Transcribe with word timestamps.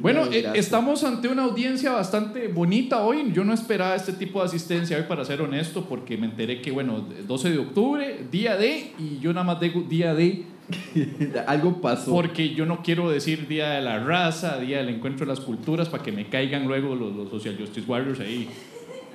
Bueno, 0.00 0.26
eh, 0.32 0.50
estamos 0.54 1.04
ante 1.04 1.28
una 1.28 1.44
audiencia 1.44 1.92
bastante 1.92 2.48
bonita 2.48 3.02
hoy. 3.02 3.32
Yo 3.32 3.44
no 3.44 3.52
esperaba 3.52 3.94
este 3.94 4.12
tipo 4.12 4.40
de 4.40 4.46
asistencia 4.46 4.96
hoy, 4.96 5.04
para 5.04 5.24
ser 5.24 5.42
honesto, 5.42 5.84
porque 5.84 6.16
me 6.16 6.26
enteré 6.26 6.60
que, 6.60 6.70
bueno, 6.70 7.04
12 7.26 7.50
de 7.50 7.58
octubre, 7.58 8.26
día 8.30 8.56
de, 8.56 8.92
y 8.98 9.18
yo 9.20 9.32
nada 9.32 9.44
más 9.44 9.60
digo 9.60 9.82
día 9.82 10.14
de, 10.14 10.44
Algo 11.46 11.80
pasó. 11.80 12.12
porque 12.12 12.50
yo 12.54 12.66
no 12.66 12.82
quiero 12.82 13.10
decir 13.10 13.48
día 13.48 13.70
de 13.70 13.82
la 13.82 14.00
raza, 14.04 14.58
día 14.58 14.78
del 14.78 14.90
encuentro 14.90 15.24
de 15.24 15.32
las 15.32 15.40
culturas, 15.40 15.88
para 15.88 16.02
que 16.02 16.12
me 16.12 16.28
caigan 16.28 16.66
luego 16.66 16.94
los, 16.94 17.14
los 17.14 17.30
Social 17.30 17.56
Justice 17.58 17.90
Warriors 17.90 18.20
ahí 18.20 18.48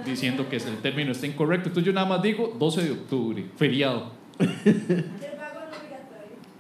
diciendo 0.06 0.48
que 0.50 0.58
el 0.58 0.78
término 0.82 1.12
está 1.12 1.28
incorrecto. 1.28 1.70
Entonces 1.70 1.86
yo 1.86 1.94
nada 1.94 2.08
más 2.08 2.22
digo 2.22 2.56
12 2.60 2.84
de 2.84 2.92
octubre, 2.92 3.46
feriado. 3.56 4.12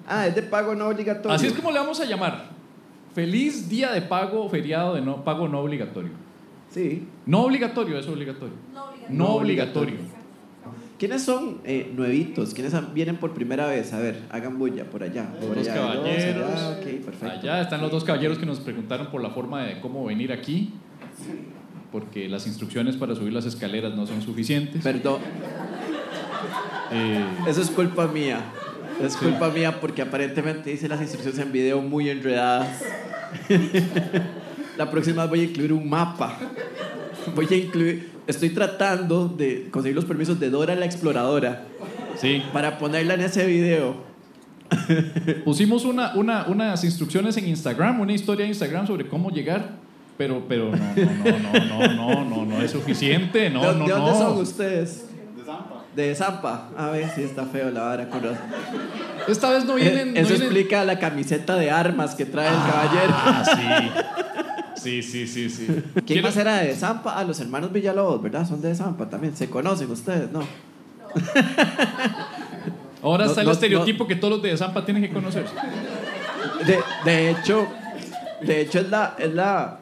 Ah, 0.05 0.27
es 0.27 0.35
de 0.35 0.43
pago 0.43 0.75
no 0.75 0.89
obligatorio. 0.89 1.31
Así 1.31 1.47
es 1.47 1.53
como 1.53 1.71
le 1.71 1.79
vamos 1.79 1.99
a 1.99 2.05
llamar. 2.05 2.52
Feliz 3.13 3.69
día 3.69 3.91
de 3.91 4.01
pago, 4.01 4.49
feriado 4.49 4.95
de 4.95 5.01
no, 5.01 5.23
pago 5.23 5.47
no 5.47 5.59
obligatorio. 5.59 6.11
Sí. 6.69 7.07
No 7.25 7.41
obligatorio, 7.43 7.97
es 7.99 8.07
obligatorio. 8.07 8.55
No 9.09 9.35
obligatorio. 9.35 9.97
¿Quiénes 10.97 11.23
son 11.23 11.59
eh, 11.65 11.91
nuevitos? 11.95 12.53
¿Quiénes 12.53 12.73
vienen 12.93 13.17
por 13.17 13.33
primera 13.33 13.67
vez? 13.67 13.91
A 13.93 13.99
ver, 13.99 14.21
hagan 14.31 14.57
bulla 14.57 14.85
por 14.85 15.03
allá. 15.03 15.29
Los 15.35 15.45
por 15.45 15.55
dos 15.57 15.67
allá. 15.67 15.75
caballeros. 15.75 16.51
Ah, 16.55 16.75
ok, 16.79 16.85
perfecto. 17.03 17.25
Allá 17.29 17.61
están 17.61 17.81
los 17.81 17.91
dos 17.91 18.03
caballeros 18.03 18.37
que 18.37 18.45
nos 18.45 18.59
preguntaron 18.59 19.07
por 19.07 19.21
la 19.21 19.29
forma 19.31 19.63
de 19.63 19.81
cómo 19.81 20.05
venir 20.05 20.31
aquí. 20.31 20.71
Porque 21.91 22.27
las 22.29 22.47
instrucciones 22.47 22.95
para 22.95 23.15
subir 23.15 23.33
las 23.33 23.45
escaleras 23.45 23.93
no 23.95 24.07
son 24.07 24.21
suficientes. 24.21 24.81
Perdón, 24.81 25.19
Eh, 26.91 27.25
eso 27.47 27.61
es 27.61 27.69
culpa 27.71 28.07
mía. 28.07 28.39
Es 29.03 29.17
culpa 29.17 29.49
mía 29.49 29.81
porque 29.81 30.01
aparentemente 30.01 30.71
hice 30.71 30.87
las 30.87 31.01
instrucciones 31.01 31.39
en 31.39 31.51
video 31.51 31.81
muy 31.81 32.09
enredadas. 32.09 32.81
La 34.77 34.89
próxima 34.89 35.25
voy 35.25 35.41
a 35.41 35.43
incluir 35.43 35.73
un 35.73 35.89
mapa. 35.89 36.37
Voy 37.35 37.47
a 37.51 37.55
incluir. 37.55 38.11
Estoy 38.27 38.51
tratando 38.51 39.27
de 39.27 39.67
conseguir 39.69 39.95
los 39.95 40.05
permisos 40.05 40.39
de 40.39 40.49
Dora 40.49 40.75
la 40.75 40.85
exploradora 40.85 41.65
sí. 42.15 42.41
para 42.53 42.77
ponerla 42.77 43.15
en 43.15 43.21
ese 43.21 43.45
video. 43.45 43.97
Pusimos 45.43 45.83
una, 45.83 46.13
una, 46.15 46.45
unas 46.47 46.83
instrucciones 46.85 47.35
en 47.35 47.49
Instagram, 47.49 47.99
una 47.99 48.13
historia 48.13 48.45
en 48.45 48.49
Instagram 48.49 48.87
sobre 48.87 49.07
cómo 49.07 49.29
llegar. 49.29 49.71
Pero, 50.17 50.45
pero 50.47 50.71
no, 50.71 50.77
no, 50.77 51.39
no, 51.39 51.87
no, 51.87 51.87
no, 51.87 52.25
no, 52.25 52.45
no 52.45 52.61
es 52.61 52.71
suficiente. 52.71 53.49
No, 53.49 53.61
¿De, 53.61 53.79
no, 53.79 53.85
de 53.85 53.91
dónde 53.91 54.11
no. 54.11 54.17
son 54.17 54.37
ustedes? 54.37 55.05
De 55.95 56.15
Zampa. 56.15 56.69
A 56.77 56.89
ver 56.89 57.09
si 57.13 57.21
está 57.23 57.45
feo 57.45 57.69
la 57.69 57.81
vara 57.83 58.09
con 58.09 58.21
razón. 58.23 58.37
Esta 59.27 59.51
vez 59.51 59.65
no 59.65 59.75
vienen. 59.75 60.13
no 60.13 60.19
Eso 60.19 60.29
vienen- 60.29 60.47
explica 60.47 60.83
la 60.85 60.97
camiseta 60.99 61.55
de 61.55 61.69
armas 61.69 62.15
que 62.15 62.25
trae 62.25 62.47
el 62.49 62.55
caballero. 62.55 63.13
Ah, 63.15 63.43
sí. 64.75 64.81
Sí, 64.83 65.03
sí, 65.03 65.27
sí, 65.27 65.49
sí. 65.49 65.67
¿Quién 65.67 66.05
¿Quieren- 66.05 66.23
más 66.23 66.35
era 66.37 66.57
de 66.57 66.75
Zampa? 66.75 67.13
Ah, 67.17 67.23
los 67.23 67.39
hermanos 67.39 67.71
Villalobos, 67.71 68.21
¿verdad? 68.21 68.45
Son 68.47 68.59
de 68.61 68.73
Zampa 68.75 69.07
también. 69.09 69.35
¿Se 69.35 69.49
conocen 69.49 69.89
ustedes? 69.91 70.31
No. 70.31 70.41
Ahora 73.01 73.25
No, 73.25 73.31
está 73.31 73.41
el 73.41 73.49
estereotipo 73.49 74.07
que 74.07 74.15
todos 74.15 74.35
los 74.35 74.41
de 74.41 74.55
Zampa 74.57 74.85
tienen 74.85 75.03
que 75.03 75.09
conocerse. 75.11 75.53
De, 76.65 76.79
de 77.05 77.29
hecho, 77.31 77.67
de 78.41 78.61
hecho 78.61 78.79
es 78.79 78.89
la, 78.89 79.15
es 79.19 79.33
la, 79.33 79.79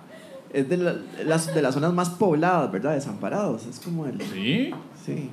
es 0.52 0.68
de, 0.68 0.78
la- 0.78 0.96
las, 1.25 1.53
de 1.53 1.62
las 1.62 1.73
zonas 1.73 1.94
más 1.94 2.09
pobladas, 2.09 2.72
¿verdad? 2.72 2.94
Desamparados. 2.96 3.66
Es 3.68 3.80
como 3.80 4.06
el. 4.08 4.20
Sí. 4.22 4.72
Sí. 5.06 5.30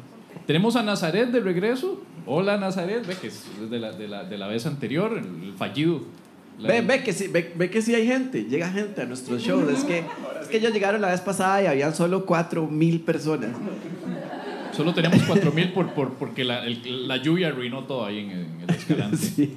Tenemos 0.49 0.77
a 0.77 0.83
Nazaret 0.83 1.29
de 1.31 1.41
regreso. 1.41 2.03
Hola 2.25 2.57
Nazaret, 2.57 3.07
ve 3.07 3.15
que 3.21 3.27
es 3.27 3.45
de 3.71 3.79
la, 3.79 3.93
de 3.93 4.09
la, 4.09 4.25
de 4.25 4.39
la 4.39 4.47
vez 4.49 4.65
anterior, 4.65 5.13
el, 5.19 5.53
fallido. 5.59 6.01
La- 6.59 6.69
Ve, 6.71 6.81
ve 6.81 7.03
que 7.05 7.13
sí, 7.13 7.29
ve, 7.29 7.53
ve 7.55 7.69
que 7.69 7.83
sí 7.83 7.95
hay 7.95 8.07
gente, 8.07 8.45
llega 8.45 8.71
gente 8.71 9.03
a 9.03 9.05
nuestros 9.05 9.43
shows. 9.43 9.71
Es 9.71 9.85
que, 9.85 9.99
es 10.41 10.49
que 10.49 10.57
ellos 10.57 10.73
llegaron 10.73 11.03
la 11.03 11.09
vez 11.11 11.21
pasada 11.21 11.63
y 11.63 11.67
habían 11.67 11.95
solo 11.95 12.25
4 12.25 12.67
mil 12.67 13.01
personas. 13.03 13.51
Solo 14.73 14.95
tenemos 14.95 15.23
4000 15.25 15.73
por, 15.75 15.91
por, 15.93 16.15
porque 16.15 16.45
la, 16.45 16.65
el- 16.65 17.07
la 17.07 17.19
lluvia 17.19 17.49
arruinó 17.49 17.85
todo 17.85 18.07
ahí 18.07 18.21
en, 18.21 18.31
en 18.31 18.61
el 18.67 18.71
escalante. 18.71 19.17
Sí. 19.37 19.55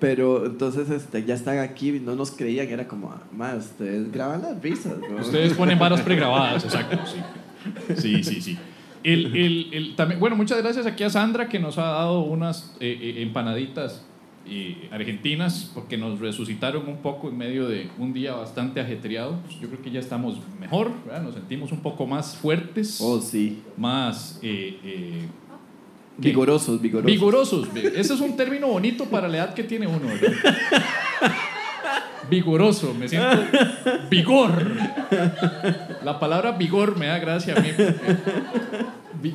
Pero 0.00 0.46
entonces 0.46 0.90
este, 0.90 1.24
ya 1.24 1.34
están 1.34 1.58
aquí 1.58 1.90
y 1.90 2.00
no 2.00 2.16
nos 2.16 2.32
creían, 2.32 2.68
era 2.68 2.88
como, 2.88 3.14
más, 3.32 3.56
ustedes 3.66 4.10
graban 4.12 4.42
las 4.42 4.60
risas, 4.60 4.94
¿no? 4.98 5.20
Ustedes 5.20 5.54
ponen 5.54 5.78
varas 5.78 6.00
pregrabadas, 6.02 6.64
exacto, 6.64 6.98
sí. 7.06 7.94
Sí, 7.96 8.22
sí, 8.24 8.40
sí. 8.40 8.58
El, 9.12 9.36
el, 9.36 9.68
el- 9.72 9.96
también, 9.96 10.20
bueno, 10.20 10.36
muchas 10.36 10.58
gracias 10.62 10.86
aquí 10.86 11.04
a 11.04 11.10
Sandra 11.10 11.48
que 11.48 11.58
nos 11.58 11.78
ha 11.78 11.84
dado 11.84 12.20
unas 12.20 12.74
eh, 12.80 12.98
eh, 13.00 13.22
empanaditas 13.22 14.04
eh, 14.50 14.88
argentinas 14.90 15.70
porque 15.74 15.96
nos 15.98 16.20
resucitaron 16.20 16.88
un 16.88 16.98
poco 16.98 17.28
en 17.28 17.36
medio 17.36 17.68
de 17.68 17.88
un 17.98 18.12
día 18.12 18.34
bastante 18.34 18.80
ajetreado. 18.80 19.38
Pues 19.44 19.60
yo 19.60 19.68
creo 19.68 19.82
que 19.82 19.90
ya 19.90 20.00
estamos 20.00 20.36
mejor, 20.60 20.90
¿verdad? 21.04 21.22
nos 21.22 21.34
sentimos 21.34 21.70
un 21.72 21.80
poco 21.80 22.06
más 22.06 22.36
fuertes, 22.36 22.98
Oh, 23.02 23.20
sí. 23.20 23.62
más 23.76 24.38
eh, 24.42 24.78
eh. 24.84 25.22
Vigorosos, 26.20 26.80
vigorosos. 26.82 27.06
vigorosos. 27.12 27.68
Ese 27.76 28.14
es 28.14 28.20
un 28.20 28.36
término 28.36 28.66
bonito 28.68 29.04
para 29.04 29.28
la 29.28 29.36
edad 29.36 29.54
que 29.54 29.62
tiene 29.62 29.86
uno. 29.86 30.00
¿verdad? 30.00 30.32
Vigoroso, 32.30 32.94
me 32.94 33.08
siento 33.08 33.38
vigor. 34.10 34.52
La 36.04 36.18
palabra 36.20 36.52
vigor 36.52 36.96
me 36.98 37.06
da 37.06 37.18
gracia 37.18 37.54
a 37.56 37.60
mí. 37.60 37.68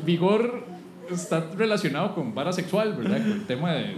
vigor 0.05 0.63
está 1.09 1.49
relacionado 1.55 2.15
con 2.15 2.33
vara 2.33 2.51
sexual, 2.53 2.93
¿verdad? 2.93 3.17
Con 3.21 3.31
el 3.31 3.45
tema 3.45 3.73
de, 3.73 3.95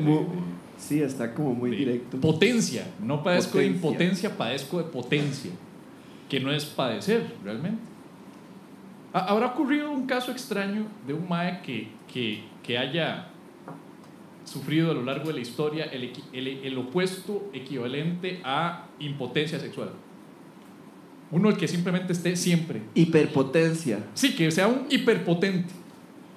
Sí, 0.78 1.02
está 1.02 1.34
como 1.34 1.54
muy 1.54 1.72
directo. 1.72 2.18
potencia. 2.20 2.86
No 3.02 3.24
padezco 3.24 3.58
de 3.60 3.66
Potencia. 3.66 3.76
impotencia, 3.90 4.38
padezco 4.38 4.78
de 4.80 4.84
potencia. 4.86 5.52
Que 6.30 6.40
no 6.40 6.52
es 6.52 6.66
padecer, 6.66 7.24
realmente. 7.44 7.80
Ha- 9.14 9.26
¿Habrá 9.26 9.48
ocurrido 9.48 9.90
un 9.92 10.06
caso 10.06 10.32
extraño 10.32 10.86
de 11.08 11.14
un 11.14 11.30
mae 11.30 11.62
que, 11.62 11.88
que, 12.12 12.44
que 12.62 12.78
haya 12.78 13.28
sufrido 14.44 14.92
a 14.92 14.94
lo 14.94 15.04
largo 15.04 15.28
de 15.30 15.34
la 15.36 15.40
historia 15.40 15.86
el, 15.86 16.12
el, 16.34 16.48
el 16.48 16.78
opuesto 16.78 17.50
equivalente 17.54 18.42
a 18.44 18.85
impotencia 19.00 19.60
sexual? 19.60 19.92
Uno 21.32 21.50
el 21.50 21.58
que 21.58 21.68
simplemente 21.68 22.14
esté 22.14 22.36
siempre. 22.36 22.82
Hiperpotencia. 22.94 24.00
Sí, 24.14 24.36
que 24.36 24.52
sea 24.52 24.68
un 24.68 24.86
hiperpotente. 24.90 25.74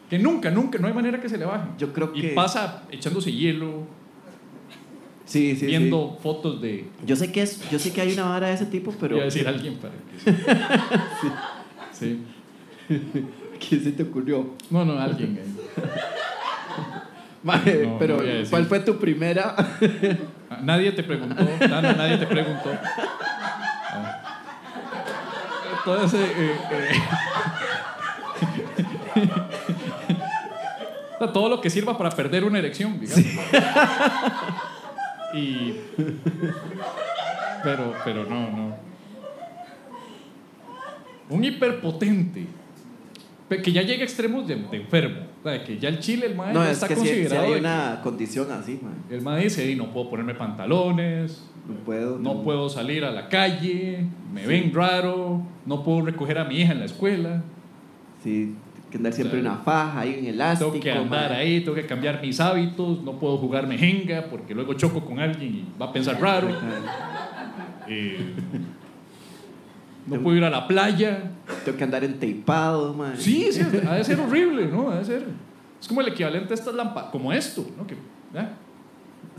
Que 0.08 0.18
nunca, 0.18 0.50
nunca, 0.50 0.78
no 0.78 0.88
hay 0.88 0.94
manera 0.94 1.20
que 1.20 1.28
se 1.28 1.36
le 1.36 1.44
baje. 1.44 1.68
Yo 1.78 1.92
creo 1.92 2.12
Y 2.14 2.22
que. 2.22 2.28
pasa 2.28 2.84
echándose 2.90 3.30
hielo, 3.32 3.86
Sí, 5.26 5.54
sí, 5.56 5.66
viendo 5.66 6.18
fotos 6.22 6.62
de... 6.62 6.86
Yo 7.04 7.14
sé 7.14 7.30
que 7.30 7.42
es, 7.42 7.70
yo 7.70 7.78
sé 7.78 7.92
que 7.92 8.00
hay 8.00 8.14
una 8.14 8.24
vara 8.24 8.48
de 8.48 8.54
ese 8.54 8.64
tipo, 8.64 8.94
pero. 8.98 9.16
Voy 9.16 9.22
a 9.22 9.24
decir 9.26 9.46
alguien 9.46 9.74
para 9.76 9.92
que 9.92 10.32
sí. 11.92 12.08
sí. 12.08 12.22
¿Quién 13.68 13.84
se 13.84 13.92
te 13.92 14.04
ocurrió? 14.04 14.54
No, 14.70 14.86
no, 14.86 14.98
alguien. 14.98 15.38
Maje, 17.42 17.82
No, 17.86 17.92
no 17.92 17.98
pero 17.98 18.16
decir. 18.20 18.50
¿cuál 18.50 18.66
fue 18.66 18.80
tu 18.80 18.98
primera? 18.98 19.54
Ah, 20.50 20.58
Nadie 20.62 20.92
te 20.92 21.02
preguntó, 21.02 21.44
Dana, 21.60 21.92
nadie 21.92 22.16
te 22.18 22.26
preguntó. 22.26 22.70
Ah. 23.90 24.22
Entonces, 25.78 26.20
eh, 26.36 26.56
eh, 26.72 27.00
o 31.14 31.18
sea, 31.18 31.32
todo 31.32 31.48
lo 31.48 31.60
que 31.60 31.70
sirva 31.70 31.96
para 31.96 32.10
perder 32.10 32.44
una 32.44 32.58
erección, 32.58 32.98
digamos. 33.00 33.24
Y. 35.34 35.74
Pero, 37.62 37.92
pero 38.04 38.24
no, 38.24 38.50
no. 38.50 38.76
Un 41.30 41.44
hiperpotente. 41.44 42.46
Que 43.48 43.72
ya 43.72 43.82
llega 43.82 44.02
a 44.02 44.04
extremos 44.04 44.46
de, 44.46 44.56
de 44.56 44.76
enfermo. 44.76 45.20
O 45.42 45.48
sea, 45.48 45.64
que 45.64 45.78
ya 45.78 45.88
el 45.88 46.00
chile, 46.00 46.26
el 46.26 46.34
maestro, 46.34 46.60
no, 46.62 46.66
es 46.66 46.72
está 46.74 46.88
que 46.88 46.94
considerado. 46.96 47.46
hay 47.54 47.60
una 47.60 48.00
condición 48.02 48.52
así, 48.52 48.78
man. 48.82 48.94
el 49.08 49.22
man 49.22 49.40
dice, 49.40 49.70
"Y 49.70 49.74
no 49.74 49.90
puedo 49.92 50.10
ponerme 50.10 50.34
pantalones, 50.34 51.48
No 51.66 51.74
puedo. 51.84 52.18
no 52.18 52.42
puedo 52.42 52.68
salir 52.68 53.04
a 53.04 53.10
la 53.10 53.28
calle, 53.28 54.04
me 54.34 54.46
ven 54.46 54.72
raro, 54.74 55.42
no 55.64 55.82
puedo 55.82 56.02
recoger 56.02 56.38
a 56.38 56.44
mi 56.44 56.60
hija 56.60 56.72
en 56.72 56.80
la 56.80 56.84
escuela, 56.86 57.42
Sí, 58.22 58.54
que 58.90 58.96
andar 58.98 59.12
siempre 59.12 59.40
Claro. 59.40 59.54
una 59.56 59.64
faja, 59.64 60.00
ahí 60.00 60.16
en 60.18 60.26
elástico. 60.26 60.70
tengo 60.72 60.82
que 60.82 60.90
andar 60.92 61.32
ahí, 61.32 61.60
tengo 61.60 61.74
que 61.74 61.86
cambiar 61.86 62.20
mis 62.20 62.40
hábitos, 62.40 63.02
no 63.02 63.18
puedo 63.18 63.38
jugar 63.38 63.66
mejenga 63.66 64.26
porque 64.28 64.54
luego 64.54 64.74
choco 64.74 65.00
con 65.06 65.18
alguien 65.20 65.54
y 65.54 65.64
va 65.80 65.86
a 65.86 65.92
pensar 65.92 66.20
raro, 66.20 66.48
eh, 67.88 68.34
no 70.08 70.20
puedo 70.22 70.36
ir 70.36 70.44
a 70.44 70.50
la 70.50 70.66
playa. 70.66 71.30
Tengo 71.64 71.76
que 71.78 71.84
andar 71.84 72.04
enteipado, 72.04 72.94
man. 72.94 73.14
Sí, 73.16 73.48
sí, 73.52 73.60
ha 73.88 73.94
de 73.94 74.04
ser 74.04 74.18
horrible, 74.20 74.66
¿no? 74.66 74.90
Ha 74.90 74.98
de 74.98 75.04
ser. 75.04 75.26
Es 75.80 75.86
como 75.88 76.00
el 76.00 76.08
equivalente 76.08 76.52
a 76.52 76.56
estas 76.56 76.74
lámparas, 76.74 77.10
como 77.10 77.32
esto, 77.32 77.66
¿no? 77.76 77.86
Que, 77.86 77.94
¿eh? 77.94 78.48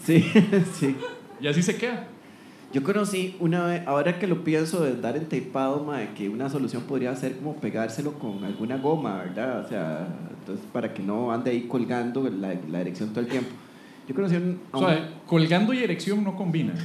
Sí, 0.04 0.22
sí. 0.80 0.96
Y 1.42 1.48
así 1.48 1.62
se 1.62 1.76
queda. 1.76 2.08
Yo 2.72 2.84
conocí 2.84 3.36
una 3.40 3.66
vez, 3.66 3.88
ahora 3.88 4.20
que 4.20 4.28
lo 4.28 4.44
pienso 4.44 4.84
de 4.84 4.92
andar 4.92 5.18
enteipado, 5.18 5.84
mae, 5.84 6.10
que 6.14 6.30
una 6.30 6.50
solución 6.50 6.84
podría 6.84 7.16
ser 7.16 7.36
como 7.38 7.56
pegárselo 7.56 8.14
con 8.14 8.44
alguna 8.44 8.78
goma, 8.78 9.24
¿verdad? 9.24 9.66
O 9.66 9.68
sea, 9.68 10.08
entonces 10.40 10.64
para 10.72 10.94
que 10.94 11.02
no 11.02 11.32
ande 11.32 11.50
ahí 11.52 11.62
colgando 11.64 12.30
la, 12.30 12.54
la 12.70 12.82
erección 12.82 13.10
todo 13.10 13.22
el 13.22 13.28
tiempo. 13.28 13.50
Yo 14.08 14.14
conocí 14.16 14.36
un, 14.36 14.60
a 14.72 14.78
O 14.78 14.82
un- 14.82 14.88
sea, 14.88 15.10
colgando 15.26 15.74
y 15.74 15.80
erección 15.84 16.24
no 16.24 16.36
combinan. 16.36 16.76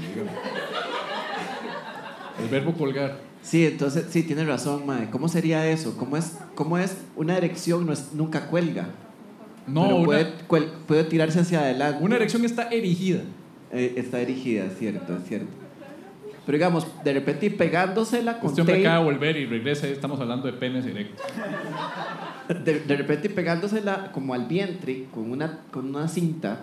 El 2.43 2.49
verbo 2.49 2.73
colgar. 2.73 3.17
Sí, 3.45 3.67
entonces, 3.67 4.07
sí, 4.09 4.23
tiene 4.23 4.43
razón, 4.45 4.87
mae. 4.87 5.11
¿Cómo 5.11 5.29
sería 5.29 5.69
eso? 5.71 5.97
¿Cómo 5.99 6.17
es, 6.17 6.39
cómo 6.55 6.79
es 6.79 6.97
una 7.15 7.37
erección? 7.37 7.85
No 7.87 7.93
es, 7.93 8.13
nunca 8.15 8.47
cuelga. 8.49 8.89
No, 9.67 9.83
pero 9.85 9.97
una, 9.97 10.05
puede, 10.07 10.27
cuel- 10.49 10.71
puede 10.87 11.05
tirarse 11.05 11.41
hacia 11.41 11.61
adelante. 11.61 12.03
una 12.03 12.17
erección 12.17 12.45
está 12.45 12.69
erigida. 12.71 13.21
Eh, 13.71 13.95
está 13.97 14.21
erigida, 14.21 14.65
es 14.65 14.79
cierto, 14.79 15.17
es 15.17 15.25
cierto. 15.29 15.49
Pero 16.47 16.57
digamos, 16.57 16.87
de 17.05 17.13
repente 17.15 17.51
pegándosela 17.51 18.39
con 18.41 18.51
Este 18.51 18.61
hombre 18.63 18.77
tape, 18.77 18.87
acaba 18.87 19.05
de 19.05 19.13
volver 19.13 19.37
y 19.37 19.47
regresa. 19.47 19.89
Estamos 19.89 20.19
hablando 20.21 20.47
de 20.47 20.53
penes 20.55 20.85
erectos. 20.87 21.25
de, 22.65 22.81
de 22.81 22.97
repente 22.97 23.29
pegándosela 23.31 24.11
como 24.13 24.35
al 24.35 24.47
vientre 24.47 25.05
con 25.13 25.31
una, 25.31 25.61
con 25.71 25.87
una 25.95 26.09
cinta, 26.09 26.61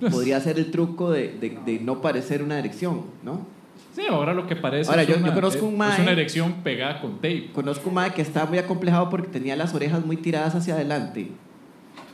podría 0.10 0.40
ser 0.40 0.58
el 0.58 0.70
truco 0.70 1.10
de, 1.10 1.28
de- 1.40 1.58
de 1.64 1.80
no 1.80 2.00
parecer 2.00 2.42
una 2.42 2.58
erección, 2.58 3.02
¿no? 3.24 3.46
Sí, 3.94 4.02
ahora 4.08 4.32
lo 4.32 4.46
que 4.46 4.56
parece 4.56 4.88
Ahora, 4.90 5.02
es, 5.02 5.08
yo- 5.08 5.16
una, 5.18 5.28
yo 5.28 5.34
conozco 5.34 5.66
un 5.66 5.76
mae- 5.76 5.92
es 5.94 5.98
una 6.00 6.12
erección 6.12 6.52
pegada 6.64 7.00
con 7.00 7.16
tape. 7.16 7.50
Conozco 7.52 7.88
un 7.90 7.94
mae 7.96 8.12
que 8.12 8.22
estaba 8.22 8.46
muy 8.46 8.58
acomplejado 8.58 9.10
porque 9.10 9.28
tenía 9.28 9.54
las 9.56 9.74
orejas 9.74 10.04
muy 10.04 10.16
tiradas 10.16 10.54
hacia 10.54 10.74
adelante. 10.74 11.28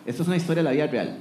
Esto 0.06 0.22
es 0.22 0.28
una 0.28 0.36
historia 0.36 0.62
de 0.62 0.68
la 0.68 0.72
vida 0.72 0.86
real. 0.88 1.18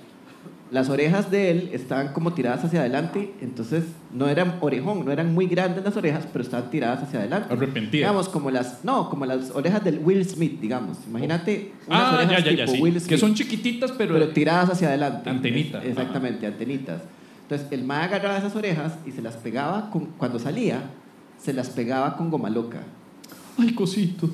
Las 0.72 0.90
orejas 0.90 1.32
de 1.32 1.50
él 1.52 1.70
estaban 1.72 2.10
como 2.12 2.34
tiradas 2.34 2.66
hacia 2.66 2.82
adelante, 2.82 3.32
entonces 3.40 3.86
no 4.12 4.28
eran 4.28 4.58
orejón, 4.60 5.06
no 5.06 5.12
eran 5.14 5.34
muy 5.34 5.46
grandes 5.48 5.82
las 5.86 5.96
orejas, 5.96 6.28
pero 6.34 6.44
estaban 6.44 6.70
tiradas 6.70 7.04
hacia 7.04 7.20
adelante. 7.20 7.54
Arrepentida. 7.54 8.00
Digamos, 8.02 8.28
como 8.28 8.52
las, 8.52 8.84
no, 8.84 9.10
como 9.10 9.26
las 9.26 9.52
orejas 9.52 9.82
del 9.86 10.00
Will 10.00 10.26
Smith, 10.26 10.60
digamos. 10.60 10.98
Imagínate 11.08 11.72
unas 11.88 12.02
Ah, 12.02 12.16
orejas 12.18 12.44
ya, 12.44 12.52
ya, 12.52 12.58
ya, 12.58 12.66
tipo 12.66 12.76
sí. 12.76 12.82
Will 12.82 13.00
Smith, 13.00 13.10
Que 13.10 13.18
son 13.18 13.34
chiquititas, 13.34 13.94
pero, 13.94 14.14
pero 14.16 14.30
tiradas 14.30 14.72
hacia 14.72 14.90
adelante. 14.90 15.30
Antenita. 15.30 15.80
Es- 15.82 15.90
exactamente, 15.92 16.46
antenitas. 16.48 17.02
Entonces, 17.50 17.68
el 17.72 17.84
mae 17.86 18.04
agarraba 18.04 18.38
esas 18.38 18.56
orejas 18.58 18.98
y 19.06 19.12
se 19.12 19.22
las 19.22 19.36
pegaba, 19.38 19.90
con, 19.90 20.08
cuando 20.18 20.38
salía, 20.38 20.82
se 21.40 21.54
las 21.54 21.70
pegaba 21.70 22.18
con 22.18 22.30
goma 22.30 22.50
loca. 22.50 22.82
Ay, 23.58 23.74
cosito. 23.74 24.30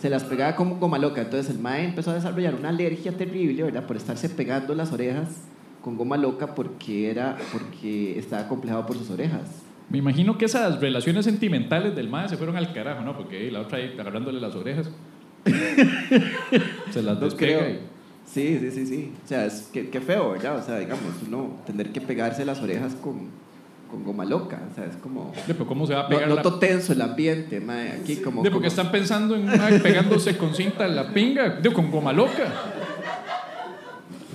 se 0.00 0.08
las 0.08 0.24
pegaba 0.24 0.56
como 0.56 0.76
goma 0.76 0.96
loca. 0.98 1.20
Entonces 1.20 1.50
el 1.54 1.58
mae 1.60 1.84
empezó 1.84 2.10
a 2.10 2.14
desarrollar 2.14 2.54
una 2.54 2.70
alergia 2.70 3.12
terrible, 3.12 3.64
¿verdad? 3.64 3.84
Por 3.86 3.96
estarse 3.98 4.30
pegando 4.30 4.74
las 4.74 4.92
orejas 4.92 5.28
con 5.82 5.96
goma 5.98 6.16
loca 6.16 6.54
porque, 6.54 7.10
era, 7.10 7.36
porque 7.52 8.18
estaba 8.18 8.48
complejado 8.48 8.86
por 8.86 8.96
sus 8.96 9.10
orejas. 9.10 9.42
Me 9.90 9.98
imagino 9.98 10.38
que 10.38 10.46
esas 10.46 10.80
relaciones 10.80 11.26
sentimentales 11.26 11.94
del 11.94 12.08
mae 12.08 12.28
se 12.30 12.36
fueron 12.38 12.56
al 12.56 12.72
carajo, 12.72 13.02
¿no? 13.02 13.14
Porque 13.16 13.50
la 13.50 13.60
otra 13.60 13.76
ahí 13.78 13.94
agarrándole 13.98 14.40
las 14.40 14.54
orejas. 14.54 14.90
se 16.90 17.02
las 17.02 17.18
No 17.18 17.24
despega 17.26 17.58
creo. 17.58 17.70
y- 17.74 17.99
Sí, 18.32 18.58
sí, 18.60 18.70
sí, 18.70 18.86
sí. 18.86 19.12
O 19.24 19.28
sea, 19.28 19.44
es 19.46 19.68
que, 19.72 19.90
qué 19.90 20.00
feo, 20.00 20.30
¿verdad? 20.32 20.58
O 20.58 20.62
sea, 20.62 20.78
digamos, 20.78 21.02
uno 21.26 21.56
tener 21.66 21.90
que 21.90 22.00
pegarse 22.00 22.44
las 22.44 22.60
orejas 22.60 22.94
con, 23.02 23.28
con 23.90 24.04
goma 24.04 24.24
loca. 24.24 24.60
O 24.70 24.74
sea, 24.74 24.84
es 24.84 24.94
como... 24.96 25.32
Pero 25.48 25.66
¿Cómo 25.66 25.84
se 25.86 25.94
va 25.94 26.00
a 26.00 26.02
No, 26.04 26.08
pegar 26.10 26.28
la... 26.28 26.34
noto 26.36 26.58
tenso 26.60 26.92
el 26.92 27.02
ambiente, 27.02 27.58
mae. 27.60 27.88
Aquí 28.00 28.16
como... 28.18 28.42
De, 28.44 28.50
porque 28.50 28.68
como- 28.68 28.80
están 28.80 28.92
pensando 28.92 29.34
en 29.34 29.48
un 29.48 29.58
mae 29.58 29.80
pegándose 29.80 30.36
con 30.36 30.54
cinta 30.54 30.86
en 30.86 30.94
la 30.94 31.12
pinga, 31.12 31.50
de, 31.56 31.72
con 31.72 31.90
goma 31.90 32.12
loca. 32.12 32.52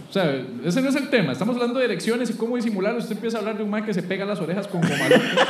O 0.09 0.13
sea, 0.15 0.33
ese 0.65 0.81
no 0.81 0.89
es 0.89 0.95
el 0.95 1.09
tema. 1.09 1.31
Estamos 1.33 1.55
hablando 1.55 1.79
de 1.79 1.85
erecciones 1.85 2.29
y 2.29 2.33
cómo 2.33 2.57
disimularlo. 2.57 2.99
Usted 2.99 3.15
empieza 3.15 3.37
a 3.37 3.39
hablar 3.41 3.57
de 3.57 3.63
un 3.63 3.69
mae 3.69 3.83
que 3.83 3.93
se 3.93 4.01
pega 4.03 4.25
las 4.25 4.39
orejas 4.41 4.67
con 4.67 4.81
goma 4.81 5.07
loca. 5.09 5.47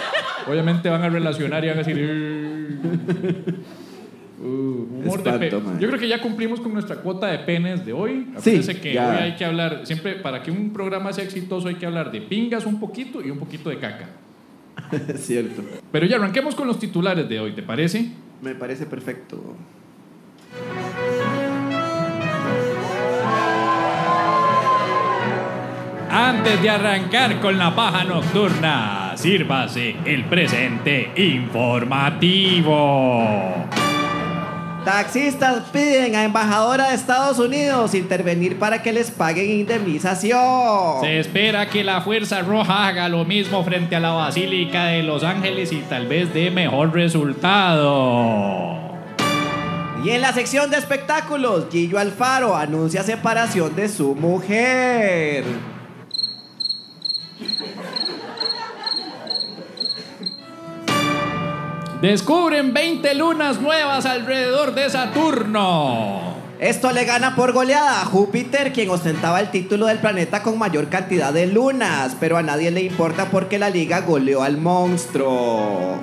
Obviamente 0.47 0.87
van 0.89 1.01
a 1.01 1.09
relacionar 1.09 1.63
y 1.65 1.67
van 1.69 1.77
a 1.79 1.83
decir... 1.83 2.77
Uh, 4.37 4.43
humor 4.43 5.23
de 5.23 5.29
Espanto, 5.29 5.61
mae. 5.61 5.79
Yo 5.79 5.87
creo 5.87 5.99
que 5.99 6.07
ya 6.07 6.21
cumplimos 6.21 6.59
con 6.59 6.73
nuestra 6.73 6.97
cuota 6.97 7.27
de 7.27 7.39
penes 7.39 7.85
de 7.85 7.93
hoy. 7.93 8.27
Sí, 8.39 8.61
que 8.81 8.93
ya. 8.93 9.09
hoy 9.09 9.17
hay 9.17 9.35
que 9.35 9.45
hablar, 9.45 9.85
siempre 9.85 10.15
para 10.15 10.43
que 10.43 10.51
un 10.51 10.73
programa 10.73 11.13
sea 11.13 11.23
exitoso 11.23 11.69
hay 11.69 11.75
que 11.75 11.85
hablar 11.85 12.11
de 12.11 12.21
pingas 12.21 12.65
un 12.65 12.79
poquito 12.79 13.21
y 13.21 13.31
un 13.31 13.39
poquito 13.39 13.69
de 13.69 13.79
caca. 13.79 14.09
cierto. 15.15 15.63
Pero 15.91 16.05
ya 16.05 16.17
arranquemos 16.17 16.53
con 16.55 16.67
los 16.67 16.79
titulares 16.79 17.29
de 17.29 17.39
hoy, 17.39 17.53
¿te 17.53 17.63
parece? 17.63 18.09
Me 18.41 18.55
parece 18.55 18.85
perfecto. 18.85 19.55
Antes 26.09 26.61
de 26.61 26.69
arrancar 26.69 27.39
con 27.41 27.57
la 27.57 27.75
paja 27.75 28.05
nocturna, 28.05 29.13
sírvase 29.15 29.95
el 30.05 30.25
presente 30.25 31.11
informativo. 31.15 33.65
Taxistas 34.85 35.63
piden 35.73 36.15
a 36.15 36.25
embajadora 36.25 36.89
de 36.89 36.95
Estados 36.95 37.39
Unidos 37.39 37.95
intervenir 37.95 38.59
para 38.59 38.83
que 38.83 38.93
les 38.93 39.09
paguen 39.09 39.49
indemnización. 39.49 41.01
Se 41.01 41.19
espera 41.19 41.67
que 41.67 41.83
la 41.83 42.01
Fuerza 42.01 42.43
Roja 42.43 42.87
haga 42.87 43.09
lo 43.09 43.25
mismo 43.25 43.63
frente 43.63 43.95
a 43.95 43.99
la 43.99 44.11
Basílica 44.11 44.85
de 44.85 45.01
Los 45.01 45.23
Ángeles 45.23 45.71
y 45.71 45.77
tal 45.77 46.07
vez 46.07 46.31
dé 46.35 46.51
mejor 46.51 46.93
resultado. 46.93 48.75
Y 50.03 50.11
en 50.11 50.21
la 50.21 50.33
sección 50.33 50.69
de 50.69 50.77
espectáculos, 50.77 51.65
Gillo 51.71 51.97
Alfaro 51.97 52.55
anuncia 52.55 53.01
separación 53.01 53.75
de 53.75 53.89
su 53.89 54.13
mujer. 54.13 55.45
Descubren 62.05 62.71
20 62.71 63.15
lunas 63.15 63.59
nuevas 63.59 64.05
alrededor 64.05 64.75
de 64.75 64.87
Saturno. 64.91 66.35
Esto 66.59 66.91
le 66.91 67.03
gana 67.03 67.35
por 67.35 67.51
goleada 67.51 68.01
a 68.01 68.05
Júpiter, 68.05 68.71
quien 68.73 68.91
ostentaba 68.91 69.39
el 69.39 69.49
título 69.49 69.87
del 69.87 69.97
planeta 69.97 70.43
con 70.43 70.59
mayor 70.59 70.89
cantidad 70.89 71.33
de 71.33 71.47
lunas, 71.47 72.15
pero 72.19 72.37
a 72.37 72.43
nadie 72.43 72.69
le 72.69 72.83
importa 72.83 73.31
porque 73.31 73.57
la 73.57 73.71
liga 73.71 74.01
goleó 74.01 74.43
al 74.43 74.57
monstruo. 74.57 75.97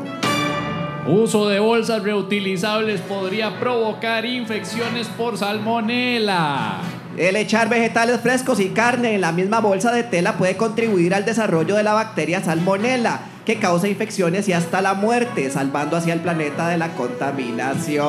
Uso 1.07 1.49
de 1.49 1.61
bolsas 1.61 2.03
reutilizables 2.03 3.01
podría 3.03 3.61
provocar 3.61 4.27
infecciones 4.27 5.07
por 5.07 5.39
salmonela. 5.39 6.81
El 7.17 7.37
echar 7.37 7.69
vegetales 7.69 8.21
frescos 8.21 8.59
y 8.59 8.71
carne 8.71 9.15
en 9.15 9.21
la 9.21 9.31
misma 9.31 9.61
bolsa 9.61 9.93
de 9.93 10.03
tela 10.03 10.33
puede 10.37 10.57
contribuir 10.57 11.15
al 11.15 11.25
desarrollo 11.25 11.77
de 11.77 11.85
la 11.85 11.93
bacteria 11.93 12.43
salmonella, 12.43 13.21
que 13.45 13.57
causa 13.57 13.89
infecciones 13.89 14.49
y 14.49 14.53
hasta 14.53 14.81
la 14.83 14.95
muerte, 14.95 15.51
salvando 15.51 15.97
así 15.97 16.11
al 16.11 16.21
planeta 16.21 16.69
de 16.69 16.79
la 16.79 16.89
contaminación. 16.95 18.03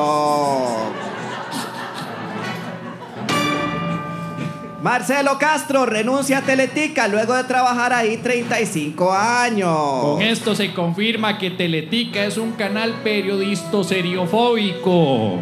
Marcelo 4.84 5.38
Castro 5.38 5.86
renuncia 5.86 6.38
a 6.38 6.42
Teletica 6.42 7.08
luego 7.08 7.34
de 7.34 7.44
trabajar 7.44 7.94
ahí 7.94 8.18
35 8.18 9.12
años. 9.14 9.78
Con 10.02 10.20
esto 10.20 10.54
se 10.54 10.74
confirma 10.74 11.38
que 11.38 11.50
Teletica 11.50 12.26
es 12.26 12.36
un 12.36 12.52
canal 12.52 12.92
periodista 13.02 13.82
seriofóbico. 13.82 15.38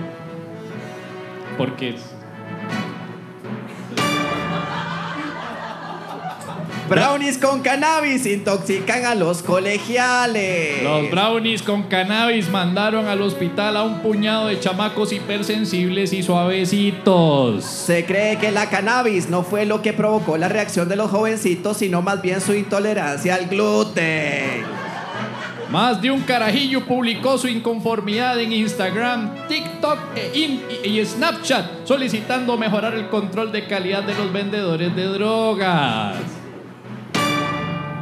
Porque 1.58 1.96
Brownies 6.92 7.38
con 7.38 7.60
cannabis 7.62 8.26
intoxican 8.26 9.04
a 9.06 9.14
los 9.14 9.42
colegiales. 9.42 10.82
los 10.82 11.10
brownies 11.10 11.62
con 11.62 11.84
cannabis 11.84 12.50
mandaron 12.50 13.06
al 13.06 13.22
hospital 13.22 13.76
a 13.78 13.82
un 13.82 14.00
puñado 14.00 14.48
de 14.48 14.60
chamacos 14.60 15.12
hipersensibles 15.12 16.12
y 16.12 16.22
suavecitos. 16.22 17.64
Se 17.64 18.04
cree 18.04 18.36
que 18.38 18.50
la 18.50 18.68
cannabis 18.68 19.28
no 19.30 19.42
fue 19.42 19.64
lo 19.64 19.80
que 19.80 19.92
provocó 19.94 20.36
la 20.36 20.48
reacción 20.48 20.88
de 20.88 20.96
los 20.96 21.10
jovencitos, 21.10 21.78
sino 21.78 22.02
más 22.02 22.20
bien 22.20 22.40
su 22.42 22.52
intolerancia 22.54 23.36
al 23.36 23.46
gluten. 23.46 24.62
Más 25.70 26.02
de 26.02 26.10
un 26.10 26.20
carajillo 26.20 26.84
publicó 26.84 27.38
su 27.38 27.48
inconformidad 27.48 28.38
en 28.38 28.52
Instagram, 28.52 29.30
TikTok 29.48 29.98
e 30.14 30.38
in- 30.38 30.62
y 30.84 31.00
y 31.00 31.06
Snapchat, 31.06 31.86
solicitando 31.86 32.58
mejorar 32.58 32.92
el 32.94 33.08
control 33.08 33.50
de 33.50 33.66
calidad 33.66 34.02
de 34.02 34.14
los 34.14 34.30
vendedores 34.30 34.94
de 34.94 35.04
drogas. 35.04 36.16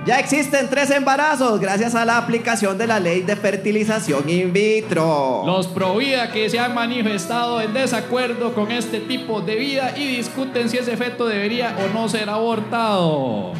Ya 0.07 0.19
existen 0.19 0.69
tres 0.71 0.90
embarazos 0.90 1.61
gracias 1.61 1.95
a 1.95 2.07
la 2.07 2.16
aplicación 2.16 2.78
de 2.78 2.87
la 2.87 2.99
ley 2.99 3.21
de 3.21 3.37
fertilización 3.37 4.28
in 4.30 4.50
vitro. 4.50 5.42
Los 5.45 5.66
Provida 5.69 6.33
que 6.33 6.49
se 6.49 6.59
han 6.59 6.75
manifestado 6.75 7.61
en 7.61 7.75
desacuerdo 7.75 8.54
con 8.54 8.73
este 8.73 9.00
tipo 9.00 9.42
de 9.42 9.57
vida 9.57 9.95
y 9.97 10.16
discuten 10.16 10.71
si 10.71 10.78
ese 10.78 10.97
feto 10.97 11.26
debería 11.26 11.76
o 11.85 11.92
no 11.92 12.09
ser 12.09 12.30
abortado. 12.30 13.52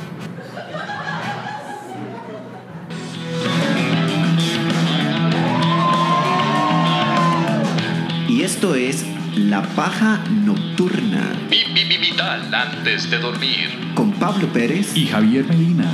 Y 8.29 8.43
esto 8.43 8.75
es 8.75 9.05
La 9.37 9.61
Paja 9.63 10.25
Nocturna 10.31 11.33
Vital 11.51 12.55
antes 12.55 13.11
de 13.11 13.19
dormir. 13.19 13.93
con 13.95 14.13
Pablo 14.13 14.49
Pérez 14.49 14.97
Y 14.97 15.07
Javier 15.07 15.45
Medina. 15.45 15.91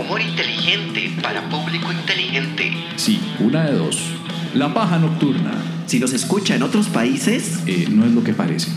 Humor 0.00 0.20
inteligente 0.20 1.12
para 1.22 1.48
público 1.48 1.92
inteligente. 1.92 2.72
Sí, 2.96 3.20
una 3.40 3.64
de 3.64 3.76
dos. 3.76 3.98
La 4.54 4.72
paja 4.74 4.98
nocturna 4.98 5.52
Si 5.86 5.98
los 5.98 6.12
escucha 6.12 6.54
en 6.54 6.62
otros 6.62 6.88
países, 6.88 7.60
eh, 7.66 7.86
no 7.90 8.04
es 8.04 8.12
lo 8.12 8.22
que 8.22 8.32
parece. 8.32 8.70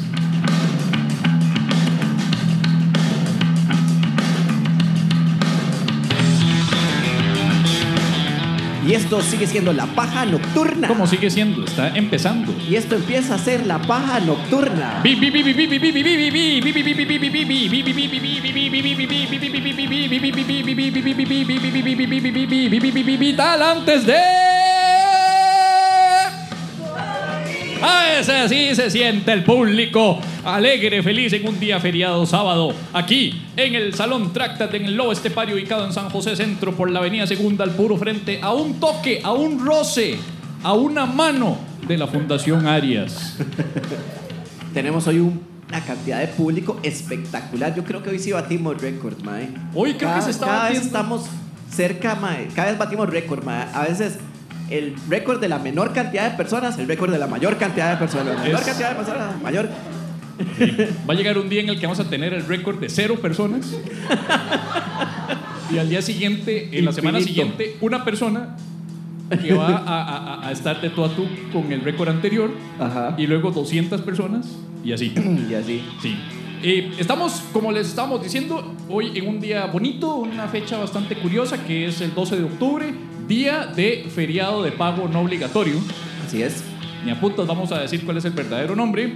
Y 8.85 8.93
esto 8.93 9.19
sigue 9.21 9.47
siendo 9.47 9.73
la 9.73 9.87
paja 9.87 10.25
nocturna. 10.25 10.87
¿Cómo 10.87 11.07
sigue 11.07 11.31
siendo? 11.31 11.65
Está 11.65 11.89
empezando. 11.89 12.53
Y 12.69 12.75
esto 12.75 12.95
empieza 12.95 13.33
a 13.33 13.39
ser 13.39 13.65
la 13.65 13.79
paja 13.79 14.19
nocturna. 14.19 15.01
Vital 23.17 23.61
antes 23.63 24.05
de. 24.05 24.54
A 27.87 28.03
veces 28.17 28.29
así 28.45 28.73
se 28.75 28.89
siente 28.89 29.31
el 29.31 29.43
público 29.43 30.19
alegre, 30.43 31.03
feliz 31.03 31.33
en 31.33 31.47
un 31.47 31.59
día 31.59 31.79
feriado 31.79 32.25
sábado, 32.25 32.73
aquí 32.93 33.41
en 33.55 33.75
el 33.75 33.93
Salón 33.93 34.33
Tractate 34.33 34.77
en 34.77 34.85
el 34.85 34.95
Lobo 34.95 35.11
Estepario 35.11 35.55
ubicado 35.55 35.85
en 35.85 35.93
San 35.93 36.09
José 36.09 36.35
Centro 36.35 36.73
por 36.75 36.89
la 36.89 36.99
Avenida 36.99 37.27
Segunda 37.27 37.63
al 37.63 37.71
puro 37.71 37.97
frente, 37.97 38.39
a 38.41 38.53
un 38.53 38.79
toque, 38.79 39.21
a 39.23 39.33
un 39.33 39.63
roce, 39.63 40.17
a 40.63 40.73
una 40.73 41.05
mano 41.05 41.57
de 41.87 41.97
la 41.97 42.07
Fundación 42.07 42.65
Arias. 42.67 43.37
Tenemos 44.73 45.05
hoy 45.07 45.19
un- 45.19 45.41
una 45.69 45.81
cantidad 45.81 46.19
de 46.19 46.27
público 46.27 46.79
espectacular. 46.83 47.75
Yo 47.75 47.83
creo 47.83 48.01
que 48.03 48.09
hoy 48.11 48.19
sí 48.19 48.31
batimos 48.31 48.79
récord, 48.81 49.21
mae. 49.23 49.49
Hoy 49.73 49.93
creo 49.95 49.99
que 49.99 50.05
Cada- 50.05 50.21
se 50.21 50.31
está 50.31 50.45
Cada 50.45 50.69
vez 50.69 50.81
estamos 50.81 51.25
cerca, 51.71 52.15
mae. 52.15 52.47
Cada 52.55 52.69
vez 52.69 52.77
batimos 52.77 53.09
récord, 53.09 53.43
mae. 53.43 53.65
A 53.73 53.83
veces 53.83 54.17
el 54.69 54.95
récord 55.09 55.39
de 55.39 55.47
la 55.49 55.59
menor 55.59 55.93
cantidad 55.93 56.29
de 56.31 56.37
personas, 56.37 56.77
el 56.79 56.87
récord 56.87 57.11
de 57.11 57.19
la 57.19 57.27
mayor 57.27 57.57
cantidad 57.57 57.91
de 57.91 57.97
personas. 57.97 58.35
La 58.35 58.43
menor 58.43 58.59
Es- 58.59 58.65
cantidad 58.65 58.89
de 58.89 58.95
personas, 58.95 59.41
mayor. 59.41 59.69
Va 61.09 61.13
a 61.13 61.17
llegar 61.17 61.37
un 61.37 61.47
día 61.49 61.61
en 61.61 61.69
el 61.69 61.79
que 61.79 61.85
vamos 61.85 61.99
a 61.99 62.09
tener 62.09 62.33
el 62.33 62.45
récord 62.45 62.79
de 62.79 62.89
cero 62.89 63.15
personas. 63.21 63.73
Y 65.73 65.77
al 65.77 65.89
día 65.89 66.01
siguiente, 66.01 66.69
en 66.77 66.85
la 66.85 66.91
semana 66.91 67.19
Infinito. 67.19 67.41
siguiente, 67.47 67.77
una 67.81 68.03
persona 68.05 68.55
que 69.41 69.53
va 69.53 69.67
a, 69.77 70.03
a- 70.43 70.47
a 70.47 70.51
estar 70.51 70.79
de 70.81 70.89
tú 70.91 71.03
a 71.03 71.09
tú 71.15 71.25
con 71.51 71.71
el 71.71 71.81
récord 71.81 72.09
anterior. 72.09 72.51
Ajá. 72.79 73.15
Y 73.17 73.25
luego 73.27 73.51
200 73.51 74.01
personas. 74.01 74.47
Y 74.83 74.91
así. 74.93 75.13
Y 75.49 75.53
así. 75.55 75.83
Sí. 76.01 76.15
Eh, 76.63 76.91
estamos, 76.99 77.43
como 77.53 77.71
les 77.71 77.87
estábamos 77.87 78.23
diciendo, 78.23 78.73
hoy 78.89 79.11
en 79.17 79.27
un 79.27 79.39
día 79.39 79.65
bonito, 79.65 80.15
una 80.15 80.47
fecha 80.47 80.77
bastante 80.77 81.15
curiosa, 81.15 81.63
que 81.63 81.87
es 81.87 82.01
el 82.01 82.13
12 82.13 82.37
de 82.37 82.43
octubre, 82.43 82.93
día 83.27 83.67
de 83.67 84.07
feriado 84.13 84.63
de 84.63 84.71
pago 84.71 85.07
no 85.07 85.21
obligatorio. 85.21 85.75
Así 86.25 86.41
es. 86.41 86.63
Ni 87.03 87.11
a 87.11 87.19
putas 87.19 87.45
vamos 87.47 87.71
a 87.71 87.79
decir 87.79 88.03
cuál 88.03 88.17
es 88.17 88.25
el 88.25 88.31
verdadero 88.31 88.75
nombre. 88.75 89.11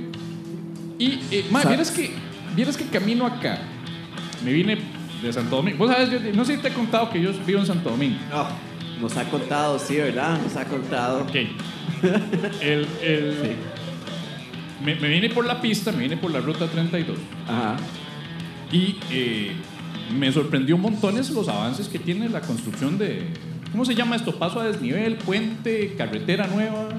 Y, 0.97 1.19
eh, 1.31 1.45
ma, 1.49 1.63
vieras 1.63 1.91
que, 1.91 2.11
vieras 2.55 2.75
que 2.77 2.85
camino 2.85 3.25
acá, 3.25 3.59
me 4.43 4.51
vine 4.53 4.77
de 5.21 5.33
Santo 5.33 5.55
Domingo. 5.57 5.77
Vos 5.79 5.91
sabes, 5.91 6.11
yo 6.11 6.19
no 6.33 6.45
sé 6.45 6.55
si 6.55 6.61
te 6.61 6.67
he 6.69 6.73
contado 6.73 7.09
que 7.09 7.21
yo 7.21 7.31
vivo 7.45 7.59
en 7.59 7.65
Santo 7.65 7.89
Domingo. 7.89 8.17
No, 8.29 8.47
nos 9.01 9.15
ha 9.17 9.23
contado, 9.25 9.79
sí, 9.79 9.95
¿verdad? 9.95 10.39
Nos 10.41 10.55
ha 10.55 10.65
contado. 10.65 11.21
Ok. 11.23 11.35
El, 12.61 12.87
el- 13.01 13.55
me, 14.85 14.95
me 14.95 15.07
vine 15.09 15.29
por 15.29 15.45
la 15.45 15.59
pista, 15.61 15.91
me 15.91 15.99
vine 16.03 16.17
por 16.17 16.31
la 16.31 16.39
ruta 16.41 16.67
32. 16.67 17.17
Ajá. 17.47 17.77
Y 18.71 18.97
eh, 19.11 19.51
me 20.17 20.31
sorprendió 20.31 20.77
montones 20.77 21.29
los 21.31 21.47
avances 21.47 21.87
que 21.87 21.97
tiene 21.99 22.29
la 22.29 22.41
construcción 22.41 22.97
de. 22.97 23.23
¿Cómo 23.71 23.85
se 23.85 23.95
llama 23.95 24.15
esto? 24.15 24.37
Paso 24.37 24.59
a 24.59 24.65
desnivel, 24.65 25.15
puente, 25.17 25.93
carretera 25.95 26.47
nueva. 26.47 26.89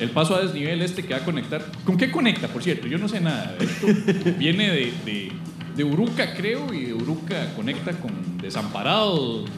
El 0.00 0.10
paso 0.10 0.34
a 0.34 0.42
desnivel 0.42 0.82
este 0.82 1.04
que 1.04 1.14
va 1.14 1.20
a 1.20 1.24
conectar. 1.24 1.64
¿Con 1.84 1.96
qué 1.96 2.10
conecta, 2.10 2.48
por 2.48 2.62
cierto? 2.62 2.86
Yo 2.86 2.98
no 2.98 3.08
sé 3.08 3.20
nada. 3.20 3.56
Esto 3.60 3.86
viene 4.38 4.68
de, 4.68 4.92
de, 5.04 5.32
de 5.76 5.84
Uruca, 5.84 6.34
creo, 6.34 6.74
y 6.74 6.86
de 6.86 6.94
Uruca 6.94 7.54
conecta 7.54 7.92
con 7.92 8.38
Desamparados, 8.38 9.48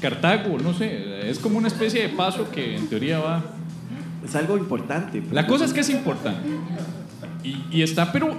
Cartago, 0.00 0.58
no 0.58 0.72
sé. 0.72 1.28
Es 1.28 1.38
como 1.38 1.58
una 1.58 1.68
especie 1.68 2.02
de 2.02 2.08
paso 2.08 2.50
que 2.50 2.76
en 2.76 2.88
teoría 2.88 3.18
va. 3.18 3.44
Es 4.24 4.34
algo 4.34 4.56
importante. 4.56 5.22
La 5.32 5.46
cosa 5.46 5.66
es 5.66 5.72
que 5.74 5.80
es 5.80 5.90
importante. 5.90 6.48
Y, 7.42 7.62
y 7.70 7.82
está, 7.82 8.10
pero 8.10 8.34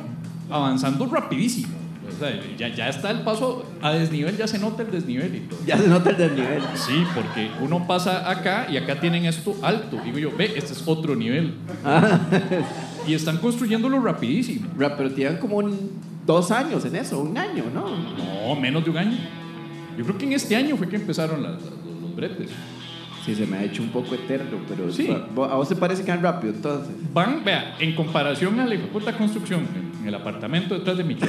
avanzando 0.49 1.05
rapidísimo. 1.05 1.84
O 2.07 2.19
sea, 2.19 2.39
ya, 2.57 2.67
ya 2.69 2.89
está 2.89 3.11
el 3.11 3.21
paso 3.21 3.65
a 3.81 3.91
desnivel, 3.93 4.37
ya 4.37 4.47
se 4.47 4.59
nota 4.59 4.83
el 4.83 4.91
desnivel 4.91 5.35
y 5.35 5.39
todo. 5.41 5.59
Ya 5.65 5.77
se 5.77 5.87
nota 5.87 6.11
el 6.11 6.17
desnivel. 6.17 6.61
Sí, 6.75 7.03
porque 7.13 7.49
uno 7.61 7.85
pasa 7.87 8.29
acá 8.29 8.67
y 8.71 8.77
acá 8.77 8.99
tienen 8.99 9.25
esto 9.25 9.55
alto. 9.61 9.99
Digo 10.03 10.17
yo, 10.17 10.31
ve, 10.35 10.53
este 10.55 10.73
es 10.73 10.83
otro 10.85 11.15
nivel. 11.15 11.53
Y 13.07 13.13
están 13.13 13.37
construyéndolo 13.37 13.99
rapidísimo. 13.99 14.67
Ra- 14.77 14.95
Pero 14.97 15.11
tienen 15.11 15.37
como 15.37 15.57
un- 15.57 15.91
dos 16.25 16.49
años 16.51 16.83
en 16.85 16.95
eso, 16.95 17.19
un 17.19 17.37
año, 17.37 17.65
¿no? 17.73 17.85
No, 17.87 18.59
menos 18.59 18.83
de 18.83 18.89
un 18.89 18.97
año. 18.97 19.17
Yo 19.97 20.03
creo 20.03 20.17
que 20.17 20.25
en 20.25 20.33
este 20.33 20.55
año 20.55 20.75
fue 20.75 20.89
que 20.89 20.95
empezaron 20.95 21.43
las- 21.43 21.53
las- 21.61 21.71
los, 21.85 22.01
los 22.01 22.15
bretes. 22.15 22.49
Sí, 23.25 23.33
se 23.33 23.47
me 23.47 23.57
ha 23.57 23.63
hecho 23.63 23.81
un 23.81 23.89
poco 23.89 24.13
eterno, 24.13 24.59
pero 24.69 24.91
Sí. 24.91 25.09
a 25.09 25.55
vos 25.55 25.67
te 25.67 25.75
parece 25.75 26.05
que 26.05 26.11
van 26.11 26.21
rápido, 26.21 26.53
entonces. 26.53 26.93
Van, 27.11 27.43
vea, 27.43 27.75
en 27.79 27.95
comparación 27.95 28.59
a 28.59 28.67
la 28.67 28.77
puta 28.93 29.17
construcción 29.17 29.67
en, 29.75 30.07
el 30.07 30.13
apartamento 30.13 30.75
detrás 30.75 30.97
de 30.97 31.03
mi 31.03 31.17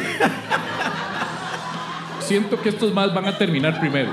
siento 2.21 2.61
que 2.61 2.69
estos 2.69 2.93
más 2.93 3.15
van 3.15 3.25
a 3.25 3.39
terminar 3.39 3.81
primero. 3.81 4.11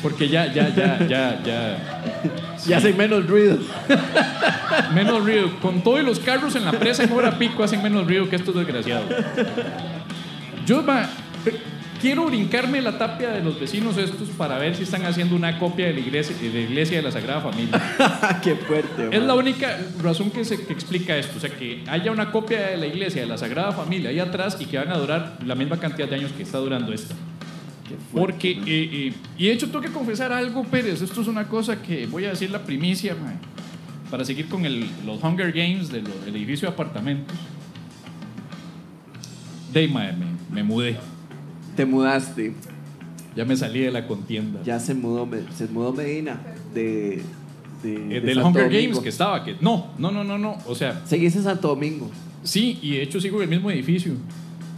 Porque 0.00 0.28
ya, 0.28 0.46
ya, 0.52 0.68
ya, 0.68 0.98
ya, 1.06 1.42
ya. 1.42 1.78
Ya 2.66 2.76
hacen 2.76 2.96
menos 2.96 3.26
ruido. 3.26 3.58
Menos 4.94 5.24
ruido. 5.24 5.50
Con 5.60 5.82
todos 5.82 6.04
los 6.04 6.20
carros 6.20 6.54
en 6.54 6.64
la 6.64 6.70
presa 6.70 7.02
en 7.02 7.12
hora 7.12 7.36
pico 7.36 7.64
hacen 7.64 7.82
menos 7.82 8.06
ruido 8.06 8.28
que 8.30 8.36
estos 8.36 8.54
desgraciados. 8.54 9.10
Yo 10.64 10.86
va, 10.86 11.08
quiero 12.02 12.26
brincarme 12.26 12.82
la 12.82 12.98
tapia 12.98 13.30
de 13.30 13.42
los 13.42 13.58
vecinos 13.58 13.96
estos 13.96 14.28
para 14.30 14.58
ver 14.58 14.74
si 14.74 14.82
están 14.82 15.06
haciendo 15.06 15.36
una 15.36 15.58
copia 15.58 15.86
de 15.86 15.94
la 15.94 16.00
iglesia 16.00 16.36
de, 16.36 16.50
la, 16.52 16.58
iglesia 16.60 16.96
de 16.98 17.02
la 17.04 17.12
Sagrada 17.12 17.40
Familia. 17.40 17.80
Qué 18.42 18.56
fuerte. 18.56 19.04
Es 19.10 19.18
man. 19.20 19.28
la 19.28 19.34
única 19.34 19.78
razón 20.02 20.30
que, 20.32 20.44
se, 20.44 20.66
que 20.66 20.72
explica 20.72 21.16
esto. 21.16 21.38
O 21.38 21.40
sea, 21.40 21.48
que 21.50 21.84
haya 21.88 22.10
una 22.10 22.32
copia 22.32 22.66
de 22.70 22.76
la 22.76 22.86
iglesia 22.86 23.22
de 23.22 23.28
la 23.28 23.38
Sagrada 23.38 23.70
Familia 23.72 24.10
ahí 24.10 24.18
atrás 24.18 24.58
y 24.60 24.66
que 24.66 24.76
van 24.78 24.90
a 24.90 24.98
durar 24.98 25.38
la 25.46 25.54
misma 25.54 25.78
cantidad 25.78 26.08
de 26.08 26.16
años 26.16 26.32
que 26.32 26.42
está 26.42 26.58
durando 26.58 26.92
esta. 26.92 27.14
Qué 27.88 27.94
fuerte, 28.10 28.32
Porque, 28.32 28.54
man. 28.56 28.64
eh, 28.68 28.90
eh, 28.92 29.12
y 29.38 29.46
de 29.46 29.52
hecho 29.52 29.66
tengo 29.68 29.80
que 29.80 29.90
confesar 29.92 30.32
algo, 30.32 30.64
Pérez. 30.64 31.00
Esto 31.02 31.22
es 31.22 31.28
una 31.28 31.46
cosa 31.46 31.80
que 31.80 32.06
voy 32.06 32.24
a 32.24 32.30
decir 32.30 32.50
la 32.50 32.62
primicia, 32.64 33.14
mae, 33.14 33.36
para 34.10 34.24
seguir 34.24 34.48
con 34.48 34.66
el- 34.66 34.88
los 35.06 35.22
Hunger 35.22 35.52
Games 35.52 35.88
de 35.90 36.02
del 36.02 36.34
edificio 36.36 36.68
de 36.68 36.74
apartamentos. 36.74 37.36
De 39.72 39.86
mae, 39.88 40.12
me, 40.12 40.26
me 40.50 40.62
mudé. 40.62 40.98
Te 41.76 41.86
mudaste. 41.86 42.52
Ya 43.36 43.44
me 43.44 43.56
salí 43.56 43.80
de 43.80 43.90
la 43.90 44.06
contienda. 44.06 44.60
Ya 44.62 44.78
se 44.78 44.94
mudó, 44.94 45.28
se 45.56 45.66
mudó 45.68 45.92
Medina 45.92 46.38
de, 46.74 47.22
de, 47.82 47.94
Eh, 47.94 48.08
de 48.08 48.20
del 48.20 48.34
Santo 48.34 48.48
Hunger 48.48 48.64
Domingo. 48.64 48.82
Games 48.88 48.98
que 49.00 49.08
estaba, 49.08 49.42
que 49.44 49.56
no, 49.60 49.86
no, 49.98 50.10
no, 50.10 50.22
no, 50.22 50.36
no. 50.38 50.58
O 50.66 50.74
sea, 50.74 51.00
Seguís 51.06 51.34
en 51.36 51.44
Santo 51.44 51.68
Domingo, 51.68 52.10
sí, 52.42 52.78
y 52.82 52.90
de 52.96 53.02
hecho 53.02 53.20
sigo 53.20 53.38
en 53.38 53.44
el 53.44 53.48
mismo 53.48 53.70
edificio 53.70 54.12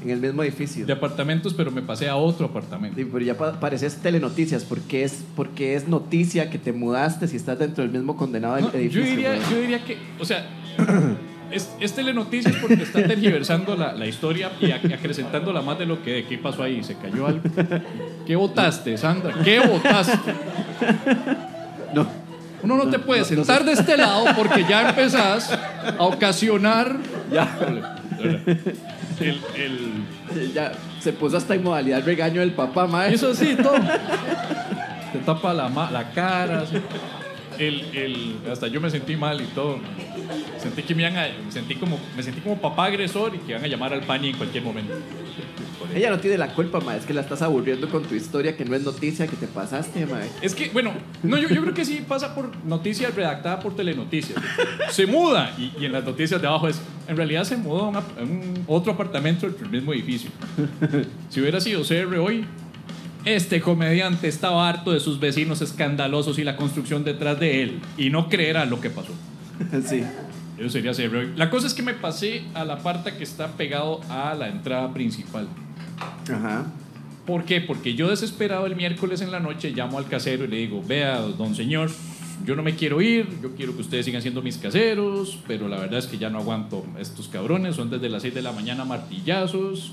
en 0.03 0.11
el 0.11 0.21
mismo 0.21 0.43
edificio. 0.43 0.85
de 0.85 0.93
apartamentos, 0.93 1.55
pero 1.55 1.71
me 1.71 1.81
pasé 1.81 2.11
a 2.11 2.17
otro 2.17 2.45
apartamento. 2.47 2.97
Sí, 2.99 3.07
pero 3.11 3.25
ya 3.25 3.39
pa- 3.39 3.59
pareces 3.59 3.97
telenoticias, 3.97 4.63
porque 4.63 5.03
es, 5.03 5.25
porque 5.35 5.75
es 5.77 5.89
noticia 5.89 6.51
que 6.51 6.59
te 6.59 6.75
mudaste 6.75 7.27
si 7.27 7.37
estás 7.37 7.59
dentro 7.59 7.83
del 7.85 7.91
mismo 7.93 8.15
condenado 8.15 8.57
del 8.57 8.65
No, 8.67 8.71
edificio. 8.75 9.01
yo, 9.03 9.11
diría, 9.11 9.39
yo 9.51 9.59
diría 9.61 9.83
que, 9.83 9.97
o 10.21 10.25
sea, 10.27 10.47
es, 11.51 11.71
es 11.81 11.93
telenoticias 11.95 12.55
porque 12.57 12.83
está 12.83 13.03
tergiversando 13.07 13.77
la, 13.77 13.93
la 13.93 14.07
historia 14.07 14.51
y 14.61 14.67
ac- 14.67 14.93
acrecentándola 14.95 15.63
más 15.63 15.79
de 15.79 15.87
lo 15.87 16.03
que 16.03 16.25
qué 16.29 16.39
pasó 16.39 16.63
ahí. 16.63 16.83
Se 16.83 16.97
cayó 16.97 17.27
algo. 17.27 17.41
¿Qué 18.27 18.37
votaste, 18.37 18.97
Sandra? 18.99 19.35
¿Qué 19.45 19.61
votaste? 19.61 20.33
No, 21.95 22.07
Uno 22.63 22.77
no 22.77 22.89
te 22.91 22.99
puede 22.99 23.21
no, 23.21 23.27
no 23.29 23.35
sentar 23.45 23.65
de 23.65 23.73
este 23.73 23.97
lado 23.97 24.25
porque 24.37 24.65
ya 24.69 24.89
empezás 24.91 25.53
a 25.53 26.03
ocasionar. 26.03 26.97
ya, 27.33 27.49
El, 29.21 29.41
el- 29.57 30.53
ya 30.53 30.73
se 31.01 31.13
puso 31.13 31.37
hasta 31.37 31.55
en 31.55 31.63
modalidad 31.63 32.03
regaño 32.05 32.41
del 32.41 32.53
papá, 32.53 32.87
mae. 32.87 33.15
eso 33.15 33.35
sí, 33.35 33.55
todo. 33.63 33.75
Te 35.13 35.19
tapa 35.25 35.53
la, 35.55 35.69
ma- 35.69 35.91
la 35.91 36.11
cara. 36.11 36.61
así. 36.63 36.77
El, 37.59 37.81
el, 37.95 38.37
hasta 38.51 38.69
yo 38.69 38.81
me 38.81 38.91
sentí 38.91 39.17
mal 39.17 39.41
y 39.41 39.47
todo. 39.47 39.79
Sentí 40.59 40.83
que 40.83 40.95
me 40.95 41.03
iban 41.03 41.17
a, 41.17 41.29
sentí 41.51 41.75
como, 41.75 41.99
me 42.17 42.23
sentí 42.23 42.41
como 42.41 42.61
papá 42.61 42.87
agresor 42.87 43.35
y 43.35 43.39
que 43.39 43.53
iban 43.53 43.65
a 43.65 43.67
llamar 43.67 43.93
al 43.93 44.03
pañi 44.03 44.31
en 44.31 44.37
cualquier 44.37 44.65
momento. 44.65 44.95
Ella 45.95 46.11
no 46.11 46.19
tiene 46.19 46.39
la 46.39 46.49
culpa, 46.49 46.81
mae, 46.81 46.99
es 46.99 47.05
que 47.05 47.15
la 47.15 47.21
estás 47.21 47.43
aburriendo 47.43 47.89
con 47.89 48.03
tu 48.03 48.15
historia 48.15 48.57
que 48.57 48.65
no 48.65 48.75
es 48.75 48.83
noticia 48.83 49.27
que 49.27 49.37
te 49.37 49.47
pasaste, 49.47 50.07
mae. 50.07 50.29
Es 50.43 50.55
que, 50.55 50.71
bueno, 50.71 50.93
no, 51.23 51.37
yo, 51.39 51.49
yo 51.49 51.61
creo 51.63 51.75
que 51.75 51.85
sí 51.85 52.05
pasa 52.07 52.35
por 52.35 52.57
noticias 52.65 53.15
redactadas 53.15 53.63
por 53.63 53.77
Telenoticias. 53.77 54.41
Se 54.91 55.07
muda 55.07 55.55
y, 55.59 55.73
y 55.81 55.85
en 55.85 55.93
las 55.93 56.05
noticias 56.05 56.41
de 56.41 56.49
abajo 56.49 56.69
es, 56.69 56.81
en 57.07 57.17
realidad 57.17 57.45
se 57.45 57.57
mudó 57.57 57.93
a, 57.95 57.99
a 57.99 58.23
un 58.23 58.65
otro 58.67 58.93
apartamento 58.93 59.49
del 59.49 59.69
mismo 59.71 59.93
edificio. 59.93 60.31
Si 61.29 61.41
hubiera 61.41 61.61
sido 61.61 61.83
CR 61.83 62.17
hoy, 62.19 62.45
este 63.25 63.61
comediante 63.61 64.29
estaba 64.29 64.69
harto 64.69 64.93
de 64.93 65.01
sus 65.01 65.19
vecinos 65.21 65.63
escandalosos 65.63 66.39
y 66.39 66.45
la 66.45 66.57
construcción 66.57 67.05
detrás 67.05 67.41
de 67.41 67.63
él 67.63 67.81
y 67.97 68.11
no 68.11 68.29
creerá 68.29 68.65
lo 68.65 68.81
que 68.81 68.91
pasó. 68.91 69.13
sí. 69.87 70.03
Eso 70.59 70.69
sería 70.71 70.93
hoy. 70.93 71.33
La 71.37 71.51
cosa 71.51 71.67
es 71.67 71.75
que 71.75 71.83
me 71.83 71.95
pasé 71.95 72.45
a 72.55 72.65
la 72.65 72.79
parte 72.79 73.15
que 73.15 73.25
está 73.25 73.49
pegado 73.57 74.01
a 74.09 74.35
la 74.35 74.49
entrada 74.49 74.93
principal. 74.93 75.49
Ajá. 76.33 76.67
¿Por 77.27 77.45
qué? 77.45 77.61
Porque 77.61 77.95
yo 77.95 78.09
desesperado 78.09 78.67
el 78.67 78.77
miércoles 78.77 79.21
en 79.21 79.33
la 79.33 79.41
noche 79.41 79.71
llamo 79.71 79.99
al 79.99 80.07
casero 80.07 80.45
y 80.45 80.49
le 80.49 80.57
digo, 80.59 80.83
vea, 80.87 81.19
don 81.21 81.55
señor, 81.55 81.91
yo 82.45 82.55
no 82.55 82.63
me 82.63 82.77
quiero 82.77 83.01
ir, 83.01 83.27
yo 83.43 83.55
quiero 83.57 83.75
que 83.75 83.81
ustedes 83.81 84.05
sigan 84.05 84.21
siendo 84.21 84.43
mis 84.43 84.59
caseros, 84.59 85.39
pero 85.47 85.67
la 85.67 85.79
verdad 85.79 85.99
es 85.99 86.07
que 86.07 86.19
ya 86.19 86.29
no 86.29 86.39
aguanto 86.39 86.85
estos 86.99 87.29
cabrones, 87.29 87.77
son 87.77 87.91
desde 87.91 88.09
las 88.09 88.23
6 88.23 88.35
de 88.35 88.43
la 88.43 88.53
mañana 88.53 88.85
martillazos, 88.85 89.93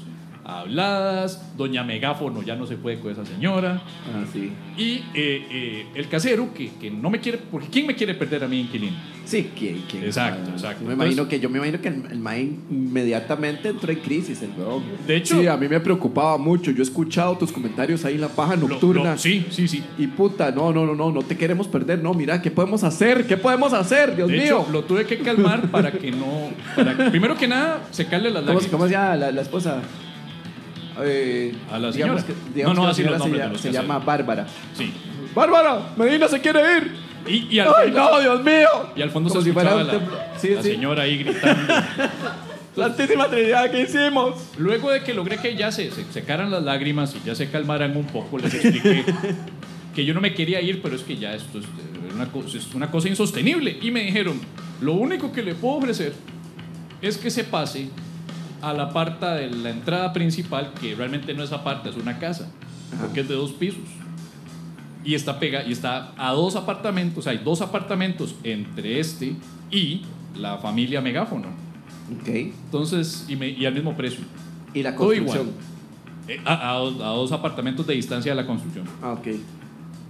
habladas, 0.60 1.42
doña 1.58 1.84
Megáfono 1.84 2.42
ya 2.44 2.56
no 2.56 2.68
se 2.68 2.76
puede 2.76 3.00
con 3.00 3.12
esa 3.12 3.26
señora. 3.26 3.82
Ah, 4.14 4.24
sí. 4.32 4.52
Y 4.78 4.96
eh, 5.14 5.46
eh, 5.50 5.86
el 5.96 6.08
casero, 6.08 6.54
que, 6.54 6.72
que 6.80 6.92
no 6.92 7.10
me 7.10 7.20
quiere, 7.20 7.38
porque 7.50 7.68
¿quién 7.70 7.88
me 7.88 7.96
quiere 7.96 8.14
perder 8.16 8.44
a 8.44 8.48
mí, 8.48 8.60
inquilino? 8.62 8.96
Sí, 9.26 9.50
¿quién, 9.58 9.84
quién? 9.90 10.04
Exacto, 10.04 10.50
Ah, 10.50 10.54
exacto. 10.56 10.84
Me 10.86 10.94
imagino 10.94 11.28
que, 11.28 11.40
yo 11.40 11.50
me 11.50 11.58
imagino 11.60 11.80
que 11.80 11.88
el, 11.90 12.04
el 12.12 12.20
mae 12.20 12.50
inmediatamente 12.70 13.70
entró 13.70 13.92
en 13.92 14.00
crisis, 14.00 14.42
el 14.42 14.50
weón. 14.58 14.84
De 15.08 15.16
hecho- 15.18 15.40
Sí, 15.40 15.48
a 15.48 15.56
mí 15.58 15.68
me 15.70 15.80
preocupaba 15.80 16.38
mucho. 16.38 16.72
Yo 16.72 16.80
he 16.80 16.82
escuchado 16.84 17.38
tus 17.38 17.52
comentarios 17.52 18.04
ahí 18.04 18.16
en 18.16 18.22
la 18.22 18.28
paja 18.30 18.56
nocturna. 18.56 19.12
lo- 19.12 19.18
sí, 19.18 19.46
sí, 19.50 19.68
sí. 19.68 19.84
Y 19.98 20.08
puta, 20.08 20.52
no, 20.52 20.74
no, 20.74 20.86
no, 20.86 20.96
no, 20.96 21.12
no 21.12 21.22
te 21.22 21.38
queremos 21.38 21.68
perder. 21.68 22.02
No, 22.04 22.14
mira, 22.14 22.42
¿qué 22.42 22.52
podemos 22.52 22.84
hacer? 22.84 23.26
¿Qué 23.28 23.38
podemos 23.38 23.72
hacer? 23.74 24.16
Dios 24.16 24.28
De 24.28 24.34
mío. 24.38 24.62
hecho, 24.64 24.72
lo 24.72 24.84
tuve 24.84 25.06
que 25.06 25.20
calmar 25.20 25.70
para 25.70 25.92
que 25.92 26.12
no. 26.12 26.50
para- 26.76 27.10
primero 27.12 27.38
que 27.38 27.48
nada, 27.48 27.88
secarle 27.92 28.32
las 28.32 28.44
¿Cómo, 28.44 28.60
se- 28.60 28.66
lágrimas. 28.66 28.72
cómo 28.72 28.86
se 28.88 28.92
llama 28.94 29.16
la, 29.16 29.32
la 29.32 29.42
esposa? 29.42 29.82
Eh, 31.04 31.54
A 31.72 31.80
la 31.80 31.92
digamos 31.92 32.22
señora. 32.22 32.40
que- 32.44 32.54
digamos 32.56 32.76
No, 32.76 32.82
no, 32.82 32.86
la 32.88 32.92
así 32.92 33.04
los 33.04 33.12
señora 33.12 33.24
se, 33.24 33.30
de 33.32 33.38
llama- 33.38 33.52
los 33.54 33.62
se 33.62 33.72
llama 33.72 34.00
Bárbara. 34.00 34.48
Sí. 34.78 34.94
¡Bárbara! 35.36 35.94
¡Medina 35.98 36.28
se 36.28 36.40
quiere 36.42 36.60
ir! 36.78 36.92
Y, 37.28 37.56
y 37.56 37.60
al 37.60 37.68
¡Ay, 37.68 37.92
fondo, 37.92 38.12
no, 38.12 38.20
Dios 38.20 38.44
mío! 38.44 38.68
y 38.96 39.02
al 39.02 39.12
fondo 39.12 39.30
Como 39.30 39.42
se 39.42 39.46
si 39.46 39.50
escuchaba 39.52 39.82
un 39.82 39.88
la. 39.88 39.94
Sí, 40.38 40.50
la 40.50 40.64
sí. 40.64 40.70
señora 40.72 41.04
ahí 41.04 41.18
gritando. 41.24 41.74
Santísima 42.76 43.28
Trinidad, 43.28 43.70
¿qué 43.70 43.82
hicimos? 43.82 44.36
Luego 44.58 44.92
de 44.92 45.04
que 45.04 45.14
logré 45.14 45.38
que 45.38 45.56
ya 45.56 45.72
se, 45.72 45.92
se 45.92 46.06
secaran 46.12 46.50
las 46.52 46.64
lágrimas 46.64 47.14
y 47.16 47.26
ya 47.28 47.36
se 47.36 47.50
calmaran 47.50 47.98
un 47.98 48.06
poco, 48.06 48.38
les 48.38 48.54
expliqué 48.54 49.04
que 49.96 50.06
yo 50.06 50.14
no 50.14 50.22
me 50.22 50.34
quería 50.34 50.62
ir, 50.62 50.82
pero 50.82 50.96
es 50.96 51.02
que 51.04 51.18
ya 51.18 51.34
esto 51.36 51.60
es 51.60 51.66
eh, 51.66 52.14
una, 52.16 52.28
cosa, 52.32 52.58
es 52.58 52.74
una 52.74 52.90
cosa 52.90 53.10
insostenible. 53.10 53.78
Y 53.82 53.92
me 53.92 54.04
dijeron, 54.04 54.40
lo 54.80 54.94
único 54.94 55.34
que 55.34 55.44
le 55.44 55.54
puedo 55.54 55.76
ofrecer 55.76 56.14
es 57.02 57.18
que 57.18 57.30
se 57.30 57.44
pase 57.44 57.90
a 58.62 58.74
la 58.74 58.92
parte 58.92 59.26
de 59.26 59.50
la 59.50 59.70
entrada 59.72 60.14
principal, 60.14 60.72
que 60.80 60.96
realmente 60.96 61.34
no 61.34 61.44
es 61.44 61.52
aparte, 61.52 61.90
es 61.90 61.96
una 61.98 62.20
casa, 62.20 62.50
porque 63.00 63.22
es 63.22 63.28
de 63.30 63.36
dos 63.36 63.52
pisos. 63.54 63.80
Y 65.04 65.16
está 65.16 65.40
pega 65.40 65.64
y 65.66 65.72
está 65.72 66.12
a 66.18 66.32
dos 66.34 66.56
apartamentos, 66.56 67.26
hay 67.28 67.40
dos 67.40 67.62
apartamentos 67.62 68.36
entre 68.44 69.00
este 69.00 69.36
y 69.72 70.04
la 70.40 70.58
familia 70.60 71.02
Megáfono. 71.02 71.48
Ok. 72.22 72.28
Entonces, 72.28 73.26
y, 73.28 73.36
me- 73.36 73.50
y 73.50 73.66
al 73.66 73.74
mismo 73.74 73.96
precio. 73.96 74.20
Y 74.74 74.84
la 74.84 74.96
Todo 74.96 75.12
igual. 75.14 75.38
construcción. 75.38 75.72
Eh, 76.28 76.40
a, 76.46 76.76
a 76.76 76.78
dos 76.78 77.32
apartamentos 77.32 77.88
de 77.88 77.96
distancia 77.96 78.32
de 78.34 78.36
la 78.36 78.46
construcción. 78.46 78.86
Ah, 79.02 79.14
ok. 79.14 79.28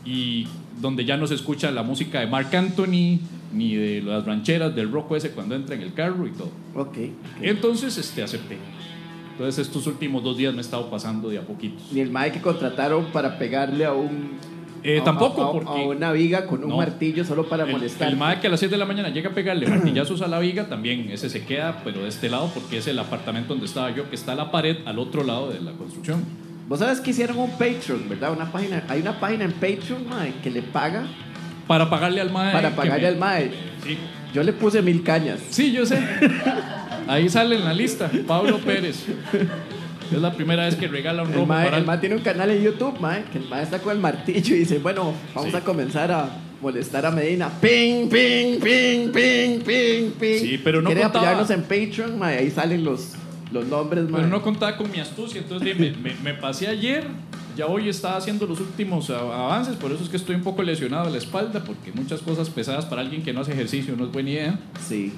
Y 0.03 0.47
donde 0.81 1.05
ya 1.05 1.15
no 1.15 1.25
se 1.25 1.35
escucha 1.35 1.71
la 1.71 1.83
música 1.83 2.19
de 2.19 2.27
Mark 2.27 2.53
Anthony, 2.53 3.19
ni 3.53 3.75
de 3.75 4.01
las 4.01 4.25
rancheras 4.25 4.75
del 4.75 4.91
rock 4.91 5.13
ese 5.15 5.31
cuando 5.31 5.55
entra 5.55 5.75
en 5.75 5.81
el 5.81 5.93
carro 5.93 6.25
y 6.27 6.31
todo. 6.31 6.51
Ok. 6.75 6.87
ok. 6.87 6.97
Entonces, 7.41 7.97
este, 7.97 8.23
acepté. 8.23 8.57
Entonces, 9.33 9.65
estos 9.67 9.87
últimos 9.87 10.23
dos 10.23 10.37
días 10.37 10.53
me 10.53 10.59
he 10.59 10.61
estado 10.61 10.89
pasando 10.89 11.29
de 11.29 11.37
a 11.39 11.41
poquitos. 11.41 11.81
Ni 11.91 11.99
el 12.01 12.11
mae 12.11 12.31
que 12.31 12.41
contrataron 12.41 13.05
para 13.05 13.37
pegarle 13.37 13.85
a 13.85 13.93
un. 13.93 14.31
Eh, 14.83 14.99
a- 14.99 15.03
tampoco, 15.03 15.43
a, 15.43 15.47
a- 15.49 15.51
porque- 15.51 15.81
a 15.83 15.87
una 15.87 16.11
viga 16.11 16.45
con 16.47 16.63
un 16.63 16.69
No. 16.71 16.77
martillo 16.77 17.23
solo 17.23 17.47
para 17.47 17.63
El, 17.65 17.71
molestar. 17.71 18.07
el 18.09 18.17
mae 18.17 18.39
que 18.39 18.47
a 18.47 18.49
las 18.49 18.59
6 18.59 18.71
de 18.71 18.77
la 18.77 18.85
mañana 18.85 19.09
llega 19.09 19.29
a 19.29 19.33
pegarle 19.33 19.67
martillazos 19.67 20.21
a 20.21 20.27
la 20.27 20.39
viga, 20.39 20.67
también 20.67 21.09
ese 21.11 21.29
se 21.29 21.43
queda, 21.45 21.81
pero 21.83 22.01
de 22.01 22.09
este 22.09 22.29
lado, 22.29 22.49
porque 22.53 22.77
es 22.79 22.87
el 22.87 22.97
apartamento 22.99 23.49
donde 23.53 23.67
estaba 23.67 23.91
yo, 23.95 24.09
que 24.09 24.15
está 24.15 24.33
la 24.35 24.49
pared 24.51 24.77
al 24.85 24.97
otro 24.99 25.23
lado 25.23 25.51
de 25.51 25.61
la 25.61 25.71
construcción. 25.73 26.23
Vos 26.67 26.79
sabes 26.79 26.99
que 26.99 27.11
hicieron 27.11 27.37
un 27.37 27.51
Patreon, 27.51 28.07
¿verdad? 28.09 28.31
Una 28.33 28.51
página, 28.51 28.83
hay 28.87 29.01
una 29.01 29.19
página 29.19 29.45
en 29.45 29.51
Patreon, 29.53 30.07
mae, 30.09 30.33
que 30.41 30.49
le 30.49 30.61
paga 30.61 31.03
Para 31.67 31.89
pagarle 31.89 32.21
al 32.21 32.31
mae. 32.31 32.51
para 32.53 32.75
pagarle 32.75 33.01
me- 33.03 33.07
al 33.07 33.17
mae. 33.17 33.51
Sí. 33.85 33.97
Yo 34.33 34.43
le 34.43 34.53
puse 34.53 34.81
mil 34.81 35.03
cañas. 35.03 35.39
Sí, 35.49 35.71
yo 35.71 35.85
sé. 35.85 35.99
Ahí 37.07 37.29
sale 37.29 37.55
en 37.57 37.65
la 37.65 37.73
lista, 37.73 38.09
Pablo 38.27 38.57
Pérez. 38.59 39.05
Es 40.11 40.17
la 40.19 40.33
primera 40.33 40.65
vez 40.65 40.75
que 40.75 40.87
regala 40.87 41.23
un 41.23 41.29
El 41.29 41.35
robo 41.35 41.45
mae, 41.47 41.65
para 41.65 41.77
el 41.77 41.85
mae 41.85 41.97
tiene 41.99 42.15
un 42.15 42.21
canal 42.21 42.49
en 42.51 42.61
YouTube, 42.61 42.99
mae, 42.99 43.23
que 43.31 43.37
el 43.37 43.47
mae 43.47 43.63
está 43.63 43.79
con 43.79 43.93
el 43.93 43.99
martillo 43.99 44.55
y 44.55 44.59
dice, 44.59 44.79
bueno, 44.79 45.13
vamos 45.33 45.51
Sí. 45.51 45.55
a 45.57 45.61
comenzar 45.61 46.11
a 46.11 46.29
molestar 46.61 47.05
a 47.05 47.11
Medina. 47.11 47.49
Ping, 47.61 48.09
ping, 48.09 48.59
ping, 48.59 49.09
ping, 49.11 49.59
ping, 49.61 50.11
ping. 50.19 50.39
Sí, 50.39 50.61
pero 50.63 50.81
no 50.81 50.87
¿Quiere 50.89 51.01
contaba- 51.03 51.31
apoyarnos 51.31 51.49
en 51.49 51.61
Patreon, 51.63 52.19
mae? 52.19 52.39
Ahí 52.39 52.51
salen 52.51 52.83
los, 52.83 53.13
los 53.53 53.65
nombres, 53.67 54.03
mae. 54.09 54.21
Pero 54.21 54.27
no 54.27 54.41
contaba 54.41 54.75
con 54.77 54.91
mi 54.91 54.99
astucia, 54.99 55.39
entonces 55.41 55.79
me, 55.79 55.91
me- 55.91 56.15
me 56.21 56.33
pasé 56.33 56.67
ayer, 56.67 57.05
ya 57.55 57.67
hoy 57.67 57.89
estaba 57.89 58.17
haciendo 58.17 58.45
los 58.45 58.59
últimos 58.59 59.09
a- 59.09 59.19
avances, 59.19 59.75
por 59.75 59.91
eso 59.91 60.03
es 60.03 60.09
que 60.09 60.17
estoy 60.17 60.35
un 60.35 60.43
poco 60.43 60.63
lesionado 60.63 61.05
de 61.05 61.11
la 61.11 61.17
espalda, 61.17 61.63
porque 61.63 61.91
muchas 61.93 62.21
cosas 62.21 62.49
pesadas 62.49 62.85
para 62.85 63.01
alguien 63.01 63.23
que 63.23 63.33
no 63.33 63.41
hace 63.41 63.51
ejercicio 63.53 63.95
no 63.97 64.05
es 64.05 64.11
buena 64.11 64.29
idea. 64.29 64.59
Sí. 64.87 65.13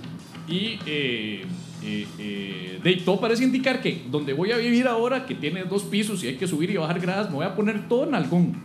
Y 0.48 0.80
eh, 0.86 1.46
eh, 1.84 2.08
eh, 2.20 2.80
de 2.84 2.96
todo 2.98 3.20
parece 3.20 3.44
indicar 3.44 3.82
que 3.82 4.04
donde 4.12 4.34
voy 4.34 4.52
a 4.52 4.58
vivir 4.58 4.88
ahora, 4.88 5.26
que 5.26 5.36
tiene 5.36 5.64
dos 5.64 5.84
pisos 5.84 6.24
y 6.24 6.28
hay 6.28 6.36
que 6.36 6.48
subir 6.48 6.70
y 6.70 6.78
bajar 6.78 7.00
gradas, 7.00 7.30
me 7.30 7.36
voy 7.38 7.46
a 7.46 7.56
poner 7.56 7.88
todo 7.88 8.04
en 8.06 8.16
algún. 8.16 8.62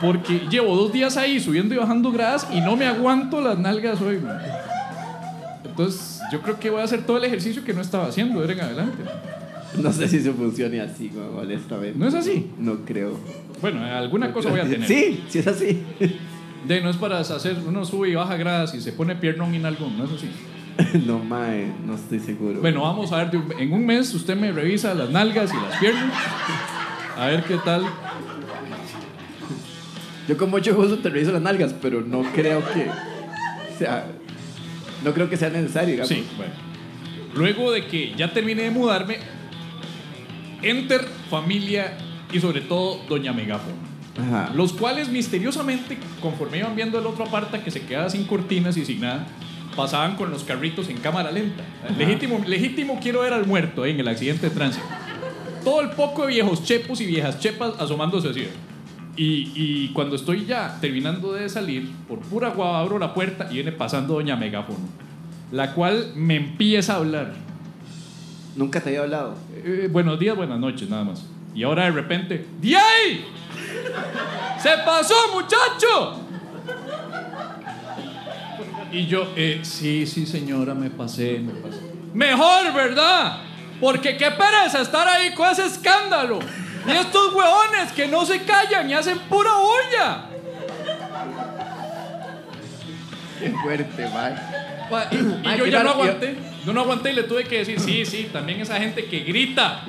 Porque 0.00 0.40
llevo 0.50 0.76
dos 0.76 0.92
días 0.92 1.16
ahí 1.16 1.40
subiendo 1.40 1.74
y 1.74 1.78
bajando 1.78 2.12
gradas 2.12 2.46
y 2.52 2.60
no 2.60 2.76
me 2.76 2.84
aguanto 2.86 3.40
las 3.40 3.58
nalgas 3.58 4.00
hoy. 4.02 4.18
man. 4.18 4.38
Entonces, 5.64 6.20
yo 6.30 6.40
creo 6.42 6.58
que 6.58 6.68
voy 6.70 6.80
a 6.80 6.84
hacer 6.84 7.04
todo 7.04 7.16
el 7.16 7.24
ejercicio 7.24 7.64
que 7.64 7.72
no 7.72 7.80
estaba 7.80 8.06
haciendo 8.06 8.40
de 8.40 8.52
en 8.52 8.60
adelante. 8.60 9.02
No 9.82 9.92
sé 9.92 10.08
si 10.08 10.16
eso 10.18 10.32
funcione 10.34 10.80
así, 10.80 11.10
mae, 11.14 11.44
honestamente. 11.44 11.98
¿No 11.98 12.06
es 12.06 12.14
así? 12.14 12.50
No 12.58 12.84
creo. 12.84 13.18
Bueno, 13.60 13.84
alguna 13.84 14.32
cosa 14.32 14.50
voy 14.50 14.60
a 14.60 14.64
tener. 14.64 14.86
Sí, 14.86 15.24
sí 15.28 15.38
es 15.38 15.46
así. 15.46 15.82
De 16.66 16.80
no 16.80 16.90
es 16.90 16.96
para 16.96 17.20
hacer, 17.20 17.56
uno 17.66 17.84
sube 17.84 18.08
y 18.08 18.14
baja 18.14 18.36
gradas 18.36 18.74
y 18.74 18.80
se 18.80 18.92
pone 18.92 19.14
piernón 19.16 19.54
en 19.54 19.66
algún, 19.66 19.96
no 19.96 20.04
es 20.04 20.10
así. 20.12 20.30
no, 21.06 21.18
mae, 21.18 21.72
no 21.86 21.94
estoy 21.94 22.20
seguro. 22.20 22.60
Bueno, 22.60 22.82
vamos 22.82 23.12
a 23.12 23.24
ver, 23.24 23.40
en 23.58 23.72
un 23.72 23.86
mes 23.86 24.12
usted 24.14 24.36
me 24.36 24.52
revisa 24.52 24.94
las 24.94 25.10
nalgas 25.10 25.52
y 25.52 25.56
las 25.56 25.78
piernas. 25.78 26.12
A 27.16 27.26
ver 27.26 27.44
qué 27.44 27.56
tal. 27.64 27.84
Yo 30.28 30.36
con 30.36 30.50
mucho 30.50 30.74
gusto 30.74 30.98
te 30.98 31.08
reviso 31.08 31.32
las 31.32 31.42
nalgas, 31.42 31.74
pero 31.80 32.00
no 32.02 32.22
creo 32.34 32.62
que 32.72 32.88
sea... 33.78 34.06
No 35.04 35.12
creo 35.14 35.30
que 35.30 35.36
sea 35.36 35.50
necesario, 35.50 35.90
digamos. 35.90 36.08
Sí, 36.08 36.26
bueno. 36.36 36.52
Luego 37.34 37.70
de 37.70 37.86
que 37.86 38.14
ya 38.16 38.32
terminé 38.32 38.62
de 38.62 38.70
mudarme, 38.70 39.18
enter 40.62 41.06
familia 41.30 41.96
y 42.32 42.40
sobre 42.40 42.60
todo 42.60 43.00
Doña 43.08 43.32
Megáfono. 43.32 43.76
Ajá. 44.18 44.50
Los 44.54 44.72
cuales 44.72 45.08
misteriosamente, 45.08 45.98
conforme 46.22 46.58
iban 46.58 46.74
viendo 46.74 46.98
el 46.98 47.06
otro 47.06 47.24
aparta 47.24 47.62
que 47.62 47.70
se 47.70 47.82
quedaba 47.82 48.08
sin 48.08 48.24
cortinas 48.24 48.76
y 48.76 48.84
sin 48.84 49.00
nada, 49.00 49.26
pasaban 49.76 50.16
con 50.16 50.30
los 50.30 50.42
carritos 50.42 50.88
en 50.88 50.96
cámara 50.96 51.30
lenta. 51.30 51.62
Legítimo, 51.96 52.40
legítimo 52.46 52.98
quiero 53.00 53.20
ver 53.20 53.34
al 53.34 53.46
muerto 53.46 53.84
eh, 53.84 53.90
en 53.90 54.00
el 54.00 54.08
accidente 54.08 54.48
de 54.48 54.54
tránsito. 54.54 54.86
Todo 55.62 55.82
el 55.82 55.90
poco 55.90 56.22
de 56.22 56.28
viejos 56.28 56.64
chepos 56.64 57.00
y 57.00 57.06
viejas 57.06 57.38
chepas 57.38 57.74
asomándose 57.78 58.30
así. 58.30 58.48
Y, 59.16 59.52
y 59.54 59.88
cuando 59.92 60.16
estoy 60.16 60.46
ya 60.46 60.78
terminando 60.80 61.32
de 61.32 61.48
salir, 61.48 61.90
por 62.08 62.20
pura 62.20 62.50
guava 62.50 62.80
abro 62.80 62.98
la 62.98 63.14
puerta 63.14 63.48
y 63.50 63.54
viene 63.54 63.72
pasando 63.72 64.14
Doña 64.14 64.36
Megáfono, 64.36 64.78
la 65.52 65.74
cual 65.74 66.12
me 66.14 66.36
empieza 66.36 66.94
a 66.94 66.96
hablar. 66.96 67.45
Nunca 68.56 68.80
te 68.80 68.88
había 68.88 69.02
hablado. 69.02 69.34
Eh, 69.54 69.88
buenos 69.90 70.18
días, 70.18 70.34
buenas 70.34 70.58
noches, 70.58 70.88
nada 70.88 71.04
más. 71.04 71.22
Y 71.54 71.62
ahora 71.62 71.84
de 71.84 71.90
repente, 71.90 72.46
¡Diay! 72.60 73.26
¡Se 74.58 74.70
pasó, 74.84 75.14
muchacho! 75.34 76.20
Y 78.90 79.06
yo, 79.06 79.30
eh, 79.36 79.60
sí, 79.62 80.06
sí, 80.06 80.24
señora, 80.24 80.74
me 80.74 80.88
pasé, 80.88 81.38
me 81.38 81.52
pasé. 81.52 81.80
Mejor, 82.14 82.72
¿verdad? 82.72 83.40
Porque 83.78 84.16
qué 84.16 84.30
pereza 84.30 84.80
estar 84.80 85.06
ahí 85.06 85.34
con 85.34 85.50
ese 85.50 85.66
escándalo. 85.66 86.38
Y 86.86 86.90
estos 86.92 87.34
hueones 87.34 87.92
que 87.94 88.08
no 88.08 88.24
se 88.24 88.42
callan 88.42 88.88
y 88.88 88.94
hacen 88.94 89.18
pura 89.28 89.50
bulla. 89.58 90.35
Qué 93.40 93.50
fuerte. 93.62 94.06
Pa- 94.90 95.08
Y, 95.54 95.58
yo 95.58 95.66
ya 95.66 95.82
no 95.82 95.90
aguanté. 95.90 96.36
Yo 96.64 96.72
no 96.72 96.80
aguanté 96.80 97.12
y 97.12 97.14
le 97.16 97.22
tuve 97.24 97.44
que 97.44 97.58
decir, 97.58 97.78
sí, 97.80 98.04
sí, 98.04 98.28
también 98.32 98.60
esa 98.60 98.76
gente 98.78 99.04
que 99.06 99.20
grita. 99.20 99.84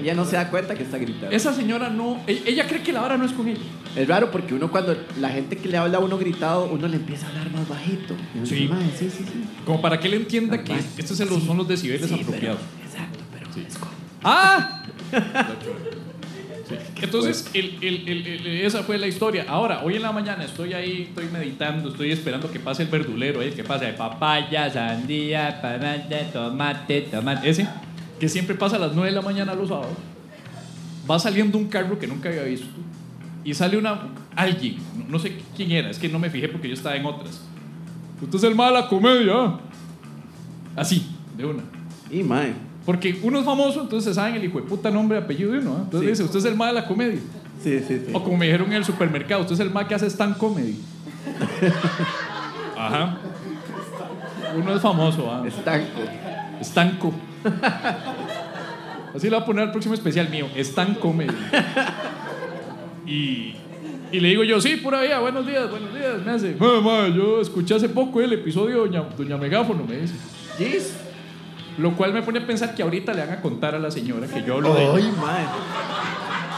Ella 0.00 0.14
no 0.14 0.24
se 0.24 0.34
da 0.36 0.48
cuenta 0.50 0.74
que 0.74 0.82
está 0.82 0.98
gritando. 0.98 1.30
Esa 1.34 1.52
señora 1.54 1.88
no, 1.88 2.20
e- 2.26 2.42
ella 2.46 2.66
cree 2.66 2.82
que 2.82 2.92
la 2.92 3.00
vara 3.02 3.16
no 3.16 3.24
es 3.24 3.32
con 3.32 3.46
ella. 3.48 3.60
Es 3.94 4.08
raro 4.08 4.30
porque 4.32 4.54
uno 4.54 4.70
cuando 4.70 4.96
la 5.20 5.28
gente 5.28 5.56
que 5.56 5.68
le 5.68 5.76
habla 5.76 5.98
a 5.98 6.00
uno 6.00 6.18
gritado, 6.18 6.64
uno 6.66 6.88
le 6.88 6.96
empieza 6.96 7.26
a 7.26 7.30
hablar 7.30 7.50
más 7.52 7.68
bajito. 7.68 8.14
Sí. 8.44 8.54
dice, 8.54 8.68
"Mae, 8.74 8.90
sí, 8.98 9.10
sí, 9.10 9.24
sí. 9.24 9.44
Como 9.64 9.80
para 9.80 10.00
que 10.00 10.08
él 10.08 10.14
entienda 10.14 10.62
que 10.64 10.74
estos 10.98 11.16
son 11.16 11.28
los, 11.30 11.42
son 11.44 11.56
los 11.56 11.68
decibeles 11.68 12.08
Sí, 12.08 12.14
pero- 12.16 12.28
apropiados. 12.28 12.60
exacto, 12.84 13.18
pero 13.32 13.66
es 13.68 13.78
como... 13.78 13.92
¡Ah! 14.24 14.82
Sí. 16.96 17.04
Entonces, 17.04 17.50
el- 17.54 17.78
el- 17.80 18.08
el- 18.08 18.26
el- 18.26 18.46
esa 18.64 18.82
fue 18.82 18.98
la 18.98 19.06
historia. 19.06 19.46
Ahora, 19.48 19.82
hoy 19.84 19.96
en 19.96 20.02
la 20.02 20.12
mañana 20.12 20.44
estoy 20.44 20.72
ahí, 20.74 21.06
estoy 21.08 21.26
meditando, 21.32 21.88
estoy 21.90 22.12
esperando 22.12 22.50
que 22.50 22.60
pase 22.60 22.82
el 22.84 22.88
verdulero, 22.88 23.42
¿eh? 23.42 23.52
que 23.52 23.64
pase 23.64 23.86
papaya, 23.92 24.70
sandía, 24.70 25.60
banana, 25.62 26.04
tomate, 26.32 27.02
tomate. 27.02 27.48
Ese. 27.50 27.68
que 28.20 28.28
siempre 28.28 28.54
pasa 28.54 28.76
a 28.76 28.78
las 28.78 28.92
9 28.94 29.10
de 29.10 29.16
la 29.16 29.22
mañana 29.22 29.52
los 29.54 29.68
sábados, 29.68 29.96
va 31.10 31.18
saliendo 31.18 31.58
un 31.58 31.66
carro 31.66 31.98
que 31.98 32.06
nunca 32.06 32.28
había 32.28 32.44
visto 32.44 32.68
y 33.44 33.52
sale 33.52 33.76
una 33.76 34.00
alguien, 34.36 34.76
no, 35.08 35.18
sé 35.18 35.38
quién 35.56 35.72
era, 35.72 35.90
es 35.90 35.98
que 35.98 36.08
no 36.08 36.18
me 36.20 36.30
fijé 36.30 36.48
porque 36.48 36.68
yo 36.68 36.74
estaba 36.74 36.94
en 36.94 37.04
otras. 37.04 37.42
Usted 38.20 38.36
es 38.38 38.44
el 38.44 38.54
mal 38.54 38.72
de 38.72 38.80
la 38.80 38.88
comedia. 38.88 39.58
Así, 40.76 41.04
de 41.36 41.44
una. 41.44 41.62
Y 42.12 42.22
mae. 42.22 42.52
Porque 42.86 43.18
uno 43.22 43.38
es 43.38 43.44
famoso, 43.44 43.82
entonces 43.82 44.12
se 44.12 44.14
saben 44.14 44.34
el 44.34 44.44
hijo 44.44 44.60
de 44.60 44.66
puta 44.66 44.90
nombre 44.90 45.16
apellido 45.18 45.52
de 45.52 45.58
uno. 45.60 45.76
¿ah? 45.78 45.82
Entonces 45.84 46.00
Sí. 46.06 46.10
dice, 46.10 46.22
usted 46.24 46.38
es 46.40 46.44
el 46.46 46.56
mal 46.56 46.74
de 46.74 46.80
la 46.80 46.86
comedia. 46.86 47.20
Sí, 47.62 47.78
sí, 47.86 48.02
sí. 48.06 48.12
O 48.12 48.22
como 48.24 48.36
me 48.36 48.46
dijeron 48.46 48.66
en 48.68 48.72
el 48.74 48.84
supermercado, 48.84 49.42
usted 49.42 49.54
es 49.54 49.60
el 49.60 49.70
mal 49.70 49.86
que 49.86 49.94
hace 49.94 50.06
stand 50.10 50.36
comedy. 50.36 50.76
Ajá. 52.76 53.18
Uno 54.56 54.74
es 54.74 54.82
famoso, 54.82 55.30
¿ah? 55.32 55.44
Estanco. 55.46 56.00
Estanco. 56.60 57.12
Así 59.14 59.28
le 59.28 59.36
voy 59.36 59.42
a 59.42 59.44
poner 59.46 59.64
al 59.64 59.70
próximo 59.72 59.94
especial 59.94 60.28
mío, 60.30 60.46
Stan 60.56 60.94
Comedy. 60.94 61.34
Y, 63.06 63.54
y 64.10 64.20
le 64.20 64.28
digo 64.28 64.42
yo, 64.44 64.60
sí, 64.60 64.76
pura 64.76 65.02
vida, 65.02 65.18
buenos 65.20 65.46
días, 65.46 65.70
buenos 65.70 65.92
días. 65.94 66.24
Me 66.24 66.32
hace, 66.32 66.56
"Ma, 66.58 66.80
ma, 66.80 67.08
yo 67.08 67.40
escuché 67.40 67.74
hace 67.74 67.88
poco 67.88 68.20
el 68.20 68.32
episodio 68.32 68.82
de 68.84 68.88
Doña, 68.98 69.02
Doña 69.16 69.36
Megáfono, 69.36 69.84
me 69.84 69.96
dice. 69.98 70.14
Gis. 70.58 70.94
Lo 71.78 71.96
cual 71.96 72.12
me 72.12 72.22
pone 72.22 72.40
a 72.40 72.46
pensar 72.46 72.74
que 72.74 72.82
ahorita 72.82 73.12
le 73.14 73.20
van 73.20 73.30
a 73.30 73.40
contar 73.40 73.74
a 73.74 73.78
la 73.78 73.90
señora 73.90 74.26
que 74.26 74.42
yo 74.42 74.54
hablo 74.54 74.74
de 74.74 74.82
ella. 74.82 74.92
Ay, 74.96 75.14
mae. 75.20 75.46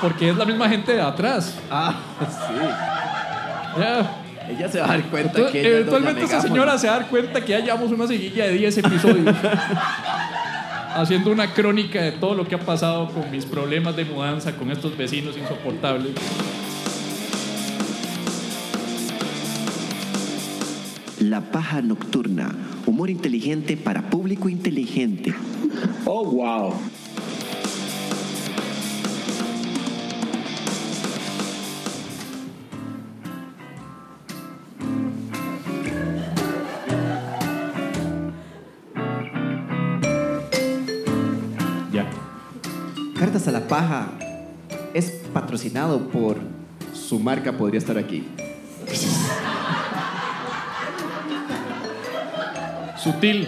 Porque 0.00 0.30
es 0.30 0.36
la 0.36 0.44
misma 0.44 0.68
gente 0.68 0.92
de 0.92 1.00
atrás. 1.00 1.56
Ah, 1.70 1.94
sí. 2.20 3.80
Ya. 3.80 4.20
Ella 4.48 4.68
se 4.68 4.78
va 4.78 4.84
a 4.84 4.88
dar 4.88 5.02
cuenta 5.04 5.30
Entonces, 5.30 5.52
que 5.52 5.60
ella 5.60 5.68
es 5.68 5.74
eventualmente 5.76 6.20
doña 6.20 6.36
esa 6.36 6.42
señora 6.42 6.78
se 6.78 6.86
va 6.86 6.96
a 6.96 6.98
dar 6.98 7.08
cuenta 7.08 7.40
que 7.40 7.52
ya 7.52 7.60
llevamos 7.60 7.90
una 7.90 8.06
seguilla 8.06 8.44
de 8.44 8.52
10 8.52 8.78
episodios 8.78 9.34
haciendo 10.94 11.32
una 11.32 11.52
crónica 11.52 12.02
de 12.02 12.12
todo 12.12 12.34
lo 12.34 12.46
que 12.46 12.54
ha 12.54 12.60
pasado 12.60 13.08
con 13.08 13.30
mis 13.30 13.46
problemas 13.46 13.96
de 13.96 14.04
mudanza, 14.04 14.52
con 14.52 14.70
estos 14.70 14.96
vecinos 14.96 15.36
insoportables. 15.36 16.12
La 21.20 21.40
paja 21.40 21.80
nocturna. 21.80 22.54
Humor 22.86 23.08
inteligente 23.08 23.76
para 23.76 24.10
público 24.10 24.48
inteligente. 24.48 25.34
Oh, 26.04 26.24
wow. 26.24 26.74
Ya. 41.90 42.06
Cartas 43.18 43.48
a 43.48 43.52
la 43.52 43.66
paja 43.66 44.12
es 44.92 45.10
patrocinado 45.32 46.08
por 46.10 46.36
su 46.92 47.18
marca 47.18 47.56
podría 47.56 47.78
estar 47.78 47.96
aquí. 47.96 48.24
Sutil. 53.04 53.46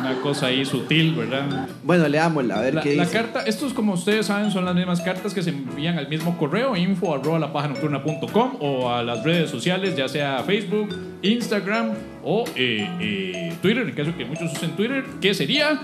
Una 0.00 0.14
cosa 0.20 0.46
ahí 0.46 0.64
sutil, 0.64 1.14
¿verdad? 1.14 1.68
Bueno, 1.84 2.08
leámosla, 2.08 2.56
a 2.56 2.60
ver 2.60 2.74
La, 2.74 2.82
qué 2.82 2.96
la 2.96 3.04
dice. 3.04 3.16
carta, 3.16 3.42
estos 3.42 3.72
como 3.72 3.92
ustedes 3.92 4.26
saben 4.26 4.50
son 4.50 4.64
las 4.64 4.74
mismas 4.74 5.00
cartas 5.00 5.32
que 5.32 5.42
se 5.44 5.50
envían 5.50 5.96
al 5.96 6.08
mismo 6.08 6.36
correo 6.38 6.76
info 6.76 7.14
arroba 7.14 7.38
la 7.38 7.52
paja 7.52 7.68
nocturna.com 7.68 8.56
o 8.58 8.90
a 8.92 9.04
las 9.04 9.22
redes 9.22 9.48
sociales 9.48 9.94
ya 9.96 10.08
sea 10.08 10.42
Facebook, 10.44 10.88
Instagram 11.22 11.92
o 12.24 12.44
eh, 12.56 12.88
eh, 13.00 13.52
Twitter, 13.62 13.82
en 13.84 13.88
el 13.90 13.94
caso 13.94 14.16
que 14.16 14.24
muchos 14.24 14.52
usen 14.52 14.70
Twitter, 14.72 15.04
que 15.20 15.34
sería 15.34 15.80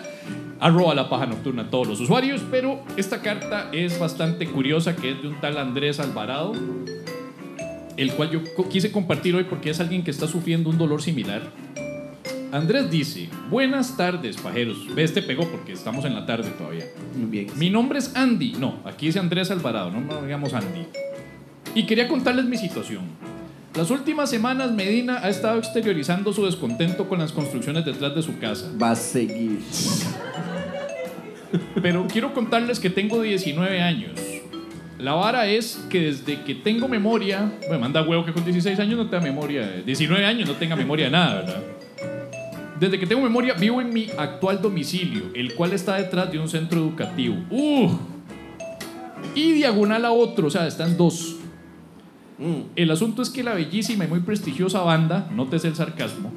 arroba 0.59 0.97
la 0.97 1.09
paja 1.09 1.27
nocturna 1.27 1.71
todos 1.71 1.87
los 1.87 2.01
usuarios, 2.01 2.43
pero 2.51 2.81
esta 2.97 3.23
carta 3.23 3.69
es 3.73 4.01
bastante 4.01 4.47
curiosa 4.49 4.97
que 4.97 5.13
es 5.13 5.23
de 5.23 5.29
un 5.29 5.41
tal 5.41 5.59
Andrés 5.59 6.01
Alvarado, 6.01 6.55
el 7.97 8.13
cual 8.15 8.31
yo 8.31 8.41
quise 8.69 8.91
compartir 8.91 9.37
hoy 9.37 9.45
porque 9.45 9.71
es 9.71 9.79
alguien 9.79 10.03
que 10.03 10.11
está 10.11 10.27
sufriendo 10.27 10.71
un 10.71 10.79
dolor 10.79 11.03
similar. 11.03 11.43
Andrés 12.51 12.91
dice, 12.91 13.29
buenas 13.51 13.97
tardes, 13.97 14.39
pajeros. 14.39 14.79
Ve, 14.95 15.03
este 15.05 15.21
pegó 15.21 15.47
porque 15.49 15.73
estamos 15.73 16.05
en 16.07 16.15
la 16.15 16.25
tarde 16.25 16.51
todavía. 16.57 16.87
Muy 17.15 17.27
bien. 17.27 17.49
Mi 17.57 17.69
nombre 17.69 17.99
es 17.99 18.17
Andy. 18.17 18.53
No, 18.59 18.77
aquí 18.87 19.07
dice 19.07 19.19
Andrés 19.19 19.51
Alvarado, 19.51 19.91
no 19.91 20.01
me 20.01 20.27
digamos 20.27 20.55
Andy. 20.55 20.87
Y 21.75 21.85
quería 21.85 22.09
contarles 22.09 22.47
mi 22.47 22.57
situación. 22.57 23.03
Las 23.75 23.91
últimas 23.91 24.31
semanas 24.31 24.73
Medina 24.73 25.19
ha 25.23 25.29
estado 25.29 25.59
exteriorizando 25.59 26.33
su 26.33 26.47
descontento 26.47 27.07
con 27.07 27.19
las 27.19 27.33
construcciones 27.33 27.85
detrás 27.85 28.15
de 28.15 28.23
su 28.23 28.39
casa. 28.39 28.73
Va 28.81 28.93
a 28.93 28.97
seguir. 28.97 29.61
Pero 31.83 32.07
quiero 32.11 32.33
contarles 32.33 32.81
que 32.81 32.89
tengo 32.89 33.21
19 33.21 33.83
años. 33.83 34.13
La 34.99 35.13
vara 35.13 35.47
es 35.47 35.79
que 35.91 36.01
desde 36.01 36.43
que 36.43 36.55
tengo 36.55 36.89
memoria, 36.89 37.53
me 37.71 37.79
manda 37.79 38.03
huevo 38.03 38.25
que 38.25 38.33
con 38.33 38.43
16 38.43 38.81
años 38.81 38.97
no 38.97 39.09
tenga 39.09 39.23
memoria, 39.23 39.83
19 39.85 40.25
años 40.25 40.49
no 40.49 40.55
tenga 40.57 40.75
memoria 40.75 41.05
de 41.05 41.11
nada, 41.13 41.35
¿verdad? 41.43 41.63
Desde 42.79 42.99
que 42.99 43.07
tengo 43.07 43.23
memoria 43.23 43.55
vivo 43.55 43.81
en 43.81 43.93
mi 43.93 44.09
actual 44.17 44.63
domicilio, 44.63 45.25
el 45.35 45.55
cual 45.55 45.73
está 45.73 45.97
detrás 45.97 46.31
de 46.31 46.39
un 46.39 46.49
centro 46.49 46.79
educativo. 46.79 47.37
¡Uh! 47.51 47.91
Y 49.35 49.53
diagonal 49.53 50.05
a 50.05 50.13
otro, 50.13 50.47
o 50.47 50.51
sea, 50.51 50.67
están 50.67 50.97
dos. 50.97 51.37
Mm. 52.39 52.61
El 52.77 52.91
asunto 52.91 53.23
es 53.23 53.31
que 53.31 53.43
la 53.43 53.55
bellísima 53.55 54.05
y 54.05 54.09
muy 54.09 54.21
prestigiosa 54.21 54.81
banda, 54.81 55.29
nótese 55.35 55.69
el 55.69 55.75
sarcasmo, 55.75 56.33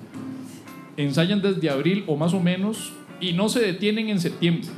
ensayan 0.97 1.41
desde 1.41 1.69
abril 1.69 2.04
o 2.08 2.15
más 2.17 2.34
o 2.34 2.39
menos 2.39 2.91
y 3.19 3.34
no 3.34 3.49
se 3.49 3.60
detienen 3.60 4.10
en 4.10 4.19
septiembre. 4.19 4.69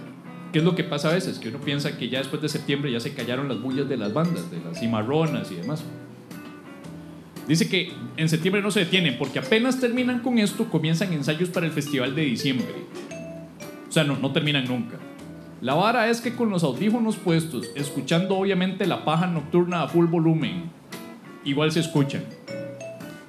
¿Qué 0.51 0.59
es 0.59 0.65
lo 0.65 0.75
que 0.75 0.83
pasa 0.83 1.09
a 1.09 1.13
veces? 1.13 1.39
Que 1.39 1.49
uno 1.49 1.59
piensa 1.59 1.97
que 1.97 2.09
ya 2.09 2.19
después 2.19 2.41
de 2.41 2.49
septiembre 2.49 2.91
ya 2.91 2.99
se 2.99 3.13
callaron 3.13 3.47
las 3.47 3.61
bullas 3.61 3.87
de 3.87 3.97
las 3.97 4.13
bandas, 4.13 4.51
de 4.51 4.59
las 4.59 4.79
cimarronas 4.79 5.49
y 5.51 5.55
demás. 5.55 5.83
Dice 7.47 7.67
que 7.67 7.91
en 8.15 8.29
septiembre 8.29 8.61
no 8.61 8.71
se 8.71 8.81
detienen 8.81 9.17
porque 9.17 9.39
apenas 9.39 9.79
terminan 9.79 10.19
con 10.19 10.37
esto 10.37 10.65
comienzan 10.69 11.11
ensayos 11.13 11.49
para 11.49 11.65
el 11.65 11.71
festival 11.71 12.15
de 12.15 12.23
diciembre. 12.23 12.67
O 13.87 13.91
sea, 13.91 14.03
no, 14.03 14.17
no 14.17 14.31
terminan 14.31 14.65
nunca. 14.65 14.97
La 15.61 15.75
vara 15.75 16.09
es 16.09 16.19
que 16.19 16.35
con 16.35 16.49
los 16.49 16.63
audífonos 16.63 17.15
puestos, 17.15 17.69
escuchando 17.75 18.37
obviamente 18.37 18.85
la 18.85 19.05
paja 19.05 19.27
nocturna 19.27 19.83
a 19.83 19.87
full 19.87 20.07
volumen, 20.07 20.63
igual 21.45 21.71
se 21.71 21.79
escuchan. 21.79 22.23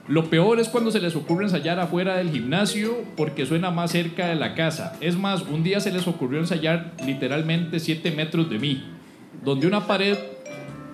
Lo 0.06 0.28
peor 0.28 0.60
es 0.60 0.68
cuando 0.68 0.90
se 0.90 1.00
les 1.00 1.16
ocurre 1.16 1.44
ensayar 1.44 1.80
afuera 1.80 2.16
del 2.16 2.30
gimnasio 2.30 3.04
porque 3.16 3.46
suena 3.46 3.70
más 3.70 3.92
cerca 3.92 4.26
de 4.26 4.34
la 4.34 4.54
casa. 4.54 4.96
Es 5.00 5.16
más, 5.16 5.42
un 5.42 5.62
día 5.62 5.80
se 5.80 5.92
les 5.92 6.06
ocurrió 6.06 6.40
ensayar 6.40 6.92
literalmente 7.06 7.80
7 7.80 8.10
metros 8.10 8.50
de 8.50 8.58
mí, 8.58 8.84
donde 9.42 9.66
una 9.66 9.86
pared 9.86 10.18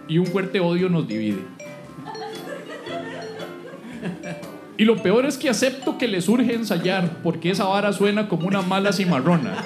y 0.06 0.18
un 0.18 0.26
fuerte 0.26 0.60
odio 0.60 0.88
nos 0.88 1.08
divide. 1.08 1.40
Y 4.80 4.86
lo 4.86 4.96
peor 4.96 5.26
es 5.26 5.36
que 5.36 5.50
acepto 5.50 5.98
que 5.98 6.08
les 6.08 6.26
urge 6.26 6.54
ensayar 6.54 7.18
porque 7.22 7.50
esa 7.50 7.64
vara 7.64 7.92
suena 7.92 8.30
como 8.30 8.48
una 8.48 8.62
mala 8.62 8.94
cimarrona. 8.94 9.62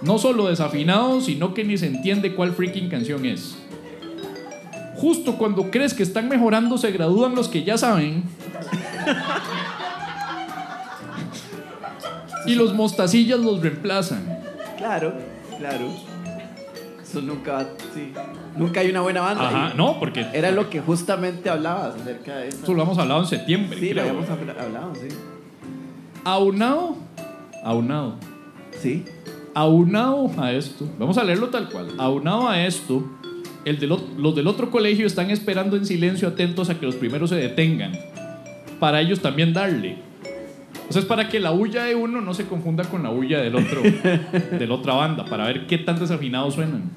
No 0.00 0.16
solo 0.16 0.48
desafinado, 0.48 1.20
sino 1.20 1.52
que 1.52 1.64
ni 1.64 1.76
se 1.76 1.88
entiende 1.88 2.34
cuál 2.34 2.52
freaking 2.52 2.88
canción 2.88 3.26
es. 3.26 3.58
Justo 4.94 5.36
cuando 5.36 5.70
crees 5.70 5.92
que 5.92 6.02
están 6.02 6.30
mejorando, 6.30 6.78
se 6.78 6.92
gradúan 6.92 7.34
los 7.34 7.50
que 7.50 7.62
ya 7.62 7.76
saben. 7.76 8.22
Y 12.46 12.54
los 12.54 12.72
mostacillas 12.72 13.40
los 13.40 13.60
reemplazan. 13.60 14.38
Claro, 14.78 15.12
claro. 15.58 15.90
Eso 17.08 17.22
nunca. 17.22 17.66
Sí. 17.94 18.12
Nunca 18.56 18.80
hay 18.80 18.90
una 18.90 19.00
buena 19.00 19.20
banda. 19.20 19.48
Ajá, 19.48 19.70
Y 19.74 19.76
no, 19.76 19.98
porque 20.00 20.26
Era 20.32 20.50
lo 20.50 20.68
que 20.68 20.80
justamente 20.80 21.48
hablabas 21.48 21.94
acerca 21.94 22.36
de 22.38 22.48
eso. 22.48 22.58
eso 22.64 22.74
lo 22.74 22.82
hemos 22.82 22.98
hablado 22.98 23.20
en 23.20 23.26
septiembre. 23.28 23.78
Sí, 23.78 23.94
lo 23.94 24.00
habíamos 24.02 24.28
habla- 24.28 24.56
hablado, 24.60 24.92
sí. 24.96 25.08
Aunado, 26.24 26.96
aunado, 27.62 28.16
Sí. 28.80 29.04
aunado 29.54 30.30
a 30.38 30.52
esto, 30.52 30.88
vamos 30.98 31.16
a 31.18 31.24
leerlo 31.24 31.48
tal 31.50 31.68
cual. 31.70 31.88
Aunado 31.98 32.48
a 32.48 32.66
esto, 32.66 33.04
el 33.64 33.78
del 33.78 33.96
los 34.18 34.34
del 34.34 34.46
otro 34.48 34.70
colegio 34.70 35.06
están 35.06 35.30
esperando 35.30 35.76
en 35.76 35.86
silencio, 35.86 36.28
atentos 36.28 36.68
a 36.70 36.78
que 36.78 36.86
los 36.86 36.96
primeros 36.96 37.30
se 37.30 37.36
detengan. 37.36 37.92
Para 38.80 39.00
ellos 39.00 39.20
también 39.20 39.52
darle. 39.52 39.98
O 40.88 40.92
sea, 40.92 41.02
es 41.02 41.06
para 41.06 41.28
que 41.28 41.40
la 41.40 41.52
huya 41.52 41.84
de 41.84 41.94
uno 41.94 42.20
no 42.20 42.32
se 42.34 42.46
confunda 42.46 42.84
con 42.84 43.02
la 43.02 43.10
huya 43.10 43.40
del 43.40 43.56
otro, 43.56 43.82
de 44.58 44.66
la 44.66 44.74
otra 44.74 44.94
banda, 44.94 45.24
para 45.24 45.46
ver 45.46 45.66
qué 45.66 45.78
tan 45.78 45.98
desafinados 45.98 46.54
suenan. 46.54 46.90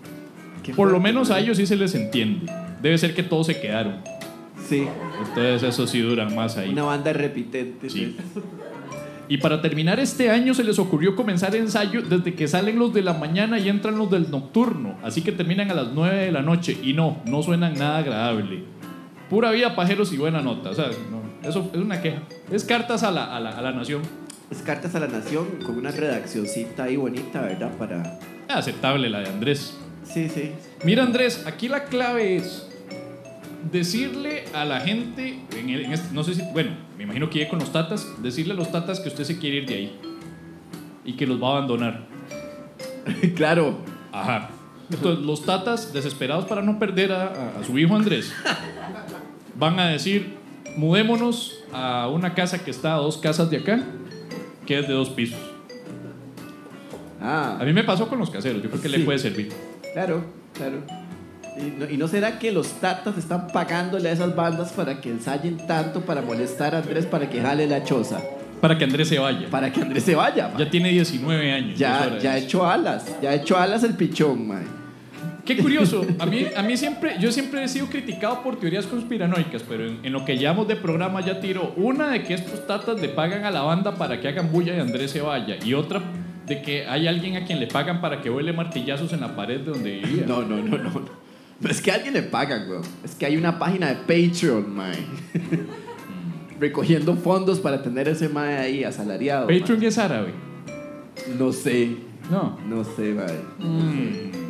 Qué 0.63 0.73
Por 0.73 0.87
lo 0.87 0.99
fuerte, 0.99 1.13
menos 1.13 1.31
a 1.31 1.39
ellos 1.39 1.57
sí 1.57 1.65
se 1.65 1.75
les 1.75 1.95
entiende. 1.95 2.51
Debe 2.81 2.97
ser 2.97 3.15
que 3.15 3.23
todos 3.23 3.47
se 3.47 3.59
quedaron. 3.59 3.95
Sí. 4.67 4.87
Entonces 5.19 5.63
eso 5.63 5.87
sí 5.87 5.99
duran 5.99 6.35
más 6.35 6.57
ahí. 6.57 6.69
Una 6.69 6.83
banda 6.83 7.11
repitente. 7.13 7.89
Sí. 7.89 8.15
Y 9.27 9.37
para 9.37 9.61
terminar 9.61 9.99
este 9.99 10.31
año 10.31 10.55
se 10.55 10.63
les 10.63 10.79
ocurrió 10.79 11.15
comenzar 11.15 11.55
ensayo 11.55 12.01
desde 12.01 12.33
que 12.33 12.47
salen 12.47 12.79
los 12.79 12.93
de 12.93 13.03
la 13.03 13.13
mañana 13.13 13.59
y 13.59 13.69
entran 13.69 13.95
los 13.97 14.09
del 14.09 14.31
nocturno. 14.31 14.97
Así 15.03 15.21
que 15.21 15.31
terminan 15.31 15.69
a 15.69 15.75
las 15.75 15.89
9 15.93 16.15
de 16.17 16.31
la 16.31 16.41
noche. 16.41 16.75
Y 16.81 16.93
no, 16.93 17.21
no 17.25 17.43
suenan 17.43 17.75
nada 17.75 17.99
agradable. 17.99 18.63
Pura 19.29 19.51
vida, 19.51 19.75
pajeros 19.75 20.11
y 20.13 20.17
buena 20.17 20.41
nota. 20.41 20.71
O 20.71 20.73
sea, 20.73 20.87
no, 21.11 21.18
eso 21.43 21.69
es 21.73 21.79
una 21.79 22.01
queja. 22.01 22.21
Es 22.51 22.63
cartas 22.63 23.03
a 23.03 23.11
la, 23.11 23.35
a 23.35 23.39
la, 23.39 23.51
a 23.51 23.61
la 23.61 23.71
nación. 23.71 24.01
Es 24.51 24.61
cartas 24.63 24.95
a 24.95 24.99
la 24.99 25.07
nación 25.07 25.45
con 25.65 25.77
una 25.77 25.91
redaccioncita 25.91 26.83
ahí 26.85 26.95
bonita, 26.97 27.41
¿verdad? 27.41 27.71
Para... 27.77 28.19
Aceptable 28.47 29.09
la 29.09 29.19
de 29.19 29.29
Andrés. 29.29 29.77
Sí, 30.03 30.27
sí. 30.27 30.51
Mira 30.83 31.03
Andrés, 31.03 31.45
aquí 31.45 31.67
la 31.67 31.83
clave 31.85 32.37
es 32.37 32.65
decirle 33.71 34.45
a 34.53 34.65
la 34.65 34.79
gente, 34.79 35.39
en 35.55 35.69
el- 35.69 35.85
en 35.85 35.93
este- 35.93 36.13
no 36.13 36.23
sé 36.23 36.33
si, 36.33 36.41
bueno, 36.53 36.71
me 36.97 37.03
imagino 37.03 37.29
que 37.29 37.39
llegue 37.39 37.49
con 37.49 37.59
los 37.59 37.71
tatas, 37.71 38.07
decirle 38.23 38.53
a 38.53 38.55
los 38.55 38.71
tatas 38.71 38.99
que 38.99 39.09
usted 39.09 39.23
se 39.23 39.37
quiere 39.37 39.57
ir 39.57 39.65
de 39.67 39.75
ahí 39.75 39.99
y 41.05 41.13
que 41.13 41.27
los 41.27 41.41
va 41.41 41.49
a 41.49 41.51
abandonar. 41.57 42.05
claro. 43.35 43.77
Ajá. 44.11 44.49
Entonces, 44.91 45.23
los 45.23 45.45
tatas, 45.45 45.93
desesperados 45.93 46.45
para 46.45 46.63
no 46.63 46.79
perder 46.79 47.11
a, 47.11 47.27
a- 47.27 47.59
a 47.59 47.63
su 47.63 47.77
hijo 47.77 47.95
Andrés, 47.95 48.33
van 49.55 49.79
a 49.79 49.89
decir, 49.89 50.38
mudémonos 50.79 51.59
a 51.73 52.07
una 52.07 52.33
casa 52.33 52.63
que 52.63 52.71
está 52.71 52.93
a 52.93 52.97
dos 52.97 53.17
casas 53.17 53.49
de 53.49 53.57
acá, 53.57 53.83
que 54.65 54.79
es 54.79 54.87
de 54.87 54.93
dos 54.93 55.09
pisos. 55.09 55.37
Ah, 57.21 57.57
A 57.59 57.65
mí 57.65 57.73
me 57.73 57.83
pasó 57.83 58.07
con 58.07 58.17
los 58.17 58.29
caseros, 58.29 58.63
yo 58.63 58.69
creo 58.69 58.81
que 58.81 58.89
le 58.89 58.99
puede 58.99 59.19
servir. 59.19 59.49
claro, 59.93 60.23
claro. 60.53 60.77
¿Y 61.57 61.77
no, 61.77 61.89
y 61.89 61.97
no 61.97 62.07
será 62.07 62.39
que 62.39 62.53
los 62.53 62.67
tatas 62.79 63.17
están 63.17 63.47
pagándole 63.47 64.07
a 64.07 64.13
esas 64.13 64.33
bandas 64.33 64.71
para 64.71 65.01
que 65.01 65.09
ensayen 65.09 65.57
tanto 65.67 65.99
para 66.01 66.21
molestar 66.21 66.73
a 66.73 66.77
Andrés 66.77 67.05
para 67.05 67.29
que 67.29 67.41
jale 67.41 67.67
la 67.67 67.83
choza? 67.83 68.21
Para 68.61 68.77
que 68.77 68.85
Andrés 68.85 69.09
se 69.09 69.19
vaya. 69.19 69.49
Para 69.49 69.71
que 69.73 69.81
Andrés 69.81 70.03
se 70.03 70.15
vaya. 70.15 70.47
ma. 70.47 70.57
Ya 70.59 70.69
tiene 70.69 70.89
19 70.89 71.51
años. 71.51 71.77
Ya, 71.77 72.17
ya 72.17 72.33
ha 72.33 72.37
hecho 72.37 72.65
alas. 72.65 73.05
Ya 73.21 73.31
ha 73.31 73.35
hecho 73.35 73.57
alas 73.57 73.83
el 73.83 73.95
pichón, 73.95 74.47
man. 74.47 74.78
Qué 75.49 75.57
curioso. 75.57 76.05
A 76.19 76.27
mí, 76.27 76.45
a 76.55 76.61
mí 76.61 76.77
siempre, 76.77 77.15
yo 77.19 77.31
siempre 77.31 77.63
he 77.63 77.67
sido 77.67 77.87
criticado 77.87 78.43
por 78.43 78.59
teorías 78.59 78.85
conspiranoicas, 78.85 79.63
pero 79.63 79.87
en, 79.87 79.99
en 80.03 80.13
lo 80.13 80.23
que 80.23 80.37
llevamos 80.37 80.67
de 80.67 80.75
programa 80.75 81.21
ya 81.21 81.41
tiro 81.41 81.73
una 81.75 82.09
de 82.09 82.23
que 82.23 82.35
estos 82.35 82.67
tatas 82.67 83.01
le 83.01 83.09
pagan 83.09 83.45
a 83.45 83.49
la 83.49 83.63
banda 83.63 83.95
para 83.95 84.21
que 84.21 84.27
hagan 84.27 84.51
bulla 84.51 84.75
y 84.75 84.79
Andrés 84.79 85.09
se 85.09 85.21
vaya, 85.21 85.57
y 85.65 85.73
otra 85.73 86.03
de 86.45 86.61
que 86.61 86.85
hay 86.85 87.07
alguien 87.07 87.35
a 87.35 87.45
quien 87.45 87.59
le 87.59 87.65
pagan 87.65 87.99
para 87.99 88.21
que 88.21 88.29
vuele 88.29 88.53
martillazos 88.53 89.11
en 89.13 89.21
la 89.21 89.35
pared 89.35 89.61
de 89.61 89.71
donde 89.71 89.99
vivía. 89.99 90.25
No, 90.27 90.43
no, 90.43 90.57
no, 90.57 90.77
no. 90.77 90.89
no. 90.91 91.29
Es 91.67 91.81
que 91.81 91.91
a 91.91 91.95
alguien 91.95 92.13
le 92.13 92.23
pagan, 92.23 92.69
weón. 92.69 92.83
Es 93.03 93.15
que 93.15 93.25
hay 93.25 93.35
una 93.35 93.57
página 93.57 93.87
de 93.87 93.95
Patreon, 93.95 94.73
man. 94.73 94.93
Recogiendo 96.59 97.15
fondos 97.15 97.59
para 97.59 97.81
tener 97.81 98.07
ese 98.07 98.29
mae 98.29 98.57
ahí 98.57 98.83
asalariado. 98.83 99.47
Patreon 99.47 99.83
es 99.83 99.97
árabe. 99.97 100.33
No 101.39 101.51
sé. 101.51 101.97
No. 102.29 102.57
No 102.67 102.83
sé, 102.83 103.13
mae. 103.13 103.39
Mm. 103.59 104.48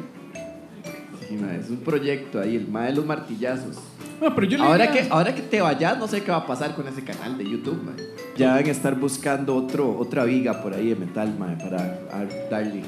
Sí, 1.30 1.38
Es 1.64 1.70
un 1.70 1.78
proyecto 1.78 2.40
ahí, 2.42 2.56
el 2.56 2.68
mae 2.68 2.90
de 2.90 2.96
los 2.96 3.06
martillazos. 3.06 3.76
No, 4.20 4.34
pero 4.36 4.48
yo 4.48 4.58
le 4.58 4.64
Ahora 4.64 4.88
diría- 4.88 5.04
que, 5.04 5.10
ahora 5.12 5.36
que 5.36 5.42
te 5.44 5.62
vayas, 5.62 5.98
no 5.98 6.08
sé 6.08 6.24
qué 6.24 6.32
va 6.32 6.38
a 6.38 6.48
pasar 6.48 6.76
con 6.76 6.88
ese 6.88 7.04
canal 7.04 7.38
de 7.38 7.50
YouTube. 7.50 7.80
Ya 8.36 8.56
van 8.56 8.66
a 8.66 8.72
estar 8.72 9.00
buscando 9.00 9.56
otro, 9.56 9.98
otra 9.98 10.24
viga 10.26 10.62
por 10.64 10.74
ahí 10.74 10.90
de 10.90 10.96
metal, 10.96 11.34
mae, 11.38 11.56
para 11.58 12.00
darle. 12.50 12.82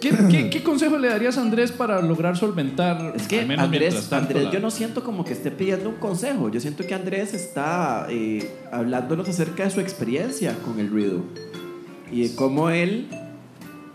¿Qué, 0.00 0.12
qué, 0.30 0.48
qué 0.50 0.62
consejo 0.62 0.96
le 0.96 1.08
darías 1.08 1.38
a 1.38 1.40
Andrés 1.42 1.72
para 1.72 2.00
lograr 2.00 2.36
solventar? 2.36 3.14
Es 3.16 3.26
que 3.26 3.40
Andrés, 3.40 4.12
Andrés 4.12 4.44
la- 4.44 4.50
yo 4.52 4.60
no 4.60 4.70
siento 4.70 5.02
como 5.02 5.24
que 5.24 5.32
esté 5.32 5.50
pidiendo 5.50 5.88
un 5.88 5.96
consejo. 5.96 6.50
Yo 6.50 6.60
siento 6.60 6.86
que 6.86 6.94
Andrés 6.94 7.34
está 7.34 8.06
eh, 8.08 8.48
hablándonos 8.70 9.28
acerca 9.28 9.64
de 9.64 9.70
su 9.70 9.80
experiencia 9.80 10.54
con 10.64 10.78
el 10.78 10.88
ruido 10.88 11.22
y 12.12 12.28
de 12.28 12.34
cómo 12.36 12.70
él 12.70 13.08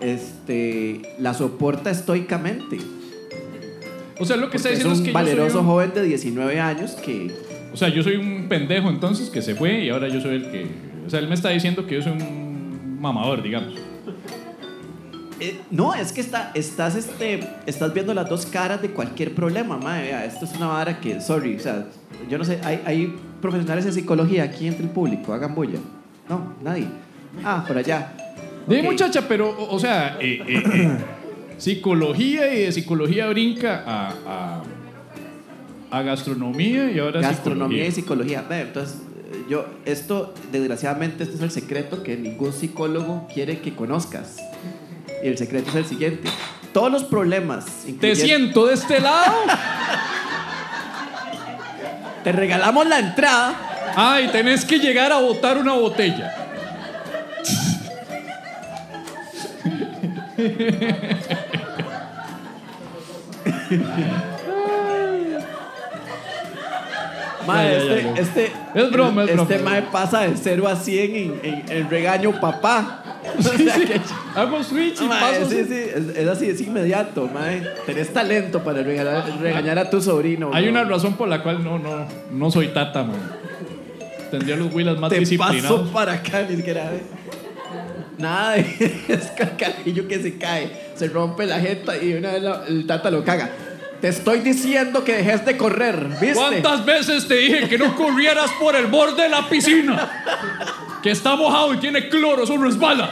este, 0.02 1.02
la 1.20 1.34
soporta 1.34 1.89
estoicamente. 1.89 2.80
O 4.24 4.26
sea, 4.26 4.38
lo 4.38 4.50
que 4.50 4.58
está 4.58 4.70
es 4.70 4.76
diciendo 4.80 4.94
es, 4.94 5.00
un 5.00 5.06
que 5.06 5.12
yo 5.12 5.14
valeroso 5.14 5.52
soy 5.52 5.60
un- 5.62 5.68
joven 5.68 5.92
de 5.94 6.04
19 6.04 6.60
años 6.60 6.92
que... 6.92 7.32
O 7.74 7.78
sea, 7.78 7.90
yo 7.90 8.04
soy 8.04 8.16
un 8.18 8.48
pendejo 8.50 8.90
entonces 8.90 9.30
que 9.30 9.42
se 9.42 9.56
fue 9.56 9.84
y 9.84 9.90
ahora 9.90 10.08
yo 10.08 10.20
soy 10.22 10.36
el 10.36 10.52
que... 10.52 10.66
O 11.06 11.10
sea, 11.10 11.20
él 11.20 11.28
me 11.28 11.36
está 11.36 11.50
diciendo 11.50 11.86
que 11.86 11.96
yo 11.96 12.02
soy 12.02 12.12
un 12.14 12.98
mamador, 13.02 13.42
digamos. 13.44 13.74
eh, 15.40 15.60
no, 15.72 15.94
es 15.94 16.12
que 16.14 16.22
está, 16.22 16.52
estás, 16.54 16.96
este, 16.96 17.40
estás 17.66 17.94
viendo 17.94 18.14
las 18.14 18.30
dos 18.30 18.46
caras 18.46 18.82
de 18.82 18.90
cualquier 18.92 19.34
problema, 19.36 19.78
mae. 19.78 20.04
Vea, 20.04 20.26
esto 20.26 20.46
es 20.46 20.56
una 20.56 20.68
vara 20.68 21.00
que, 21.00 21.20
sorry, 21.20 21.56
o 21.56 21.60
sea, 21.60 21.86
yo 22.30 22.38
no 22.38 22.46
sé, 22.46 22.60
hay, 22.64 22.82
hay 22.86 23.16
profesionales 23.42 23.84
de 23.86 23.92
psicología 23.92 24.44
aquí 24.44 24.68
entre 24.68 24.84
el 24.86 24.90
público, 24.92 25.34
hagan 25.34 25.54
bulla. 25.56 25.80
No, 26.30 26.54
nadie. 26.64 26.88
Ah, 27.44 27.66
por 27.68 27.78
allá. 27.78 28.14
De 28.68 28.80
Ok. 28.80 28.86
muchacha, 28.86 29.28
pero, 29.28 29.50
o, 29.50 29.76
o 29.76 29.80
sea, 29.80 30.18
eh, 30.22 30.40
eh, 30.48 30.98
psicología 31.58 32.54
y 32.54 32.62
de 32.63 32.72
psicología 32.72 33.28
brinca 33.28 33.84
a, 33.86 34.13
a, 34.28 34.63
a 35.98 36.02
gastronomía 36.02 36.92
y 36.92 37.00
ahora 37.00 37.22
Gastronomía 37.22 37.86
y 37.86 37.92
psicología. 37.92 38.39
psicología. 38.39 38.63
Ve, 38.63 38.68
entonces, 38.68 38.98
eh, 39.32 39.46
yo, 39.50 39.66
esto, 39.86 40.34
desgraciadamente, 40.52 41.24
este 41.24 41.36
es 41.36 41.42
el 41.42 41.52
secreto 41.52 42.04
que 42.04 42.18
ningún 42.18 42.54
psicólogo 42.54 43.28
quiere 43.34 43.60
que 43.60 43.74
conozcas. 43.76 44.38
Y 45.24 45.28
el 45.28 45.38
secreto 45.38 45.70
es 45.70 45.76
el 45.76 45.86
siguiente. 45.86 46.30
Todos 46.74 46.92
los 46.92 47.04
problemas... 47.04 47.66
Te 48.00 48.16
siento 48.16 48.66
de 48.66 48.74
este 48.74 49.00
lado. 49.00 49.34
Te 52.24 52.32
regalamos 52.32 52.88
la 52.88 53.00
entrada. 53.00 53.94
Ay, 53.96 54.30
tenés 54.32 54.66
que 54.66 54.80
llegar 54.80 55.12
a 55.12 55.20
botar 55.20 55.58
una 55.58 55.74
botella. 55.74 56.34
Mae, 67.46 67.72
Ya, 67.74 67.80
ya, 67.80 67.86
ya, 67.86 67.96
este, 68.22 68.22
este, 68.22 68.52
Es 68.74 68.92
broma, 68.92 69.24
es 69.26 69.32
este 69.32 69.56
broma. 69.58 69.70
mae 69.72 69.82
pasa 69.84 70.22
de 70.22 70.34
0 70.38 70.66
a 70.68 70.76
100 70.78 71.16
en, 71.16 71.40
en, 71.44 71.64
en 71.70 71.90
regaño 71.90 72.32
papá. 72.40 73.00
Sea 73.40 73.76
que- 73.76 74.00
Hago 74.36 74.64
switch 74.64 75.02
y 75.02 75.06
Mae, 75.06 75.20
paso. 75.40 75.50
sí, 75.50 75.66
sí, 75.68 75.74
es, 75.74 76.18
es 76.18 76.28
así, 76.28 76.50
es 76.50 76.62
inmediato, 76.62 77.28
mae. 77.34 77.62
Tenés 77.86 78.14
talento 78.14 78.64
para 78.64 78.82
regalar- 78.82 79.26
regañar 79.42 79.78
a 79.80 79.90
tu 79.90 80.02
sobrino. 80.02 80.52
Hay 80.54 80.64
mae. 80.64 80.72
una 80.72 80.84
razón 80.86 81.16
por 81.16 81.28
la 81.28 81.44
cual 81.44 81.64
no, 81.64 81.78
no, 81.80 82.06
no 82.32 82.52
soy 82.52 82.70
tata, 82.70 83.04
man. 83.04 83.18
Tendría 84.32 84.56
los 84.56 84.74
Willas 84.74 84.98
más 84.98 85.10
Te 85.10 85.20
disciplinados. 85.20 85.82
paso 85.82 85.92
para 85.94 86.14
acá, 86.14 86.46
ni 86.50 86.56
siquiera. 86.56 86.92
Nada 88.17 88.52
de 88.54 88.60
es 89.08 89.32
el 89.38 89.56
carajillo 89.58 90.08
que 90.08 90.21
se 90.21 90.38
cae, 90.38 90.69
se 90.95 91.08
rompe 91.08 91.45
la 91.45 91.60
jeta 91.60 91.97
y 91.97 92.13
una 92.13 92.32
vez 92.34 92.41
la- 92.43 92.63
el 92.67 92.86
tata 92.86 93.10
lo 93.12 93.23
caga. 93.23 93.49
Te 94.02 94.10
estoy 94.10 94.39
diciendo 94.39 95.04
que 95.04 95.13
dejes 95.17 95.45
de 95.45 95.56
correr, 95.56 96.08
¿viste? 96.19 96.34
¿Cuántas 96.36 96.86
veces 96.86 97.26
te 97.28 97.36
dije 97.36 97.69
que 97.69 97.78
no 97.78 97.95
corrieras 97.95 98.52
por 98.60 98.76
el 98.76 98.88
borde 98.88 99.23
de 99.23 99.30
la 99.30 99.47
piscina? 99.47 100.10
Que 101.02 101.12
está 101.12 101.36
mojado 101.38 101.73
y 101.73 101.78
tiene 101.78 102.10
cloro, 102.10 102.43
eso 102.43 102.58
resbala. 102.58 103.10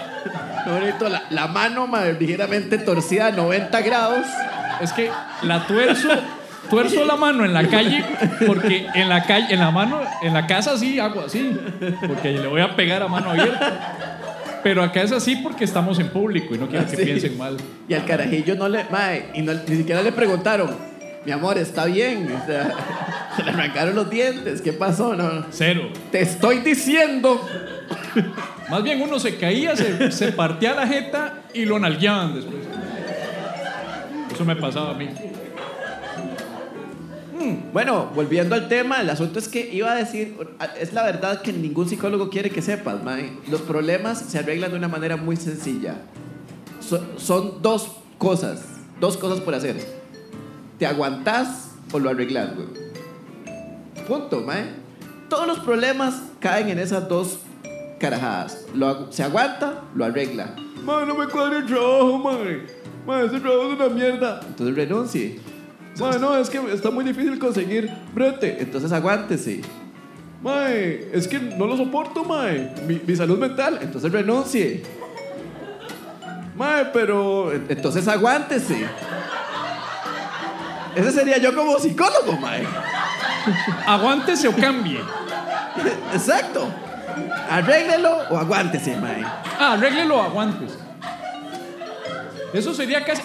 No, 0.65 0.73
bonito, 0.79 1.07
la, 1.09 1.23
la 1.29 1.47
mano 1.47 1.87
madre, 1.87 2.17
ligeramente 2.19 2.77
torcida 2.77 3.27
a 3.27 3.31
90 3.31 3.81
grados. 3.81 4.25
Es 4.81 4.91
que 4.91 5.09
la 5.43 5.65
tuerzo, 5.65 6.09
tuerzo 6.69 7.05
la 7.05 7.15
mano 7.15 7.45
en 7.45 7.53
la 7.53 7.67
calle 7.67 8.03
porque 8.45 8.85
en 8.93 9.07
la 9.09 9.23
calle, 9.23 9.47
en 9.53 9.59
la 9.61 9.71
mano, 9.71 10.01
en 10.21 10.33
la 10.33 10.45
casa 10.45 10.77
sí 10.77 10.99
hago 10.99 11.21
así, 11.21 11.57
porque 12.05 12.31
le 12.31 12.47
voy 12.47 12.61
a 12.61 12.75
pegar 12.75 13.01
a 13.01 13.07
mano 13.07 13.31
abierta. 13.31 14.19
Pero 14.63 14.83
acá 14.83 15.01
es 15.01 15.11
así 15.11 15.35
porque 15.37 15.63
estamos 15.63 15.97
en 15.99 16.09
público 16.09 16.53
y 16.55 16.57
no 16.57 16.67
quiero 16.67 16.85
que 16.85 16.95
Sí. 16.97 17.03
piensen 17.03 17.37
mal. 17.37 17.57
Y 17.87 17.93
al 17.93 18.05
carajillo 18.05 18.55
no 18.55 18.67
le. 18.69 18.83
Mae, 18.91 19.25
y 19.33 19.41
no- 19.41 19.53
ni 19.53 19.75
siquiera 19.77 20.01
le 20.01 20.11
preguntaron, 20.11 20.69
mi 21.25 21.31
amor, 21.31 21.57
está 21.57 21.85
bien. 21.85 22.31
O 22.31 22.45
sea, 22.45 22.71
se 23.35 23.43
le 23.43 23.49
arrancaron 23.51 23.95
los 23.95 24.09
dientes. 24.09 24.61
¿Qué 24.61 24.73
pasó? 24.73 25.15
No, 25.15 25.31
no. 25.31 25.45
Cero. 25.51 25.89
Te 26.11 26.21
estoy 26.21 26.59
diciendo. 26.59 27.41
Más 28.69 28.83
bien 28.83 29.01
uno 29.01 29.19
se 29.19 29.35
caía, 29.37 29.75
se, 29.75 30.11
se 30.11 30.31
partía 30.31 30.73
la 30.73 30.87
jeta 30.87 31.39
y 31.53 31.65
lo 31.65 31.77
nalgueaban 31.79 32.35
después. 32.35 32.61
Eso 34.33 34.45
me 34.45 34.55
pasaba 34.55 34.91
a 34.91 34.93
mí. 34.93 35.09
Bueno, 37.73 38.09
volviendo 38.15 38.55
al 38.55 38.67
tema, 38.67 39.01
el 39.01 39.09
asunto 39.09 39.39
es 39.39 39.47
que 39.47 39.69
iba 39.73 39.91
a 39.91 39.95
decir, 39.95 40.35
es 40.79 40.93
la 40.93 41.03
verdad 41.03 41.41
que 41.41 41.51
ningún 41.53 41.87
psicólogo 41.89 42.29
quiere 42.29 42.49
que 42.49 42.61
sepas, 42.61 43.03
mae. 43.03 43.31
Los 43.49 43.61
problemas 43.61 44.19
se 44.19 44.39
arreglan 44.39 44.71
de 44.71 44.77
una 44.77 44.87
manera 44.87 45.17
muy 45.17 45.35
sencilla. 45.37 45.95
So- 46.79 47.05
son 47.17 47.61
dos 47.61 47.91
cosas, 48.17 48.63
dos 48.99 49.17
cosas 49.17 49.39
por 49.39 49.55
hacer. 49.55 49.75
¿Te 50.77 50.85
aguantás 50.85 51.71
o 51.91 51.99
lo 51.99 52.09
arreglas, 52.09 52.49
güey? 52.55 52.67
Punto, 54.07 54.41
mae. 54.41 54.65
Todos 55.29 55.47
los 55.47 55.59
problemas 55.59 56.21
caen 56.39 56.69
en 56.69 56.79
esas 56.79 57.07
dos 57.07 57.39
carajadas. 57.99 58.65
Lo 58.75 58.87
agu- 58.87 59.11
se 59.11 59.23
aguanta, 59.23 59.81
lo 59.95 60.03
arregla. 60.05 60.55
Mae, 60.83 61.05
no 61.05 61.15
me 61.15 61.27
cuadra 61.27 61.59
el 61.59 61.65
trabajo, 61.65 62.17
mae. 62.17 62.65
Mae, 63.05 63.25
ese 63.25 63.39
trabajo 63.39 63.71
es 63.73 63.79
una 63.79 63.89
mierda. 63.89 64.41
Entonces 64.47 64.75
renuncie. 64.75 65.39
Mae, 65.99 66.19
no, 66.19 66.37
es 66.37 66.49
que 66.49 66.59
está 66.73 66.89
muy 66.89 67.03
difícil 67.03 67.37
conseguir 67.37 67.91
brete. 68.13 68.61
Entonces 68.61 68.91
aguántese. 68.91 69.61
Mae, 70.41 71.09
es 71.13 71.27
que 71.27 71.39
no 71.39 71.67
lo 71.67 71.77
soporto, 71.77 72.23
mae. 72.23 72.73
Mi, 72.87 73.01
mi 73.05 73.15
salud 73.15 73.37
mental. 73.37 73.79
Entonces 73.81 74.11
renuncie. 74.11 74.83
Mae, 76.55 76.85
pero. 76.85 77.51
Entonces 77.51 78.07
aguántese. 78.07 78.87
Ese 80.95 81.11
sería 81.11 81.37
yo 81.37 81.55
como 81.55 81.77
psicólogo, 81.79 82.37
mae. 82.39 82.65
Aguántese 83.85 84.47
o 84.47 84.55
cambie. 84.55 84.99
Exacto. 86.13 86.67
Arréglelo 87.49 88.17
o 88.29 88.37
aguántese, 88.37 88.95
mae. 88.97 89.23
Ah, 89.23 89.73
arréglelo 89.73 90.17
o 90.17 90.21
aguantes. 90.21 90.77
Eso 92.53 92.73
sería 92.73 93.03
casi. 93.05 93.21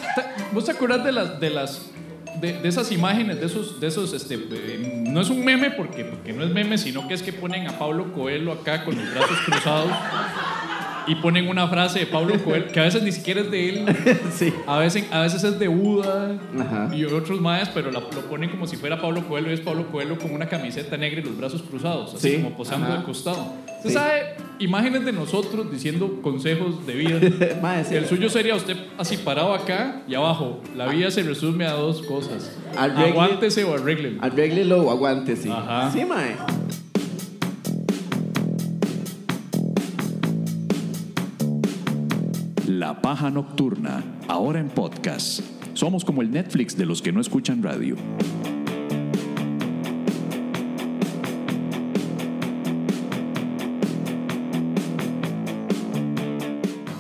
¿Vos 0.53 0.65
te 0.65 0.73
acordás 0.73 1.05
de 1.05 1.13
las. 1.13 1.41
De 1.41 1.51
las 1.51 1.96
de, 2.41 2.61
de 2.61 2.69
esas 2.69 2.93
imágenes, 2.93 3.41
de 3.41 3.47
esos, 3.47 3.81
de 3.81 3.87
esos, 3.87 4.13
este, 4.13 4.35
eh, 4.35 5.03
no 5.07 5.21
es 5.21 5.31
un 5.31 5.45
meme 5.45 5.71
porque, 5.71 6.05
porque 6.05 6.33
no 6.33 6.45
es 6.45 6.51
meme, 6.51 6.79
sino 6.79 7.07
que 7.09 7.15
es 7.15 7.23
que 7.23 7.33
ponen 7.33 7.67
a 7.67 7.79
Pablo 7.79 8.13
Coelho 8.13 8.53
acá 8.53 8.85
con 8.85 8.97
los 8.97 9.11
brazos 9.15 9.39
cruzados 9.45 9.93
y 11.07 11.15
ponen 11.17 11.49
una 11.49 11.69
frase 11.69 12.01
de 12.01 12.07
Pablo 12.07 12.35
Coelho 12.43 12.67
que 12.73 12.81
a 12.81 12.85
veces 12.85 13.03
ni 13.03 13.13
siquiera 13.13 13.41
es 13.43 13.51
de 13.51 13.69
él, 13.69 13.97
Sí. 14.35 14.53
a 14.67 14.79
veces, 14.79 15.05
a 15.11 15.21
veces 15.21 15.45
es 15.45 15.59
de 15.59 15.69
Buda 15.69 16.39
Ajá. 16.61 16.95
y 16.95 17.05
otros 17.05 17.41
más, 17.41 17.69
pero 17.71 17.91
la- 17.91 18.01
lo 18.01 18.21
ponen 18.29 18.51
como 18.51 18.67
si 18.67 18.77
fuera 18.77 19.01
Pablo 19.01 19.27
Coelho 19.27 19.51
y 19.51 19.55
es 19.55 19.61
Pablo 19.61 19.87
Coelho 19.91 20.19
con 20.19 20.33
una 20.35 20.49
camiseta 20.49 20.97
negra 20.97 21.21
y 21.21 21.25
los 21.25 21.37
brazos 21.37 21.63
cruzados, 21.63 22.15
así 22.15 22.31
Sí. 22.31 22.37
como 22.43 22.57
posando 22.57 22.87
Ajá. 22.89 22.99
de 22.99 23.05
costado. 23.05 23.53
Usted 23.77 23.89
Sí. 23.91 23.95
sabe, 23.95 24.23
imágenes 24.59 25.05
de 25.05 25.13
nosotros 25.13 25.71
diciendo 25.71 26.21
consejos 26.23 26.87
de 26.87 26.95
vida. 26.95 27.21
Sí. 27.89 27.95
El 27.95 28.07
suyo 28.07 28.29
sería 28.29 28.55
usted 28.55 28.77
así 28.99 29.17
parado 29.19 29.55
acá 29.55 30.03
y 30.09 30.15
abajo. 30.15 30.61
La 30.77 30.87
vida 30.87 31.11
se 31.11 31.23
resume 31.23 31.67
a 31.67 31.73
dos 31.73 32.03
cosas. 32.03 32.57
Arregle- 32.77 33.11
Aguántese 33.13 33.65
o 33.65 33.75
arréglelo. 33.75 34.23
Arréglelo 34.23 34.83
o 34.83 34.91
aguántese. 34.91 35.51
Ajá. 35.51 35.91
Sí, 35.93 36.05
mae. 36.05 36.37
La 42.87 43.03
paja 43.03 43.33
nocturna, 43.33 44.05
ahora 44.29 44.61
en 44.61 44.69
podcast. 44.69 45.41
Somos 45.75 46.05
como 46.05 46.23
el 46.23 46.31
Netflix 46.31 46.77
de 46.77 46.87
los 46.87 47.03
que 47.03 47.11
no 47.11 47.21
escuchan 47.21 47.61
radio. 47.61 47.97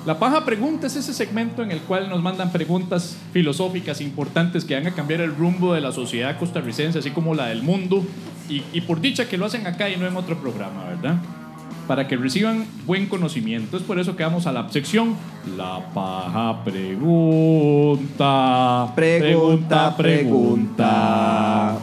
La 0.04 0.18
paja 0.18 0.44
pregunta 0.44 0.88
es 0.88 0.96
ese 0.96 1.14
segmento 1.14 1.62
en 1.62 1.70
el 1.70 1.78
cual 1.82 2.08
nos 2.08 2.20
mandan 2.20 2.50
preguntas 2.50 3.16
filosóficas 3.32 4.00
importantes 4.00 4.64
que 4.64 4.74
van 4.74 4.88
a 4.88 4.90
cambiar 4.92 5.20
el 5.20 5.36
rumbo 5.36 5.72
de 5.72 5.80
la 5.82 5.92
sociedad 5.92 6.36
costarricense, 6.36 6.98
así 6.98 7.12
como 7.12 7.32
la 7.36 7.46
del 7.46 7.62
mundo. 7.62 8.04
Y, 8.48 8.64
y 8.72 8.80
por 8.80 9.00
dicha 9.00 9.28
que 9.28 9.38
lo 9.38 9.46
hacen 9.46 9.68
acá 9.68 9.88
y 9.88 9.96
no 9.96 10.08
en 10.08 10.16
otro 10.16 10.36
programa, 10.40 10.82
¿verdad? 10.86 11.20
Para 11.86 12.08
que 12.08 12.16
reciban 12.16 12.66
buen 12.84 13.06
conocimiento. 13.06 13.76
Es 13.76 13.82
por 13.82 13.98
eso 13.98 14.16
que 14.16 14.24
vamos 14.24 14.46
a 14.46 14.52
la 14.52 14.68
sección 14.68 15.16
La 15.56 15.80
paja 15.94 16.64
pregunta. 16.64 18.12
Pregunta, 18.94 19.96
pregunta. 19.96 21.78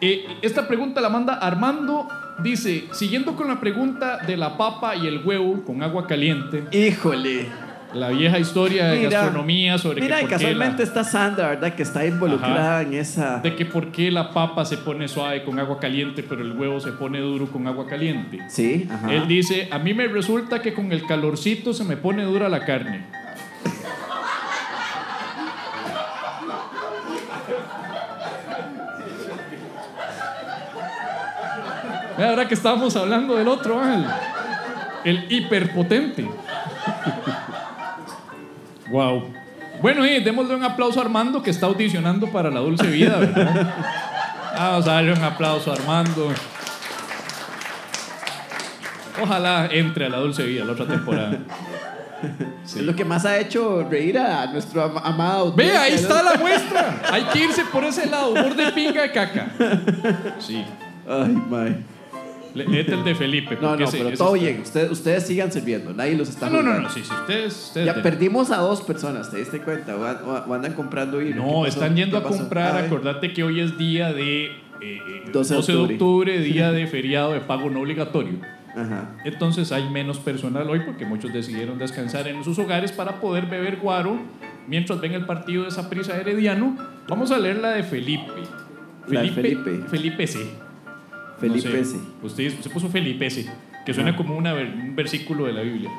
Eh, 0.00 0.26
esta 0.42 0.68
pregunta 0.68 1.00
la 1.00 1.08
manda 1.08 1.34
Armando. 1.34 2.08
Dice, 2.42 2.88
siguiendo 2.92 3.34
con 3.34 3.48
la 3.48 3.58
pregunta 3.58 4.18
de 4.18 4.36
la 4.36 4.58
papa 4.58 4.94
y 4.94 5.06
el 5.06 5.24
huevo 5.24 5.64
con 5.64 5.82
agua 5.82 6.06
caliente, 6.06 6.64
Híjole. 6.70 7.65
La 7.96 8.08
vieja 8.10 8.38
historia 8.38 8.86
de 8.88 8.98
Mira, 8.98 9.10
gastronomía 9.10 9.78
sobre 9.78 10.02
Mira, 10.02 10.16
que 10.16 10.22
por 10.22 10.28
qué 10.30 10.34
casualmente 10.36 10.78
la- 10.78 10.84
está 10.84 11.04
Sandra, 11.04 11.48
¿verdad? 11.48 11.74
Que 11.74 11.82
está 11.82 12.04
involucrada 12.06 12.82
en 12.82 12.94
esa. 12.94 13.38
de 13.38 13.56
que 13.56 13.66
por 13.66 13.90
qué 13.90 14.10
la 14.10 14.30
papa 14.32 14.64
se 14.64 14.76
pone 14.78 15.08
suave 15.08 15.42
con 15.44 15.58
agua 15.58 15.78
caliente, 15.80 16.22
pero 16.22 16.42
el 16.42 16.52
huevo 16.52 16.78
se 16.80 16.92
pone 16.92 17.18
duro 17.20 17.46
con 17.46 17.66
agua 17.66 17.86
caliente. 17.86 18.38
Sí, 18.48 18.88
ajá. 18.90 19.12
Él 19.12 19.26
dice, 19.26 19.68
a 19.72 19.78
mí 19.78 19.94
me 19.94 20.06
resulta 20.06 20.60
que 20.62 20.72
con 20.74 20.92
el 20.92 21.04
calorcito 21.06 21.72
se 21.72 21.84
me 21.84 21.96
pone 21.96 22.22
dura 22.24 22.48
la 22.48 22.64
carne. 22.64 23.04
Ahora 32.18 32.48
que 32.48 32.54
estábamos 32.54 32.96
hablando 32.96 33.36
del 33.36 33.48
otro, 33.48 33.80
Ángel. 33.80 34.06
El 35.04 35.32
hiperpotente. 35.32 36.28
wow. 38.90 39.32
Bueno, 39.82 40.06
y 40.06 40.20
démosle 40.22 40.54
un 40.54 40.64
aplauso 40.64 41.00
a 41.00 41.02
Armando 41.04 41.42
que 41.42 41.50
está 41.50 41.66
audicionando 41.66 42.28
para 42.28 42.50
la 42.50 42.60
dulce 42.60 42.86
vida, 42.86 43.16
¿verdad? 43.18 43.74
Vamos 44.56 44.88
a 44.88 44.92
darle 44.92 45.12
un 45.12 45.22
aplauso 45.22 45.70
a 45.70 45.74
Armando. 45.74 46.32
Ojalá 49.22 49.68
entre 49.70 50.06
a 50.06 50.08
la 50.08 50.18
dulce 50.18 50.42
vida 50.44 50.64
la 50.64 50.72
otra 50.72 50.86
temporada. 50.86 51.38
Es 52.64 52.76
lo 52.76 52.96
que 52.96 53.04
más 53.04 53.26
ha 53.26 53.38
hecho 53.38 53.86
reír 53.88 54.18
a 54.18 54.46
nuestro 54.46 54.82
am- 54.82 54.98
amado. 54.98 55.52
Ve, 55.52 55.76
ahí 55.76 55.92
¿no? 55.92 55.96
está 55.98 56.22
la 56.22 56.34
muestra. 56.40 57.02
Hay 57.12 57.22
que 57.24 57.44
irse 57.44 57.62
por 57.66 57.84
ese 57.84 58.06
lado, 58.06 58.30
humor 58.30 58.56
de 58.56 58.72
pinga 58.72 59.02
de 59.02 59.12
caca. 59.12 59.48
Sí. 60.38 60.64
Ay, 61.08 61.36
mae. 61.48 61.76
Léete 62.64 62.94
el 62.94 63.04
de 63.04 63.14
Felipe. 63.14 63.58
No, 63.60 63.76
no, 63.76 63.84
ese- 63.84 63.98
pero 63.98 64.08
ese 64.08 64.18
todo 64.18 64.34
está- 64.36 64.46
bien. 64.48 64.60
Ustedes, 64.62 64.90
ustedes 64.90 65.26
sigan 65.26 65.52
sirviendo. 65.52 65.92
Nadie 65.92 66.16
los 66.16 66.28
está 66.28 66.48
No, 66.48 66.62
no, 66.62 66.74
no, 66.74 66.80
no, 66.80 66.90
sí, 66.90 67.02
sí, 67.04 67.10
ustedes, 67.12 67.66
ustedes 67.68 67.86
Ya 67.86 67.92
de- 67.94 68.02
perdimos 68.02 68.50
a 68.50 68.56
dos 68.58 68.82
personas, 68.82 69.30
¿te 69.30 69.38
diste 69.38 69.60
cuenta? 69.60 69.96
O, 69.96 70.04
an- 70.04 70.18
o 70.48 70.54
andan 70.54 70.72
comprando 70.74 71.20
y 71.22 71.34
No, 71.34 71.66
están 71.66 71.94
yendo 71.96 72.16
a 72.18 72.22
comprar. 72.22 72.76
Acordate 72.84 73.32
que 73.32 73.42
hoy 73.44 73.60
es 73.60 73.76
día 73.78 74.12
de. 74.12 74.46
eh, 74.46 74.52
eh, 74.80 75.22
12 75.32 75.54
de 75.54 75.56
12 75.56 75.72
de 75.72 75.78
octubre. 75.78 75.94
octubre, 75.94 76.38
día 76.40 76.70
de 76.72 76.86
feriado 76.86 77.32
de 77.32 77.40
pago 77.40 77.70
no 77.70 77.80
obligatorio. 77.80 78.34
Ajá. 78.76 79.16
Entonces 79.24 79.72
hay 79.72 79.88
menos 79.88 80.18
personal 80.18 80.68
hoy 80.68 80.80
porque 80.84 81.06
muchos 81.06 81.32
decidieron 81.32 81.78
descansar 81.78 82.28
en 82.28 82.44
sus 82.44 82.58
hogares 82.58 82.92
para 82.92 83.20
poder 83.20 83.46
beber 83.46 83.78
guaro 83.78 84.18
mientras 84.68 85.00
ven 85.00 85.12
el 85.14 85.24
partido 85.24 85.62
de 85.62 85.68
esa 85.70 85.88
prisa 85.88 86.14
herediano. 86.18 86.76
Vamos 87.08 87.30
a 87.30 87.38
leer 87.38 87.56
la 87.58 87.70
de 87.70 87.84
Felipe. 87.84 88.32
La 89.08 89.22
de 89.22 89.30
Felipe. 89.30 89.80
Felipe 89.88 90.26
C. 90.26 90.40
Felipe 91.40 91.68
No 91.68 91.84
sé. 91.84 91.96
Usted 92.22 92.60
se 92.60 92.70
puso 92.70 92.88
Felipe 92.88 93.28
que 93.84 93.94
suena 93.94 94.16
como 94.16 94.36
una 94.36 94.54
un 94.54 94.96
versículo 94.96 95.46
de 95.46 95.52
la 95.52 95.62
Biblia. 95.62 95.90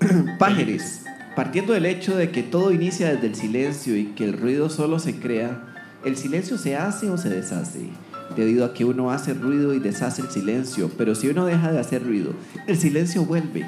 Pájeres, 0.38 1.04
partiendo 1.34 1.72
del 1.72 1.86
hecho 1.86 2.16
de 2.16 2.30
que 2.30 2.42
todo 2.42 2.72
inicia 2.72 3.12
desde 3.12 3.26
el 3.26 3.34
silencio 3.34 3.96
y 3.96 4.06
que 4.06 4.24
el 4.24 4.32
ruido 4.32 4.70
solo 4.70 4.98
se 4.98 5.18
crea, 5.18 5.74
¿el 6.04 6.16
silencio 6.16 6.56
se 6.56 6.76
hace 6.76 7.10
o 7.10 7.18
se 7.18 7.28
deshace? 7.28 7.88
Debido 8.34 8.64
a 8.64 8.72
que 8.72 8.84
uno 8.84 9.10
hace 9.10 9.34
ruido 9.34 9.74
y 9.74 9.78
deshace 9.78 10.22
el 10.22 10.30
silencio, 10.30 10.90
pero 10.96 11.14
si 11.14 11.28
uno 11.28 11.44
deja 11.44 11.70
de 11.70 11.78
hacer 11.78 12.02
ruido, 12.02 12.32
el 12.66 12.76
silencio 12.78 13.24
vuelve 13.24 13.66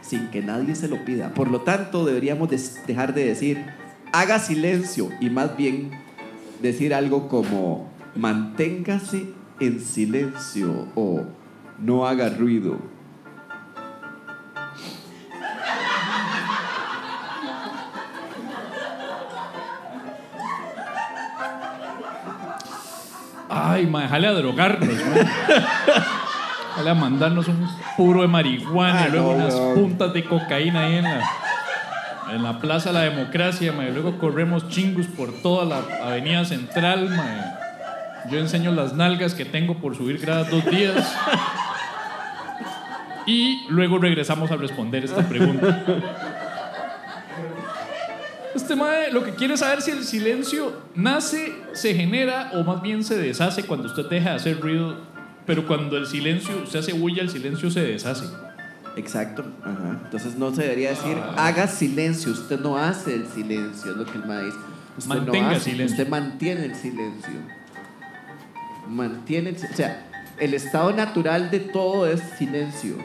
sin 0.00 0.28
que 0.28 0.42
nadie 0.42 0.74
se 0.74 0.88
lo 0.88 1.04
pida. 1.04 1.34
Por 1.34 1.50
lo 1.50 1.60
tanto, 1.62 2.04
deberíamos 2.04 2.48
dejar 2.86 3.14
de 3.14 3.26
decir, 3.26 3.64
haga 4.12 4.38
silencio 4.38 5.10
y 5.20 5.30
más 5.30 5.56
bien 5.56 5.90
decir 6.62 6.94
algo 6.94 7.28
como, 7.28 7.90
manténgase 8.14 9.39
en 9.60 9.80
silencio 9.80 10.88
o 10.94 11.24
no 11.78 12.06
haga 12.06 12.28
ruido. 12.30 12.78
Ay, 23.48 23.86
ma, 23.86 24.02
déjale 24.02 24.28
a 24.28 24.32
drogarnos. 24.32 24.88
Déjale 24.88 26.90
a 26.90 26.94
mandarnos 26.94 27.48
un 27.48 27.68
puro 27.96 28.22
de 28.22 28.28
marihuana 28.28 29.02
Ah, 29.02 29.08
y 29.08 29.10
luego 29.10 29.34
no, 29.34 29.44
unas 29.44 29.54
puntas 29.74 30.12
de 30.12 30.24
cocaína 30.24 30.84
ahí 30.84 30.96
en 30.96 31.04
la, 31.04 31.20
en 32.32 32.42
la 32.42 32.58
Plaza 32.60 32.90
de 32.90 32.94
la 32.94 33.00
Democracia, 33.02 33.72
ma, 33.72 33.84
y 33.84 33.92
luego 33.92 34.18
corremos 34.18 34.68
chingus 34.68 35.06
por 35.06 35.32
toda 35.42 35.64
la 35.64 36.06
avenida 36.06 36.44
central, 36.44 37.10
ma. 37.10 37.56
Yo 38.28 38.38
enseño 38.38 38.72
las 38.72 38.94
nalgas 38.94 39.34
que 39.34 39.44
tengo 39.44 39.78
por 39.78 39.96
subir 39.96 40.18
gradas 40.18 40.50
dos 40.50 40.64
días. 40.66 41.16
Y 43.26 43.66
luego 43.68 43.98
regresamos 43.98 44.50
a 44.50 44.56
responder 44.56 45.04
esta 45.04 45.28
pregunta. 45.28 45.84
Este 48.54 48.74
mae 48.74 49.12
lo 49.12 49.22
que 49.22 49.34
quiere 49.34 49.56
saber 49.56 49.80
si 49.82 49.92
el 49.92 50.04
silencio 50.04 50.72
nace, 50.94 51.52
se 51.72 51.94
genera 51.94 52.50
o 52.54 52.64
más 52.64 52.82
bien 52.82 53.04
se 53.04 53.16
deshace 53.16 53.62
cuando 53.64 53.86
usted 53.86 54.06
deja 54.08 54.30
de 54.30 54.36
hacer 54.36 54.60
ruido, 54.60 54.96
pero 55.46 55.66
cuando 55.66 55.96
el 55.96 56.06
silencio, 56.06 56.62
usted 56.64 56.80
hace 56.80 56.92
bulla, 56.92 57.22
el 57.22 57.30
silencio 57.30 57.70
se 57.70 57.80
deshace. 57.82 58.26
Exacto. 58.96 59.44
Ajá. 59.62 60.00
Entonces 60.04 60.36
no 60.36 60.52
se 60.54 60.62
debería 60.62 60.90
decir 60.90 61.16
haga 61.36 61.68
silencio. 61.68 62.32
Usted 62.32 62.58
no 62.60 62.76
hace 62.76 63.14
el 63.14 63.26
silencio, 63.28 63.92
es 63.92 63.96
lo 63.96 64.04
que 64.04 64.18
el 64.18 64.26
maíz. 64.26 64.54
Usted 64.98 65.08
Mantenga 65.08 65.50
no 65.50 65.56
hace, 65.56 65.70
silencio. 65.70 65.96
Usted 65.96 66.08
mantiene 66.08 66.64
el 66.64 66.74
silencio. 66.74 67.59
Mantiene 68.90 69.50
O 69.50 69.76
sea, 69.76 70.06
el 70.38 70.54
estado 70.54 70.92
natural 70.92 71.50
de 71.50 71.60
todo 71.60 72.10
es 72.10 72.20
silencio. 72.38 72.96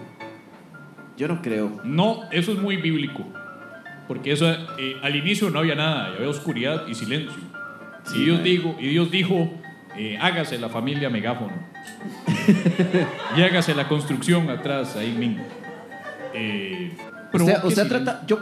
Yo 1.15 1.27
no 1.27 1.41
creo. 1.41 1.79
No, 1.83 2.23
eso 2.31 2.51
es 2.51 2.57
muy 2.59 2.77
bíblico, 2.77 3.23
porque 4.07 4.31
eso 4.31 4.51
eh, 4.77 4.97
al 5.01 5.15
inicio 5.15 5.49
no 5.49 5.59
había 5.59 5.75
nada, 5.75 6.07
había 6.07 6.27
oscuridad 6.27 6.87
y 6.87 6.95
silencio. 6.95 7.41
Sí, 8.03 8.21
y, 8.21 8.25
Dios 8.25 8.43
dijo, 8.43 8.75
y 8.79 8.87
Dios 8.89 9.11
dijo, 9.11 9.51
eh, 9.95 10.17
hágase 10.19 10.57
la 10.57 10.69
familia 10.69 11.09
megáfono. 11.09 11.53
y 13.37 13.41
hágase 13.41 13.75
la 13.75 13.87
construcción 13.87 14.49
atrás, 14.49 14.95
ahí 14.95 15.11
mismo. 15.11 15.43
Eh, 16.33 16.97
provoque 17.31 17.67
usted 17.67 17.83
silencio. 17.83 18.03
trata, 18.03 18.25
yo, 18.25 18.39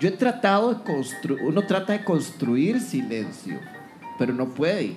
yo 0.00 0.08
he 0.08 0.12
tratado 0.12 0.74
de 0.74 0.82
construir. 0.82 1.42
Uno 1.42 1.62
trata 1.62 1.92
de 1.92 2.04
construir 2.04 2.80
silencio, 2.80 3.58
pero 4.18 4.32
no 4.32 4.54
puede. 4.54 4.96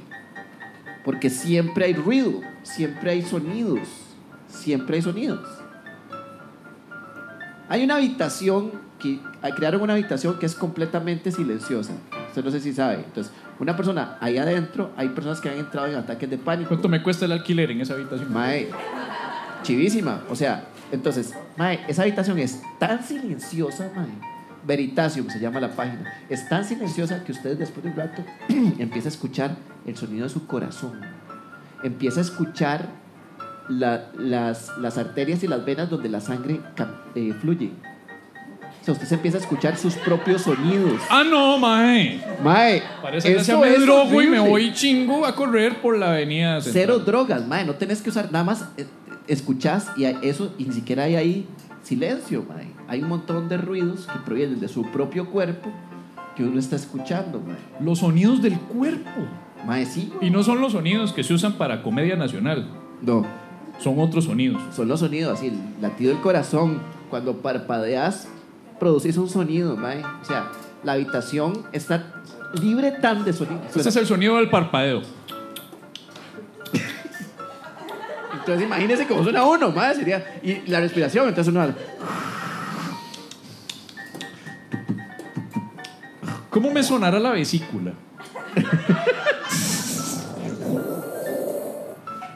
Porque 1.04 1.30
siempre 1.30 1.86
hay 1.86 1.94
ruido, 1.94 2.42
siempre 2.64 3.12
hay 3.12 3.22
sonidos, 3.24 3.88
siempre 4.48 4.98
hay 4.98 5.02
sonidos. 5.02 5.48
Hay 7.70 7.84
una 7.84 7.96
habitación 7.96 8.72
que 9.00 9.20
crearon 9.56 9.82
una 9.82 9.94
habitación 9.94 10.38
que 10.38 10.46
es 10.46 10.56
completamente 10.56 11.32
silenciosa. 11.32 11.94
Usted 12.28 12.44
no 12.44 12.52
sé 12.52 12.60
si 12.60 12.74
sabe. 12.74 12.96
Entonces, 12.96 13.34
una 13.60 13.76
persona 13.76 14.18
ahí 14.20 14.38
adentro, 14.38 14.92
hay 14.96 15.10
personas 15.10 15.42
que 15.42 15.50
han 15.50 15.58
entrado 15.58 15.88
en 15.88 15.96
ataques 15.96 16.30
de 16.30 16.38
pánico. 16.38 16.70
¿Cuánto 16.70 16.90
me 16.90 17.02
cuesta 17.02 17.26
el 17.26 17.32
alquiler 17.32 17.72
en 17.72 17.82
esa 17.82 17.94
habitación? 17.94 18.32
Mae, 18.32 18.70
chivísima. 19.64 20.22
O 20.30 20.36
sea, 20.36 20.66
entonces, 20.92 21.34
mae, 21.58 21.80
esa 21.88 22.04
habitación 22.04 22.40
es 22.40 22.62
tan 22.80 23.04
silenciosa, 23.04 23.90
mae. 23.96 24.31
Veritasium 24.66 25.30
se 25.30 25.40
llama 25.40 25.60
la 25.60 25.70
página. 25.70 26.12
Es 26.30 26.48
tan 26.50 26.64
silenciosa 26.66 27.24
que 27.24 27.32
usted 27.32 27.58
después 27.58 27.84
de 27.84 27.92
un 27.92 27.98
rato 27.98 28.24
empieza 28.80 29.08
a 29.08 29.12
escuchar 29.12 29.56
el 29.86 29.96
sonido 29.98 30.24
de 30.24 30.30
su 30.30 30.46
corazón. 30.48 31.02
Empieza 31.84 32.20
a 32.20 32.24
escuchar 32.24 32.88
la- 33.70 34.10
las, 34.18 34.78
las 34.78 34.98
arterias 34.98 35.44
y 35.44 35.48
las 35.48 35.64
venas 35.66 35.90
donde 35.90 36.10
la 36.10 36.22
sangre 36.22 36.60
eh, 37.16 37.34
fluye. 37.40 37.72
O 38.82 38.84
sea, 38.84 38.94
usted 38.94 39.06
se 39.08 39.16
empieza 39.16 39.38
a 39.38 39.42
escuchar 39.42 39.78
sus 39.78 39.94
propios 39.96 40.42
sonidos. 40.42 41.00
Ah, 41.10 41.24
no, 41.24 41.58
mae. 41.60 42.20
Mae, 42.44 42.82
Parece 43.02 43.32
que 43.36 43.44
se 43.44 43.56
me 43.56 43.70
es 43.76 43.82
drogo 43.82 44.22
y 44.22 44.28
me 44.28 44.40
horrible. 44.40 44.50
voy 44.50 44.74
chingo 44.74 45.24
a 45.26 45.36
correr 45.36 45.82
por 45.82 45.98
la 45.98 46.10
avenida. 46.12 46.62
central. 46.62 46.74
Cero 46.74 47.00
drogas, 47.00 47.46
mae. 47.48 47.64
No 47.66 47.76
tenés 47.76 48.02
que 48.02 48.10
usar 48.10 48.32
nada 48.32 48.44
más. 48.44 48.66
eh, 48.78 48.86
Escuchás 49.28 49.92
y 49.96 50.06
eso, 50.06 50.54
y 50.58 50.66
ni 50.66 50.74
siquiera 50.74 51.04
hay 51.04 51.16
ahí 51.16 51.48
silencio, 51.96 52.46
mae. 52.48 52.68
Hay 52.88 53.02
un 53.04 53.10
montón 53.10 53.50
de 53.50 53.58
ruidos 53.58 54.08
que 54.12 54.18
provienen 54.20 54.60
de 54.62 54.68
su 54.70 54.84
propio 54.92 55.30
cuerpo 55.30 55.70
que 56.38 56.44
uno 56.44 56.58
está 56.58 56.78
escuchando, 56.78 57.42
mae. 57.42 57.58
Los 57.86 58.00
sonidos 58.00 58.42
del 58.42 58.58
cuerpo. 58.60 59.10
Mae, 59.66 59.86
sí. 59.86 60.12
Y 60.22 60.30
no 60.30 60.42
son 60.44 60.62
los 60.62 60.72
sonidos 60.72 61.12
que 61.12 61.24
se 61.24 61.34
usan 61.34 61.54
para 61.54 61.84
comedia 61.84 62.16
nacional. 62.16 62.68
No, 63.02 63.26
Son 63.80 64.00
otros 64.00 64.26
sonidos. 64.26 64.62
son 64.76 64.88
los 64.88 65.00
sonidos 65.02 65.38
así, 65.38 65.48
el 65.48 65.60
latido 65.82 66.14
del 66.14 66.22
corazón. 66.22 66.80
Cuando 67.10 67.38
parpadeas, 67.42 68.28
producís 68.80 69.18
un 69.18 69.28
sonido, 69.30 69.76
mae. 69.76 70.02
O 70.22 70.26
sea, 70.26 70.50
la 70.84 70.94
habitación 70.94 71.64
está 71.74 72.06
libre 72.62 72.92
tan 72.92 73.26
de 73.26 73.34
sonido. 73.34 73.60
Este 73.76 73.90
es 73.90 73.96
el 73.98 74.06
sonido 74.06 74.38
del 74.38 74.50
parpadeo. 74.50 75.02
Entonces 78.42 78.66
imagínese 78.66 79.08
cómo 79.08 79.24
suena 79.24 79.46
uno, 79.46 79.72
mae. 79.72 79.96
Sería, 79.96 80.40
y 80.44 80.68
la 80.68 80.80
respiración, 80.80 81.28
entonces 81.28 81.54
uno... 81.54 81.74
¿Cómo 86.50 86.72
me 86.72 86.84
sonará 86.84 87.20
la 87.20 87.32
vesícula? 87.32 87.94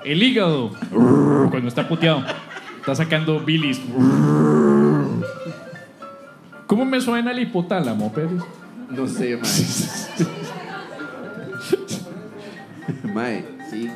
El 0.05 0.21
hígado. 0.21 0.71
Cuando 1.49 1.67
está 1.67 1.87
puteado. 1.87 2.23
Está 2.79 2.95
sacando 2.95 3.39
bilis. 3.39 3.81
¿Cómo 6.67 6.85
me 6.85 7.01
suena 7.01 7.31
el 7.31 7.39
hipotálamo, 7.39 8.13
Pérez? 8.13 8.41
No 8.89 9.07
sé, 9.07 9.37
mae. 9.37 9.49
mae, 13.13 13.45
sí. 13.69 13.89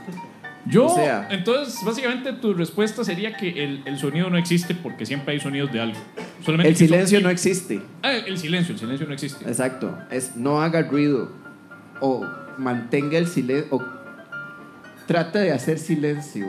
Yo, 0.70 0.86
O 0.86 0.96
sea- 0.96 1.28
entonces, 1.32 1.80
básicamente 1.84 2.32
tu 2.34 2.54
respuesta 2.54 3.04
sería 3.04 3.36
que 3.36 3.64
el, 3.64 3.82
el 3.86 3.98
sonido 3.98 4.30
no 4.30 4.38
existe 4.38 4.76
porque 4.76 5.06
siempre 5.06 5.34
hay 5.34 5.40
sonidos 5.40 5.72
de 5.72 5.82
algo. 5.82 5.98
Solamente 6.46 6.70
El 6.70 6.74
que 6.76 6.80
son- 6.80 6.88
silencio 6.90 7.22
no 7.22 7.30
existe. 7.30 7.82
Ah, 8.04 8.14
el 8.14 8.38
silencio, 8.38 8.74
el 8.74 8.80
silencio 8.80 9.08
no 9.08 9.14
existe. 9.14 9.46
Exacto. 9.46 9.98
Es 10.12 10.36
no 10.36 10.62
haga 10.62 10.82
ruido. 10.84 11.32
O 12.02 12.26
mantenga 12.58 13.18
el 13.18 13.28
silencio. 13.28 13.68
O 13.76 13.84
trate 15.08 15.40
de 15.40 15.52
hacer 15.52 15.80
silencio. 15.80 16.48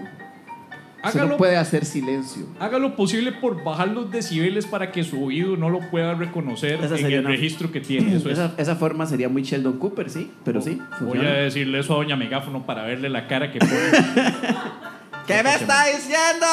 Hágalo, 1.03 1.29
no 1.31 1.37
puede 1.39 1.57
hacer 1.57 1.85
silencio. 1.85 2.45
haga 2.59 2.79
lo 2.79 2.95
posible 2.95 3.33
por 3.33 3.65
bajar 3.65 3.89
los 3.89 4.11
decibeles 4.11 4.67
para 4.67 4.93
que 4.93 5.03
su 5.03 5.25
oído 5.25 5.57
no 5.57 5.71
lo 5.71 5.81
pueda 5.91 6.15
reconocer 6.15 6.79
Esa 6.85 6.97
en 6.97 7.07
el 7.07 7.21
una- 7.21 7.31
registro 7.31 7.73
que 7.73 7.81
tiene. 7.81 8.17
Eso 8.17 8.29
es. 8.31 8.39
Esa, 8.59 8.77
forma 8.77 9.07
sería 9.07 9.29
muy 9.29 9.43
Sheldon 9.43 9.79
Cooper, 9.79 10.11
sí. 10.11 10.31
Pero 10.45 10.61
sí. 10.61 10.81
Voy 11.01 11.19
a 11.21 11.31
decirle 11.33 11.79
eso 11.81 11.95
a 11.95 11.97
Doña 11.97 12.17
Megáfono 12.17 12.67
para 12.67 12.83
verle 12.85 13.09
la 13.09 13.27
cara 13.27 13.51
que 13.51 13.59
pone. 13.59 13.73
¿Qué 15.27 15.43
me 15.43 15.55
está 15.55 15.87
diciendo? 15.87 16.47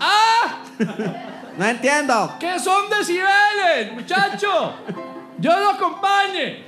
¡Ah! 0.00 0.62
no 1.58 1.66
entiendo. 1.66 2.34
¿Qué 2.38 2.58
son 2.58 2.88
decibeles, 2.88 3.92
muchacho? 3.92 4.74
Yo 5.38 5.58
lo 5.58 5.70
acompañe. 5.70 6.64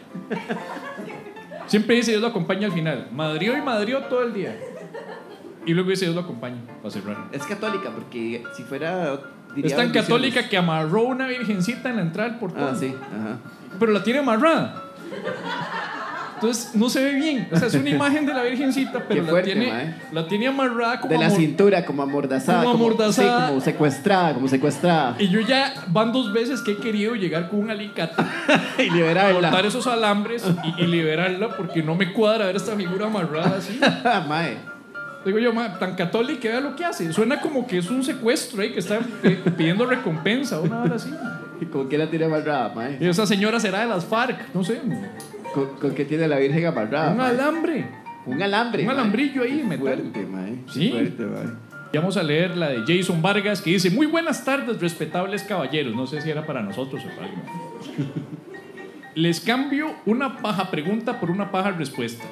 Siempre 1.66 1.96
dice 1.96 2.10
Dios 2.10 2.20
lo 2.22 2.28
acompaña 2.28 2.66
al 2.66 2.72
final. 2.72 3.08
Madrió 3.12 3.56
y 3.56 3.62
madrió 3.62 4.00
todo 4.04 4.22
el 4.24 4.32
día. 4.34 4.58
Y 5.66 5.74
luego 5.74 5.90
dice 5.90 6.04
Dios 6.06 6.14
lo 6.14 6.22
acompaña 6.22 6.60
para 6.82 6.90
cerrar. 6.90 7.16
Es 7.32 7.44
católica, 7.44 7.90
porque 7.90 8.42
si 8.56 8.62
fuera. 8.64 9.18
diría 9.54 9.70
Es 9.70 9.76
tan 9.76 9.90
católica 9.90 10.48
que 10.48 10.56
amarró 10.56 11.02
una 11.02 11.26
virgencita 11.26 11.90
en 11.90 11.96
la 11.96 12.02
entrada 12.02 12.30
del 12.30 12.38
portón. 12.38 12.68
Ah, 12.72 12.76
sí. 12.78 12.94
Ajá. 12.94 13.38
Pero 13.78 13.92
la 13.92 14.02
tiene 14.02 14.20
amarrada. 14.20 14.84
Entonces 16.42 16.74
no 16.74 16.90
se 16.90 17.04
ve 17.04 17.14
bien. 17.14 17.48
O 17.52 17.56
sea, 17.56 17.68
es 17.68 17.74
una 17.74 17.88
imagen 17.90 18.26
de 18.26 18.34
la 18.34 18.42
virgencita, 18.42 19.04
pero 19.06 19.24
fuerte, 19.26 19.54
la, 19.54 19.60
tiene, 19.60 19.72
mae. 19.72 19.94
la 20.10 20.26
tiene 20.26 20.48
amarrada 20.48 21.00
como 21.00 21.12
De 21.12 21.18
la 21.18 21.30
cintura, 21.30 21.84
como 21.84 22.02
amordazada. 22.02 22.64
Como 22.64 22.74
amordazada. 22.74 23.40
sí, 23.42 23.48
como 23.50 23.60
secuestrada, 23.60 24.34
como 24.34 24.48
secuestrada. 24.48 25.14
Y 25.20 25.28
yo 25.28 25.38
ya 25.40 25.72
van 25.86 26.12
dos 26.12 26.32
veces 26.32 26.60
que 26.62 26.72
he 26.72 26.76
querido 26.78 27.14
llegar 27.14 27.48
con 27.48 27.60
un 27.60 27.70
alicate, 27.70 28.20
y 28.78 28.90
liberarla. 28.90 29.50
cortar 29.50 29.66
esos 29.66 29.86
alambres 29.86 30.44
y, 30.64 30.82
y 30.82 30.86
liberarla 30.88 31.56
porque 31.56 31.80
no 31.80 31.94
me 31.94 32.12
cuadra 32.12 32.46
ver 32.46 32.56
esta 32.56 32.74
figura 32.74 33.06
amarrada 33.06 33.58
así. 33.58 33.78
Mae. 34.28 34.71
Digo 35.24 35.38
yo, 35.38 35.52
"Ma, 35.52 35.78
tan 35.78 35.94
católica, 35.94 36.48
vea 36.48 36.60
lo 36.60 36.74
que 36.74 36.84
hace. 36.84 37.12
Suena 37.12 37.40
como 37.40 37.66
que 37.66 37.78
es 37.78 37.90
un 37.90 38.02
secuestro 38.02 38.62
ahí 38.62 38.72
que 38.72 38.80
está 38.80 38.98
eh, 39.22 39.40
pidiendo 39.56 39.86
recompensa, 39.86 40.60
una 40.60 40.82
hora 40.82 40.96
así. 40.96 41.10
¿Con 41.72 41.88
qué 41.88 41.96
la 41.96 42.10
tiene 42.10 42.24
amarrada, 42.24 42.72
mae? 42.74 42.98
Y 43.00 43.06
esa 43.06 43.24
señora 43.24 43.60
será 43.60 43.80
de 43.82 43.86
las 43.86 44.04
FARC, 44.04 44.52
no 44.52 44.64
sé. 44.64 44.80
¿Con, 45.54 45.66
con 45.80 45.94
qué 45.94 46.04
tiene 46.04 46.26
la 46.26 46.38
Virgen 46.38 46.66
amarrada? 46.66 47.12
Un 47.12 47.18
mae? 47.18 47.30
alambre. 47.30 47.86
Un 48.26 48.42
alambre. 48.42 48.82
Un 48.82 48.86
mae. 48.88 48.96
alambrillo 48.96 49.42
ahí, 49.44 49.62
metal. 49.62 49.78
Fuerte, 49.78 50.26
mae. 50.26 50.56
Qué 50.66 50.72
Sí. 50.72 50.90
Fuerte, 50.90 51.22
mae. 51.24 51.46
Y 51.92 51.98
vamos 51.98 52.16
a 52.16 52.22
leer 52.22 52.56
la 52.56 52.70
de 52.70 52.82
Jason 52.86 53.20
Vargas 53.22 53.60
que 53.60 53.70
dice, 53.70 53.90
muy 53.90 54.06
buenas 54.06 54.44
tardes, 54.44 54.80
respetables 54.80 55.42
caballeros. 55.44 55.94
No 55.94 56.06
sé 56.06 56.20
si 56.22 56.30
era 56.30 56.44
para 56.46 56.62
nosotros 56.62 57.02
o 57.04 57.08
para 57.14 57.26
alguien. 57.28 57.44
Les 59.14 59.40
cambio 59.40 59.94
una 60.06 60.38
paja 60.38 60.70
pregunta 60.70 61.20
por 61.20 61.30
una 61.30 61.50
paja 61.52 61.70
respuesta. 61.72 62.24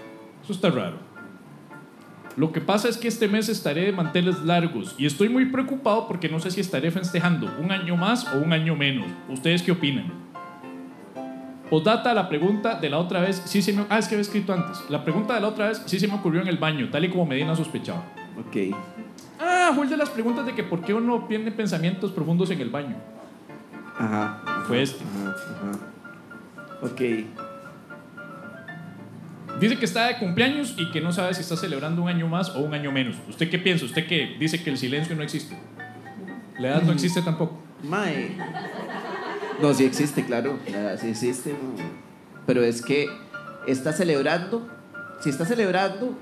Eso 0.42 0.54
está 0.54 0.70
raro. 0.70 0.96
Lo 2.40 2.52
que 2.52 2.62
pasa 2.62 2.88
es 2.88 2.96
que 2.96 3.06
este 3.06 3.28
mes 3.28 3.50
estaré 3.50 3.84
de 3.84 3.92
manteles 3.92 4.42
largos 4.44 4.94
y 4.96 5.04
estoy 5.04 5.28
muy 5.28 5.44
preocupado 5.44 6.08
porque 6.08 6.26
no 6.26 6.40
sé 6.40 6.50
si 6.50 6.62
estaré 6.62 6.90
festejando 6.90 7.54
un 7.62 7.70
año 7.70 7.98
más 7.98 8.26
o 8.32 8.38
un 8.38 8.54
año 8.54 8.74
menos. 8.74 9.04
¿Ustedes 9.28 9.62
qué 9.62 9.72
opinan? 9.72 10.10
Postdata, 11.68 12.14
la 12.14 12.30
pregunta 12.30 12.76
de 12.80 12.88
la 12.88 12.96
otra 12.96 13.20
vez, 13.20 13.42
sí 13.44 13.60
se 13.60 13.74
me... 13.74 13.84
Ah, 13.90 13.98
es 13.98 14.08
que 14.08 14.14
había 14.14 14.22
escrito 14.22 14.54
antes. 14.54 14.78
La 14.88 15.04
pregunta 15.04 15.34
de 15.34 15.42
la 15.42 15.48
otra 15.48 15.68
vez 15.68 15.82
sí 15.84 16.00
se 16.00 16.08
me 16.08 16.14
ocurrió 16.14 16.40
en 16.40 16.48
el 16.48 16.56
baño, 16.56 16.88
tal 16.90 17.04
y 17.04 17.10
como 17.10 17.26
Medina 17.26 17.54
sospechaba. 17.54 18.04
Ok. 18.38 18.74
Ah, 19.38 19.72
fue 19.74 19.84
el 19.84 19.90
de 19.90 19.98
las 19.98 20.08
preguntas 20.08 20.46
de 20.46 20.54
que 20.54 20.62
por 20.62 20.80
qué 20.80 20.94
uno 20.94 21.26
tiene 21.28 21.52
pensamientos 21.52 22.10
profundos 22.10 22.50
en 22.50 22.62
el 22.62 22.70
baño. 22.70 22.96
Ajá. 23.98 24.40
ajá, 24.46 24.64
Fue 24.66 24.80
este. 24.80 25.04
Ajá, 25.04 25.36
ajá. 25.36 26.86
Ok. 26.86 27.49
Dice 29.60 29.76
que 29.78 29.84
está 29.84 30.06
de 30.06 30.16
cumpleaños 30.18 30.74
y 30.78 30.90
que 30.90 31.00
no 31.00 31.12
sabe 31.12 31.34
si 31.34 31.42
está 31.42 31.56
celebrando 31.56 32.02
un 32.02 32.08
año 32.08 32.26
más 32.28 32.48
o 32.50 32.60
un 32.60 32.72
año 32.74 32.90
menos. 32.92 33.16
¿Usted 33.28 33.50
qué 33.50 33.58
piensa? 33.58 33.84
¿Usted 33.84 34.06
que 34.06 34.36
dice 34.38 34.62
que 34.62 34.70
el 34.70 34.78
silencio 34.78 35.14
no 35.14 35.22
existe? 35.22 35.56
La 36.58 36.68
edad 36.68 36.82
no 36.82 36.92
existe 36.92 37.20
tampoco. 37.22 37.60
Mae. 37.82 38.36
No, 39.60 39.72
sí 39.74 39.84
existe, 39.84 40.24
claro. 40.24 40.58
La- 40.72 40.96
Sí 40.96 41.08
existe, 41.08 41.50
no. 41.50 41.82
Pero 42.46 42.62
es 42.62 42.80
que 42.82 43.06
está 43.66 43.92
celebrando. 43.92 44.66
Si 45.20 45.28
está 45.28 45.44
celebrando, 45.44 46.18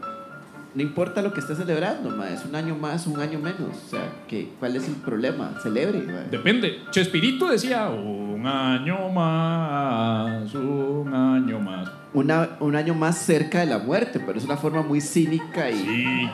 no 0.74 0.82
importa 0.82 1.22
lo 1.22 1.32
que 1.32 1.38
esté 1.40 1.54
celebrando, 1.54 2.10
mae. 2.10 2.34
Es 2.34 2.44
un 2.44 2.54
año 2.56 2.74
más, 2.76 3.06
un 3.06 3.20
año 3.20 3.38
menos. 3.38 3.76
O 3.86 3.88
sea, 3.90 4.12
¿qué, 4.26 4.50
¿cuál 4.58 4.74
es 4.76 4.88
el 4.88 4.94
problema? 4.94 5.54
Celebre, 5.62 6.00
mae. 6.00 6.28
Depende. 6.30 6.80
Chespirito 6.90 7.48
decía 7.48 7.88
un 7.88 8.44
año 8.46 9.08
más, 9.10 10.52
un 10.54 11.12
año 11.14 11.60
más. 11.60 11.88
Una- 12.18 12.50
un 12.60 12.74
año 12.76 12.94
más 12.94 13.18
cerca 13.18 13.60
de 13.60 13.66
la 13.66 13.78
muerte, 13.78 14.20
pero 14.24 14.38
es 14.38 14.44
una 14.44 14.56
forma 14.56 14.82
muy 14.82 15.00
cínica 15.00 15.70
y, 15.70 15.74
Sí. 15.76 16.28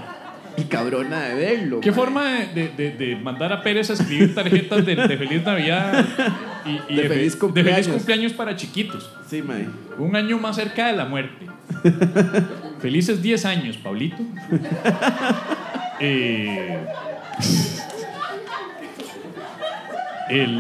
y 0.57 0.63
cabrona 0.65 1.21
de 1.23 1.35
verlo. 1.35 1.81
¿Qué 1.81 1.93
forma 1.93 2.25
de, 2.55 2.69
de- 2.77 2.91
de- 2.93 3.17
mandar 3.17 3.53
a 3.53 3.63
Pérez 3.63 3.91
a 3.91 3.95
escribir 3.95 4.35
tarjetas 4.35 4.85
de, 4.87 4.97
de 4.97 5.19
Feliz 5.19 5.43
Navidad 5.45 6.05
y, 6.65 6.81
y 6.93 6.97
De 6.97 7.09
feliz 7.09 7.35
fe- 7.35 7.39
cumpleaños. 7.41 7.89
cumpleaños 7.89 8.33
para 8.33 8.57
chiquitos? 8.57 9.11
Sí, 9.29 9.43
mae. 9.43 9.69
Un 9.99 10.17
año 10.17 10.39
más 10.39 10.57
cerca 10.57 10.87
de 10.87 10.95
la 10.97 11.05
muerte. 11.05 11.47
Felices 12.81 13.21
10 13.23 13.45
años, 13.45 13.77
Pablito. 13.77 14.17
Eh, 16.01 16.77
el, 20.29 20.59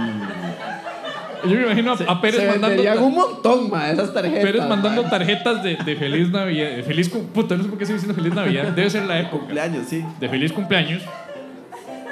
Yo 1.46 1.56
me 1.56 1.62
imagino 1.64 1.92
a, 1.92 2.12
a 2.12 2.20
Pérez 2.20 2.40
Se 2.40 2.46
mandando. 2.48 3.04
un 3.06 3.14
montón, 3.14 3.70
ma, 3.70 3.90
esas 3.90 4.12
tarjetas. 4.12 4.42
Pérez 4.42 4.66
mandando 4.68 5.02
ma. 5.02 5.10
tarjetas 5.10 5.62
de, 5.62 5.76
de 5.76 5.96
feliz 5.96 6.30
Navidad. 6.30 6.70
de 6.76 6.82
Feliz 6.82 7.08
Puta, 7.08 7.56
no 7.56 7.62
sé 7.62 7.68
por 7.68 7.78
qué 7.78 7.84
estoy 7.84 7.96
diciendo 7.98 8.14
feliz 8.14 8.34
Navidad. 8.34 8.64
Debe 8.72 8.90
ser 8.90 9.04
la 9.06 9.20
época. 9.20 9.38
Cumpleaños, 9.38 9.86
sí. 9.88 10.04
De 10.20 10.28
feliz 10.28 10.52
cumpleaños. 10.52 11.02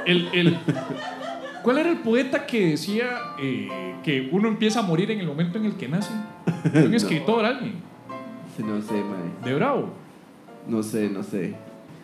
El, 0.06 0.28
el- 0.32 0.58
¿Cuál 1.62 1.78
era 1.78 1.90
el 1.90 1.98
poeta 1.98 2.44
que 2.44 2.70
decía 2.70 3.04
eh, 3.40 3.94
que 4.02 4.28
uno 4.32 4.48
empieza 4.48 4.80
a 4.80 4.82
morir 4.82 5.10
en 5.12 5.20
el 5.20 5.26
momento 5.28 5.58
en 5.58 5.66
el 5.66 5.74
que 5.76 5.86
nace? 5.88 6.10
Un 6.74 6.92
escritor, 6.94 7.44
alguien. 7.44 7.74
Sí, 8.56 8.62
No 8.64 8.82
sé, 8.82 8.94
ma. 8.94 9.16
De 9.44 9.54
Bravo. 9.54 9.90
No 10.66 10.82
sé, 10.82 11.08
no 11.08 11.22
sé. 11.22 11.54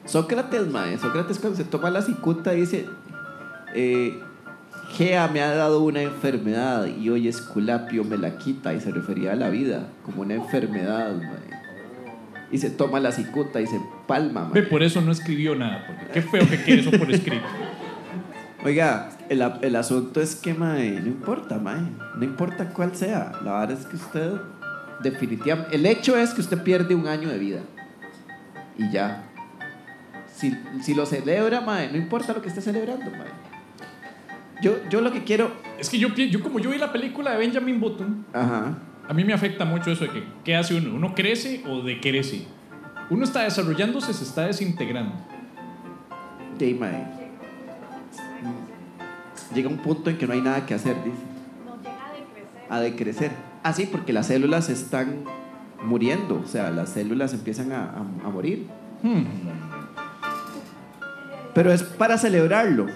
Sócrates, 0.05 0.69
mae. 0.69 0.97
Sócrates 0.99 1.39
cuando 1.39 1.57
se 1.57 1.65
toma 1.65 1.91
la 1.91 2.03
cicuta 2.03 2.53
dice, 2.53 2.87
eh, 3.75 4.19
Gea 4.91 5.29
me 5.29 5.43
ha 5.43 5.55
dado 5.55 5.83
una 5.83 6.03
enfermedad 6.03 6.87
y 6.87 7.11
hoy 7.11 7.29
Esculapio 7.29 8.05
me 8.05 8.17
la 8.17 8.39
quita 8.39 8.75
y 8.75 8.81
se 8.81 8.91
refería 8.91 9.33
a 9.33 9.37
la 9.37 9.51
vida 9.51 9.89
como 10.05 10.23
una 10.23 10.35
enfermedad, 10.35 11.15
mae. 11.15 11.59
Y 12.51 12.59
se 12.59 12.71
toma 12.71 12.99
la 12.99 13.13
cicuta 13.13 13.61
y 13.61 13.67
se 13.67 13.79
palma, 14.07 14.51
Ve, 14.53 14.63
por 14.63 14.83
eso 14.83 15.03
no 15.03 15.13
escribió 15.13 15.55
nada. 15.55 15.85
Porque 15.87 16.07
qué 16.13 16.23
feo 16.23 16.49
que 16.49 16.65
quede 16.65 16.81
eso 16.81 16.91
por 16.93 17.11
escrito. 17.11 17.45
Oiga, 18.65 19.11
el, 19.29 19.77
asunto 19.77 20.21
es 20.21 20.35
que, 20.35 20.55
mae, 20.55 20.99
no 21.01 21.09
importa, 21.09 21.59
mae. 21.59 21.83
No 22.17 22.25
importa 22.25 22.71
cuál 22.71 22.97
sea. 22.97 23.33
La 23.45 23.61
verdad 23.61 23.79
es 23.79 23.87
que 23.87 23.97
usted 23.97 24.33
definitivamente... 25.03 25.77
El 25.77 25.85
hecho 25.85 26.17
es 26.17 26.31
que 26.31 26.41
usted 26.41 26.63
pierde 26.63 26.95
un 26.95 27.07
año 27.07 27.29
de 27.29 27.39
vida. 27.39 27.61
Y 28.79 28.91
ya. 28.91 29.25
Si, 30.35 30.57
si 30.83 30.95
lo 30.95 31.05
celebra, 31.05 31.61
mae, 31.61 31.91
no 31.93 31.99
importa 31.99 32.33
lo 32.33 32.41
que 32.41 32.49
esté 32.49 32.63
celebrando, 32.63 33.11
mae. 33.11 33.48
Yo, 34.63 34.77
yo 34.91 35.01
lo 35.01 35.13
que 35.13 35.25
quiero... 35.25 35.53
Es 35.79 35.89
que 35.89 35.99
yo, 35.99 36.09
yo 36.15 36.43
como 36.43 36.59
yo 36.59 36.71
vi 36.71 36.79
la 36.79 36.93
película 36.93 37.31
de 37.33 37.39
Benjamin 37.39 37.79
Button, 37.81 38.27
Ajá. 38.33 38.79
a 39.09 39.15
mí 39.15 39.23
me 39.25 39.33
afecta 39.33 39.65
mucho 39.65 39.91
eso 39.93 40.05
de 40.05 40.11
que 40.11 40.25
qué 40.45 40.57
hace 40.57 40.75
uno. 40.75 40.95
¿Uno 40.95 41.15
crece 41.15 41.63
o 41.69 41.83
decrece? 41.83 42.45
Uno 43.11 43.25
está 43.25 43.43
desarrollándose, 43.45 44.13
se 44.13 44.25
está 44.25 44.47
desintegrando. 44.47 45.15
Mae. 46.81 47.07
Llega 49.55 49.69
un 49.69 49.79
punto 49.79 50.11
en 50.11 50.19
que 50.19 50.27
no 50.27 50.33
hay 50.35 50.41
nada 50.41 50.67
que 50.67 50.75
hacer, 50.75 50.97
dice. 51.05 51.17
No 51.65 51.77
llega 51.81 52.07
a 52.07 52.13
decrecer. 52.13 52.67
A 52.69 52.81
decrecer. 52.81 53.31
Ah, 53.63 53.73
sí, 53.73 53.89
porque 53.91 54.13
las 54.13 54.27
células 54.27 54.69
están 54.69 55.25
muriendo. 55.85 56.43
O 56.45 56.49
sea, 56.49 56.71
las 56.71 56.91
células 56.91 57.33
empiezan 57.33 57.71
a, 57.73 57.85
a- 57.85 58.27
a 58.27 58.31
morir. 58.31 58.67
Hmm. 59.03 59.23
Pero 61.55 61.73
es 61.73 61.83
para 61.83 62.19
celebrarlo. 62.19 62.87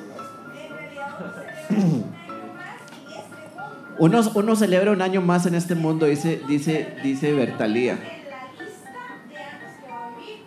Uno, 3.98 4.20
uno 4.34 4.56
celebra 4.56 4.90
un 4.90 5.02
año 5.02 5.20
más 5.20 5.46
en 5.46 5.54
este 5.54 5.74
mundo, 5.74 6.06
dice, 6.06 6.40
dice, 6.48 6.96
dice 7.04 7.32
Bertalía. 7.34 7.98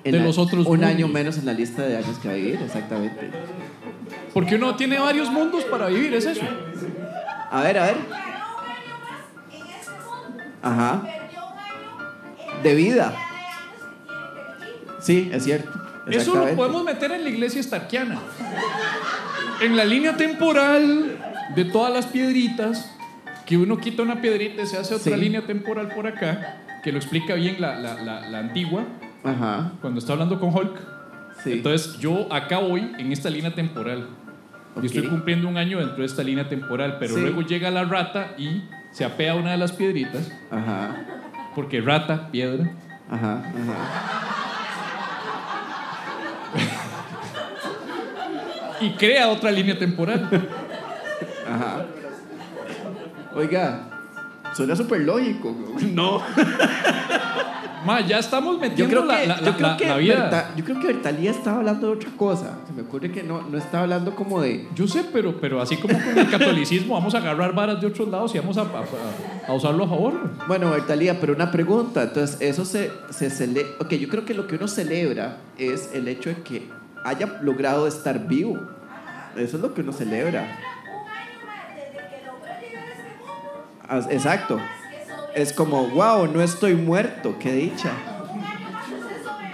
En 0.04 0.12
De 0.12 0.20
la- 0.20 0.26
los 0.26 0.38
otros 0.38 0.66
Un 0.66 0.72
mundos. 0.74 0.90
año 0.90 1.08
menos 1.08 1.38
en 1.38 1.46
la 1.46 1.54
lista 1.54 1.84
de 1.84 1.96
años 1.98 2.18
que 2.20 2.28
va 2.28 2.34
a 2.34 2.38
vivir, 2.38 2.60
exactamente. 2.62 3.30
Porque 4.34 4.56
uno 4.56 4.76
tiene 4.76 5.00
varios 5.00 5.32
mundos 5.32 5.64
para 5.66 5.88
vivir, 5.88 6.14
es 6.16 6.26
eso. 6.26 6.42
A 7.52 7.62
ver, 7.62 7.78
a 7.78 7.86
ver. 7.86 7.96
Ajá. 10.62 11.04
De 12.64 12.76
vida. 12.76 13.14
Sí, 15.00 15.30
es 15.32 15.44
cierto. 15.44 15.72
Eso 16.10 16.36
lo 16.36 16.56
podemos 16.56 16.84
meter 16.84 17.12
en 17.12 17.24
la 17.24 17.30
iglesia 17.30 17.62
estarquiana. 17.62 18.20
En 19.62 19.78
la 19.78 19.86
línea 19.86 20.16
temporal 20.18 21.18
de 21.56 21.66
todas 21.66 21.94
las 21.94 22.06
piedritas, 22.08 22.92
que 23.46 23.58
uno 23.58 23.78
quita 23.78 24.02
una 24.04 24.22
piedrita 24.22 24.64
y 24.64 24.66
se 24.68 24.78
hace 24.78 24.96
otra 24.96 25.16
Sí. 25.16 25.22
línea 25.22 25.46
temporal 25.46 25.90
por 25.90 26.08
acá, 26.08 26.58
que 26.84 26.92
lo 26.92 26.98
explica 26.98 27.36
bien 27.36 27.58
la, 27.60 27.76
la- 27.80 27.96
la- 28.04 28.30
la 28.30 28.40
antigua, 28.40 28.84
Ajá. 29.24 29.72
cuando 29.82 30.00
está 30.00 30.14
hablando 30.14 30.40
con 30.40 30.54
Hulk. 30.54 30.80
Sí. 31.44 31.54
Entonces 31.54 31.98
yo 32.00 32.32
acá 32.34 32.60
voy 32.60 32.92
en 32.98 33.12
esta 33.12 33.30
línea 33.30 33.54
temporal. 33.54 34.08
Ok. 34.76 34.84
Y 34.84 34.88
estoy 34.88 35.08
cumpliendo 35.08 35.48
un 35.48 35.58
año 35.58 35.80
dentro 35.80 35.98
de 35.98 36.06
esta 36.06 36.24
línea 36.24 36.50
temporal, 36.50 36.98
pero 37.00 37.16
Sí. 37.16 37.22
luego 37.22 37.42
llega 37.42 37.72
la 37.72 37.84
rata 37.86 38.34
y 38.38 38.64
se 38.92 39.06
apea 39.06 39.36
una 39.36 39.52
de 39.52 39.58
las 39.58 39.72
piedritas, 39.72 40.32
Ajá. 40.52 40.96
porque 41.56 41.82
rata, 41.82 42.30
piedra. 42.32 42.72
Ajá. 43.10 43.44
Ajá. 43.46 44.22
Y 48.82 48.92
crea 48.92 49.30
otra 49.30 49.52
línea 49.52 49.78
temporal. 49.78 50.28
Ajá. 51.50 51.86
Oiga, 53.36 53.88
suena 54.54 54.76
súper 54.76 55.02
lógico. 55.02 55.56
No. 55.94 56.22
Ma, 57.86 58.02
ya 58.02 58.18
estamos 58.18 58.56
Yo 58.56 58.62
metiendo 58.62 58.90
creo 58.90 59.06
la, 59.06 59.22
que, 59.22 59.28
la- 59.28 59.40
yo 59.42 59.54
creo 59.54 59.68
la- 59.68 59.78
que, 59.78 59.86
la 59.88 59.98
vida. 59.98 60.16
Berta- 60.16 60.54
yo 60.56 60.64
creo 60.66 60.80
que 60.80 60.88
Bertalía 60.88 61.30
estaba 61.30 61.58
hablando 61.58 61.86
de 61.88 61.94
otra 61.94 62.10
cosa. 62.18 62.58
Se 62.66 62.74
me 62.74 62.82
ocurre 62.82 63.12
que 63.12 63.22
no, 63.22 63.44
no 63.44 63.58
estaba 63.60 63.84
hablando 63.84 64.16
como 64.16 64.42
de. 64.42 64.68
Yo 64.74 64.88
sé, 64.88 65.06
pero, 65.14 65.40
pero 65.40 65.62
así 65.62 65.78
como 65.78 65.94
con 66.02 66.18
el 66.18 66.28
catolicismo, 66.32 66.96
vamos 66.96 67.14
a 67.14 67.20
agarrar 67.20 67.54
varas 67.54 67.80
de 67.80 67.86
otros 67.88 68.08
lados 68.08 68.34
y 68.34 68.40
vamos 68.40 68.58
a, 68.58 68.62
a- 68.62 69.48
a 69.48 69.54
usarlo 69.54 69.84
a 69.84 69.88
favor. 69.88 70.14
Bueno, 70.48 70.72
Bertalía, 70.72 71.20
pero 71.22 71.34
una 71.34 71.52
pregunta. 71.52 72.02
Entonces, 72.04 72.38
eso 72.42 72.66
se, 72.66 72.92
se 73.12 73.30
celebra. 73.30 73.70
Ok, 73.80 73.92
yo 73.94 74.10
creo 74.10 74.26
que 74.26 74.34
lo 74.34 74.48
que 74.48 74.56
uno 74.56 74.68
celebra 74.68 75.38
es 75.60 75.92
el 75.94 76.08
hecho 76.08 76.30
de 76.30 76.38
que 76.38 76.68
haya 77.06 77.38
logrado 77.42 77.88
estar 77.88 78.28
vivo. 78.28 78.60
Eso 79.38 79.58
es 79.58 79.64
lo 79.64 79.74
que 79.74 79.82
uno 79.82 79.94
celebra. 79.94 80.58
Ah, 83.88 84.02
Exacto. 84.10 84.60
Es 85.36 85.54
como, 85.54 85.88
wow, 85.90 86.28
no 86.28 86.42
estoy 86.42 86.74
muerto, 86.76 87.38
qué 87.38 87.54
dicha. 87.54 87.92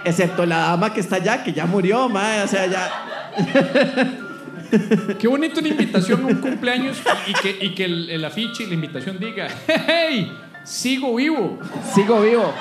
Excepto 0.04 0.46
la 0.46 0.58
dama 0.58 0.94
que 0.94 1.00
está 1.00 1.16
allá, 1.16 1.44
que 1.44 1.52
ya 1.52 1.66
murió, 1.66 2.08
mae. 2.08 2.42
O 2.42 2.48
sea, 2.48 2.66
ya. 2.66 2.90
Qué 5.18 5.28
bonito 5.28 5.60
una 5.60 5.68
invitación 5.68 6.22
a 6.22 6.26
un 6.28 6.36
cumpleaños 6.36 6.96
y 7.26 7.34
que, 7.34 7.58
y 7.66 7.74
que 7.74 7.84
el, 7.84 8.08
el 8.08 8.24
afiche 8.24 8.62
y 8.62 8.66
la 8.68 8.74
invitación 8.74 9.18
diga, 9.18 9.48
hey, 9.66 10.32
sigo 10.64 11.14
vivo. 11.16 11.58
Sigo 11.94 12.22
vivo. 12.22 12.54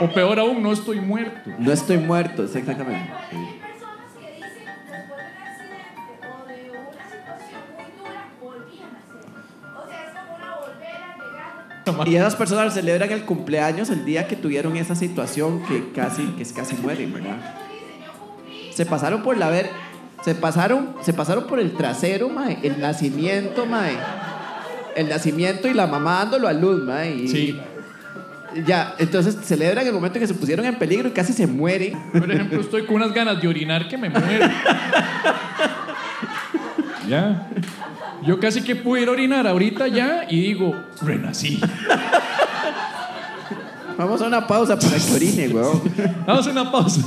O 0.00 0.08
peor 0.12 0.38
aún, 0.38 0.62
no 0.62 0.72
estoy 0.72 1.00
muerto. 1.00 1.50
No 1.58 1.72
estoy 1.72 1.98
muerto, 1.98 2.46
sí, 2.48 2.58
exactamente. 2.58 3.10
Sí. 3.30 3.36
Hay 3.36 3.60
personas 3.60 4.10
que 4.18 4.32
dicen 4.34 4.64
después 4.90 5.06
de 5.06 5.12
un 5.12 5.38
accidente 5.46 6.26
o 6.26 6.48
de 6.48 6.70
una 6.70 7.04
situación 7.04 7.62
muy 7.74 7.86
dura, 7.98 8.20
volvían 8.40 8.90
a 8.90 9.00
ser. 9.06 9.24
O 9.76 9.88
sea, 9.88 10.04
es 10.06 10.12
como 10.18 10.34
una 10.36 10.56
volver 10.56 10.96
a 11.86 11.96
llegar. 11.96 12.08
Y 12.08 12.16
esas 12.16 12.34
personas 12.36 12.74
celebran 12.74 13.10
el 13.12 13.24
cumpleaños 13.24 13.90
el 13.90 14.04
día 14.04 14.26
que 14.26 14.36
tuvieron 14.36 14.76
esa 14.76 14.94
situación 14.94 15.62
que 15.66 15.92
casi, 15.92 16.24
que 16.38 16.44
casi 16.52 16.74
mueren, 16.76 17.12
¿verdad? 17.12 17.36
Se 18.72 18.84
pasaron 18.86 19.22
por 19.22 19.36
la 19.36 19.50
ver, 19.50 19.70
se 20.24 20.34
pasaron, 20.34 20.96
se 21.02 21.12
pasaron 21.12 21.46
por 21.46 21.60
el 21.60 21.72
trasero, 21.76 22.28
mae, 22.28 22.58
el 22.64 22.80
nacimiento, 22.80 23.64
mae. 23.66 23.96
El 24.96 25.08
nacimiento 25.08 25.68
y 25.68 25.74
la 25.74 25.86
mamá 25.86 26.18
dándolo 26.20 26.48
a 26.48 26.52
luz, 26.52 26.82
mae. 26.82 27.14
y- 27.14 27.28
Sí. 27.28 27.60
Ya, 28.66 28.94
entonces 28.98 29.36
celebran 29.44 29.86
el 29.86 29.92
momento 29.92 30.18
en 30.18 30.22
que 30.22 30.28
se 30.28 30.34
pusieron 30.34 30.64
en 30.64 30.76
peligro 30.76 31.08
y 31.08 31.12
casi 31.12 31.32
se 31.32 31.46
mueren. 31.46 31.98
Por 32.12 32.30
ejemplo, 32.30 32.60
estoy 32.60 32.86
con 32.86 32.96
unas 32.96 33.12
ganas 33.12 33.40
de 33.40 33.48
orinar 33.48 33.88
que 33.88 33.98
me 33.98 34.10
muero. 34.10 34.48
Ya. 37.08 37.48
Yo 38.22 38.40
casi 38.40 38.62
que 38.62 38.76
pude 38.76 39.02
ir 39.02 39.08
a 39.08 39.12
orinar 39.12 39.46
ahorita 39.46 39.88
ya 39.88 40.26
y 40.28 40.40
digo, 40.40 40.74
renací. 41.02 41.60
Vamos 43.98 44.22
a 44.22 44.26
una 44.26 44.46
pausa 44.46 44.78
para 44.78 44.96
que 44.96 45.12
orine, 45.12 45.48
weón. 45.48 45.82
Vamos 46.26 46.46
a 46.46 46.50
una 46.50 46.72
pausa. 46.72 47.00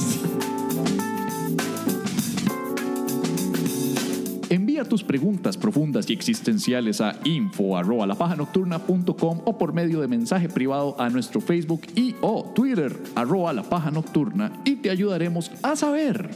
Envía 4.78 4.90
tus 4.90 5.04
preguntas 5.04 5.58
profundas 5.58 6.08
y 6.08 6.14
existenciales 6.14 7.02
a 7.02 7.16
info@lapajanocturna.com 7.24 9.42
o 9.44 9.58
por 9.58 9.74
medio 9.74 10.02
de 10.02 10.08
mensaje 10.08 10.50
privado 10.50 10.96
a 11.02 11.10
nuestro 11.10 11.42
Facebook 11.42 11.82
y 11.96 12.14
o 12.22 12.52
Twitter 12.54 12.96
arroba 13.16 13.54
la 13.54 13.64
paja 13.64 13.90
nocturna 13.90 14.52
y 14.66 14.76
te 14.76 14.92
ayudaremos 14.92 15.50
a 15.64 15.76
saber. 15.76 16.30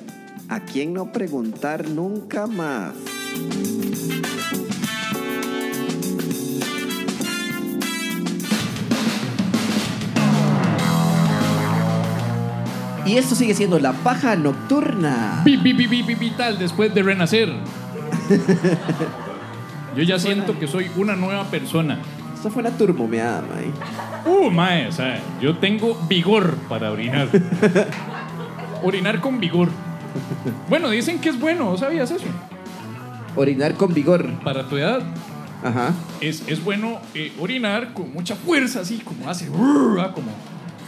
¿A 0.50 0.62
quién 0.62 0.92
no 0.92 1.12
preguntar 1.12 1.88
nunca 1.88 2.48
más? 2.48 2.96
Y 13.06 13.18
esto 13.18 13.36
sigue 13.36 13.54
siendo 13.56 13.80
la 13.80 13.94
paja 13.94 14.36
nocturna. 14.36 15.42
Vi- 15.44 15.58
vi- 15.58 15.74
vi- 15.74 15.88
vi- 15.88 16.04
vi- 16.04 16.16
vital 16.16 16.58
después 16.60 16.94
de 16.94 17.02
renacer. 17.04 17.50
Yo 19.96 20.04
ya 20.04 20.18
siento 20.20 20.58
que 20.58 20.68
soy 20.68 20.90
una 20.96 21.16
nueva 21.16 21.46
persona. 21.46 22.00
Esta 22.34 22.50
fue 22.50 22.62
una 22.62 22.72
turbomeada, 22.72 23.42
mae. 23.42 23.72
Uh, 24.26 24.50
mae, 24.50 24.88
o 24.88 24.92
sea, 24.92 25.20
yo 25.40 25.58
tengo 25.58 25.96
vigor 26.08 26.56
para 26.70 26.92
orinar. 26.92 27.28
Orinar 28.84 29.22
con 29.22 29.40
vigor. 29.40 29.70
Bueno, 30.68 30.90
dicen 30.90 31.20
que 31.20 31.30
es 31.30 31.40
bueno, 31.40 31.78
¿sabías 31.78 32.10
eso? 32.10 32.26
Orinar 33.36 33.76
con 33.76 33.94
vigor. 33.94 34.28
para 34.44 34.68
tu 34.68 34.78
edad. 34.78 35.04
Ajá. 35.64 35.94
Es, 36.20 36.44
es 36.48 36.64
bueno 36.64 37.00
eh, 37.14 37.32
orinar 37.40 37.94
con 37.94 38.12
mucha 38.12 38.36
fuerza, 38.36 38.80
así 38.80 38.98
como 38.98 39.30
hace, 39.30 39.48
¿verdad? 39.50 40.16
como 40.16 40.32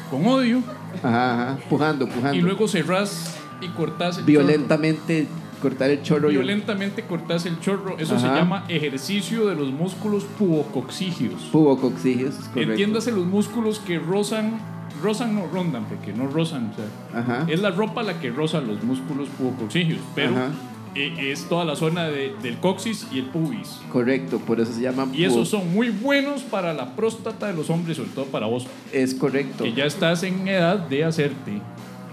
con 0.10 0.26
odio, 0.26 0.64
Ajá, 1.04 1.34
ajá. 1.34 1.58
Pujando, 1.70 2.08
pujando. 2.08 2.36
y 2.36 2.42
luego 2.42 2.68
cerrás 2.68 3.36
y 3.62 3.68
cortás 3.68 4.18
el 4.18 4.24
Violentamente 4.24 5.28
cortar 5.64 5.90
el 5.90 6.02
chorro. 6.04 6.30
Violentamente 6.30 7.02
cortás 7.04 7.46
el 7.48 7.60
chorro. 7.60 7.98
Eso 7.98 8.20
se 8.20 8.28
llama 8.28 8.66
ejercicio 8.70 9.48
de 9.48 9.56
los 9.56 9.72
músculos 9.72 10.26
pubocoxígeos. 10.38 11.42
Pubocoxígeos, 11.52 12.36
es 12.38 12.46
correcto. 12.50 12.72
Entiéndase 12.74 13.12
los 13.12 13.26
músculos 13.26 13.80
que 13.80 13.98
rozan, 13.98 14.60
rozan 15.02 15.34
no 15.36 15.48
rondan, 15.48 15.86
porque 15.86 16.14
no 16.14 16.28
rozan, 16.28 16.72
o 16.72 16.76
sea, 16.76 17.20
Ajá. 17.20 17.46
es 17.50 17.60
la 17.62 17.72
ropa 17.72 18.04
la 18.04 18.20
que 18.20 18.30
roza 18.30 18.62
los 18.62 18.84
músculos 18.84 19.28
pubocoxígeos, 19.38 20.00
pero 20.14 20.32
Ajá. 20.32 20.50
eh, 20.96 21.32
es 21.32 21.48
toda 21.50 21.66
la 21.66 21.76
zona 21.76 22.04
de- 22.10 22.36
del 22.44 22.58
coxis 22.60 23.08
y 23.12 23.20
el 23.20 23.26
pubis. 23.26 23.80
Correcto, 23.92 24.40
por 24.40 24.60
eso 24.60 24.72
se 24.74 24.82
llama. 24.82 25.08
Y 25.14 25.24
esos 25.24 25.48
son 25.50 25.74
muy 25.74 25.90
buenos 25.90 26.42
para 26.44 26.74
la 26.74 26.96
próstata 26.96 27.48
de 27.48 27.54
los 27.54 27.70
hombres, 27.70 27.98
sobre 27.98 28.10
todo 28.12 28.26
para 28.26 28.46
vos, 28.48 28.68
Es 28.92 29.16
correcto. 29.16 29.64
que 29.64 29.74
ya 29.74 29.86
estás 29.86 30.22
en 30.24 30.48
edad 30.48 30.78
de 30.78 31.04
hacerte 31.06 31.62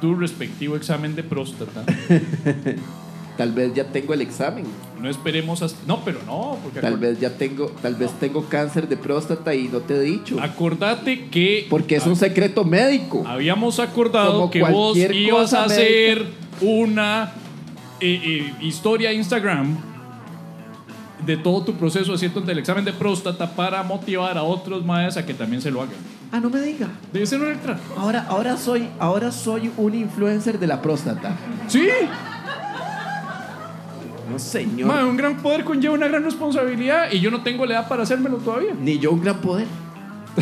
tu 0.00 0.14
respectivo 0.14 0.76
examen 0.76 1.14
de 1.14 1.22
próstata. 1.22 1.84
Tal 3.36 3.52
vez 3.52 3.74
ya 3.74 3.84
tengo 3.84 4.12
el 4.12 4.20
examen. 4.20 4.64
No 5.00 5.08
esperemos 5.08 5.62
hasta... 5.62 5.78
No, 5.86 6.04
pero 6.04 6.18
no, 6.26 6.58
porque 6.62 6.80
Tal 6.80 6.98
vez 6.98 7.18
ya 7.18 7.30
tengo, 7.30 7.72
tal 7.80 7.94
vez 7.94 8.10
tengo 8.20 8.44
cáncer 8.44 8.86
de 8.86 8.96
próstata 8.98 9.54
y 9.54 9.68
no 9.68 9.78
te 9.78 9.94
he 9.94 10.00
dicho. 10.00 10.38
acordate 10.40 11.28
que 11.28 11.66
Porque 11.70 11.96
es 11.96 12.06
un 12.06 12.16
secreto 12.16 12.64
médico. 12.64 13.24
habíamos 13.26 13.78
acordado 13.80 14.32
Como 14.32 14.50
que 14.50 14.62
vos 14.62 14.96
ibas 14.98 15.54
a 15.54 15.64
hacer 15.64 16.26
una 16.60 17.32
eh, 18.00 18.20
eh, 18.22 18.54
historia 18.60 19.12
Instagram 19.12 19.76
de 21.24 21.36
todo 21.36 21.62
tu 21.62 21.74
proceso 21.74 22.14
haciendo 22.14 22.40
el 22.50 22.58
examen 22.58 22.84
de 22.84 22.92
próstata 22.92 23.50
para 23.54 23.82
motivar 23.82 24.36
a 24.38 24.42
otros 24.42 24.84
maes 24.84 25.16
a 25.16 25.24
que 25.24 25.34
también 25.34 25.60
se 25.62 25.70
lo 25.70 25.82
hagan. 25.82 25.94
Ah, 26.32 26.40
no 26.40 26.48
me 26.48 26.60
diga. 26.60 26.88
Debe 27.12 27.26
ser 27.26 27.40
una 27.40 27.50
letra. 27.50 27.78
Ahora, 27.96 28.24
ahora 28.28 28.56
soy, 28.56 28.88
ahora 28.98 29.32
soy 29.32 29.70
un 29.76 29.94
influencer 29.94 30.58
de 30.58 30.66
la 30.66 30.80
próstata. 30.80 31.36
Sí, 31.66 31.88
No, 34.30 34.38
señor. 34.38 35.04
un 35.04 35.16
gran 35.16 35.36
poder 35.38 35.64
conlleva 35.64 35.94
una 35.94 36.08
gran 36.08 36.22
responsabilidad 36.24 37.10
y 37.12 37.20
yo 37.20 37.30
no 37.30 37.42
tengo 37.42 37.66
la 37.66 37.74
edad 37.74 37.88
para 37.88 38.02
hacérmelo 38.04 38.36
todavía. 38.38 38.72
Ni 38.80 38.98
yo 38.98 39.12
un 39.12 39.20
gran 39.22 39.40
poder. 39.40 39.66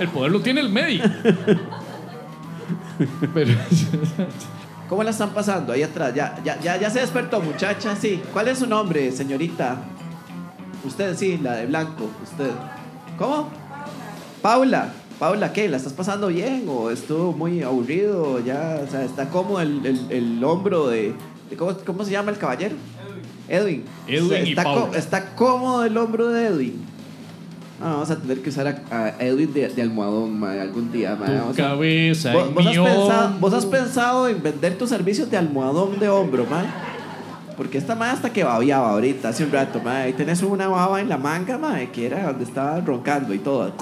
El 0.00 0.08
poder 0.08 0.32
lo 0.32 0.40
tiene 0.40 0.60
el 0.60 0.68
médico. 0.68 1.08
Pero 3.34 3.54
¿Cómo 4.88 5.02
la 5.02 5.10
están 5.10 5.30
pasando 5.30 5.72
ahí 5.72 5.82
atrás? 5.82 6.14
Ya, 6.14 6.38
ya, 6.44 6.60
ya, 6.60 6.76
ya 6.78 6.90
se 6.90 7.00
despertó, 7.00 7.40
muchacha. 7.40 7.96
Sí. 7.96 8.22
¿Cuál 8.32 8.48
es 8.48 8.58
su 8.58 8.66
nombre, 8.66 9.10
señorita? 9.10 9.78
Usted, 10.84 11.16
sí, 11.16 11.38
la 11.42 11.54
de 11.54 11.66
blanco. 11.66 12.08
Usted. 12.22 12.50
¿Cómo? 13.18 13.48
Paula. 14.42 14.92
Paula, 15.18 15.52
¿qué? 15.52 15.68
¿La 15.68 15.78
estás 15.78 15.94
pasando 15.94 16.28
bien? 16.28 16.66
¿O 16.68 16.90
estuvo 16.90 17.32
muy 17.32 17.62
aburrido? 17.62 18.38
Ya, 18.44 18.80
o 18.86 18.90
sea, 18.90 19.02
está 19.02 19.28
como 19.30 19.60
el, 19.60 19.84
el- 19.86 20.06
el 20.10 20.44
hombro 20.44 20.88
de. 20.88 21.14
¿Cómo, 21.56 21.76
cómo 21.84 22.04
se 22.04 22.10
llama 22.10 22.30
el 22.32 22.38
caballero? 22.38 22.74
Edwin. 23.48 23.84
Edwin 24.08 24.24
O 24.24 24.28
sea, 24.30 24.42
y 24.44 24.48
está, 24.50 24.64
Paula. 24.64 24.86
co- 24.88 24.94
está 24.96 25.34
cómodo 25.36 25.84
el 25.84 25.96
hombro 25.96 26.28
de 26.28 26.46
Edwin. 26.46 26.84
Ah, 27.80 27.90
vamos 27.92 28.10
a 28.10 28.16
tener 28.16 28.40
que 28.40 28.48
usar 28.48 28.66
a, 28.66 28.96
a 28.96 29.08
Edwin 29.22 29.52
de, 29.52 29.68
de 29.68 29.82
almohadón, 29.82 30.40
mae, 30.40 30.60
algún 30.60 30.90
día. 30.90 31.14
mae. 31.14 31.28
tu 31.28 31.34
Vamos 31.38 31.58
a- 31.58 31.62
cabeza 31.62 32.32
¿Vos, 32.32 32.54
vos 32.54 32.66
has 32.66 32.74
pensado, 32.76 33.36
vos 33.38 33.52
has 33.54 33.66
pensado 33.66 34.28
en 34.28 34.42
vender 34.42 34.78
tus 34.78 34.88
servicios 34.88 35.30
de 35.30 35.36
almohadón 35.36 35.98
de 36.00 36.08
hombro, 36.08 36.46
man? 36.46 36.66
Porque 37.56 37.78
esta 37.78 37.94
madre 37.94 38.14
hasta 38.14 38.32
que 38.32 38.44
babiaba 38.44 38.90
ahorita, 38.90 39.28
hace 39.28 39.44
un 39.44 39.52
rato, 39.52 39.80
man. 39.80 39.96
Ahí 39.96 40.12
tenés 40.14 40.42
una 40.42 40.68
baba 40.68 41.00
en 41.00 41.08
la 41.08 41.18
manga, 41.18 41.56
man, 41.58 41.86
que 41.92 42.06
era 42.06 42.26
donde 42.28 42.44
estaba 42.44 42.80
roncando 42.80 43.32
y 43.34 43.38
todo. 43.38 43.72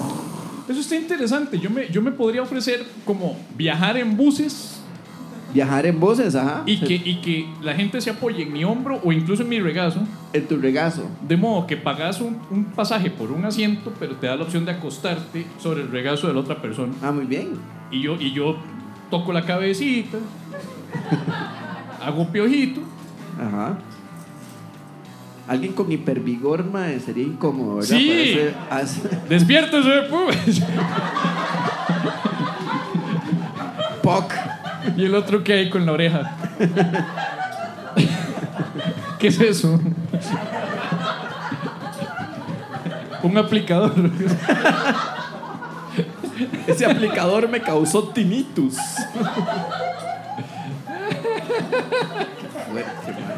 Eso 0.67 0.79
está 0.79 0.95
interesante. 0.95 1.57
Yo 1.59 1.69
me, 1.69 1.87
yo 1.89 2.01
me 2.01 2.11
podría 2.11 2.41
ofrecer 2.41 2.85
como 3.05 3.37
viajar 3.57 3.97
en 3.97 4.15
buses 4.17 4.74
Viajar 5.55 5.85
en 5.87 5.99
voces, 5.99 6.35
ajá. 6.35 6.61
y 6.67 6.77
que, 6.81 6.93
y 6.95 7.15
que 7.21 7.47
la 7.63 7.73
gente 7.73 7.99
se 8.01 8.09
apoye 8.11 8.43
en 8.43 8.51
mi 8.53 8.63
hombro 8.63 8.99
o 9.03 9.11
incluso 9.11 9.41
en 9.43 9.49
mi 9.49 9.59
regazo. 9.59 10.01
En 10.33 10.45
tu 10.47 10.57
regazo. 10.57 11.09
De 11.27 11.37
modo 11.37 11.65
que 11.65 11.77
pagas 11.77 12.19
un, 12.21 12.37
un 12.51 12.65
pasaje 12.65 13.09
por 13.09 13.31
un 13.31 13.43
asiento, 13.45 13.91
pero 13.97 14.15
te 14.17 14.27
da 14.27 14.35
la 14.35 14.43
opción 14.43 14.65
de 14.65 14.71
acostarte 14.71 15.45
sobre 15.57 15.81
el 15.81 15.89
regazo 15.89 16.27
de 16.27 16.33
la 16.33 16.41
otra 16.41 16.61
persona. 16.61 16.93
Ah, 17.01 17.11
muy 17.11 17.25
bien. 17.25 17.51
Y 17.89 18.01
yo, 18.01 18.15
y 18.19 18.33
yo 18.33 18.57
toco 19.09 19.31
la 19.33 19.43
cabecita, 19.45 20.17
hago 22.05 22.27
piojito. 22.27 22.81
Ajá. 23.41 23.77
Alguien 25.47 25.73
con 25.73 25.91
hipervigor, 25.91 26.65
man, 26.65 26.99
sería 26.99 27.23
incómodo, 27.23 27.75
¿verdad? 27.75 27.97
Sí. 27.97 28.35
Para 28.67 28.81
hacer- 28.81 29.05
hacer- 29.09 29.27
Despiértese, 29.29 29.89
pues. 30.09 30.61
Poc. 34.01 34.33
Y 34.97 35.05
el 35.05 35.15
otro 35.15 35.43
que 35.43 35.53
hay 35.53 35.69
con 35.69 35.85
la 35.85 35.91
oreja. 35.91 36.35
¿Qué 39.19 39.27
es 39.27 39.39
eso? 39.39 39.79
Un 43.23 43.37
aplicador. 43.37 44.11
Ese 46.67 46.85
aplicador 46.85 47.47
me 47.49 47.61
causó 47.61 48.09
tinnitus. 48.09 48.77
Man. 52.73 53.34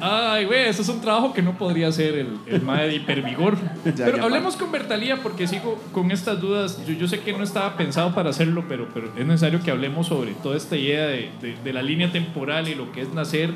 Ay, 0.00 0.44
güey, 0.46 0.68
eso 0.68 0.82
es 0.82 0.88
un 0.88 1.00
trabajo 1.00 1.32
que 1.32 1.42
no 1.42 1.56
podría 1.58 1.88
hacer 1.88 2.14
el, 2.14 2.38
el 2.46 2.62
mae 2.62 2.88
de 2.88 2.94
hipervigor. 2.96 3.56
Ya, 3.84 4.04
pero 4.04 4.16
ya, 4.18 4.22
hablemos 4.24 4.56
con 4.56 4.70
Bertalía 4.72 5.22
porque 5.22 5.46
sigo 5.46 5.80
con 5.92 6.10
estas 6.10 6.40
dudas. 6.40 6.84
Yo, 6.86 6.92
yo 6.94 7.08
sé 7.08 7.20
que 7.20 7.32
no 7.32 7.42
estaba 7.42 7.76
pensado 7.76 8.14
para 8.14 8.30
hacerlo, 8.30 8.64
pero, 8.68 8.88
pero 8.94 9.12
es 9.16 9.26
necesario 9.26 9.60
que 9.62 9.70
hablemos 9.70 10.06
sobre 10.08 10.32
toda 10.32 10.56
esta 10.56 10.76
idea 10.76 11.06
de, 11.06 11.30
de- 11.40 11.56
de 11.62 11.72
la 11.72 11.82
línea 11.82 12.10
temporal 12.12 12.68
y 12.68 12.74
lo 12.74 12.90
que 12.92 13.02
es 13.02 13.12
nacer, 13.14 13.52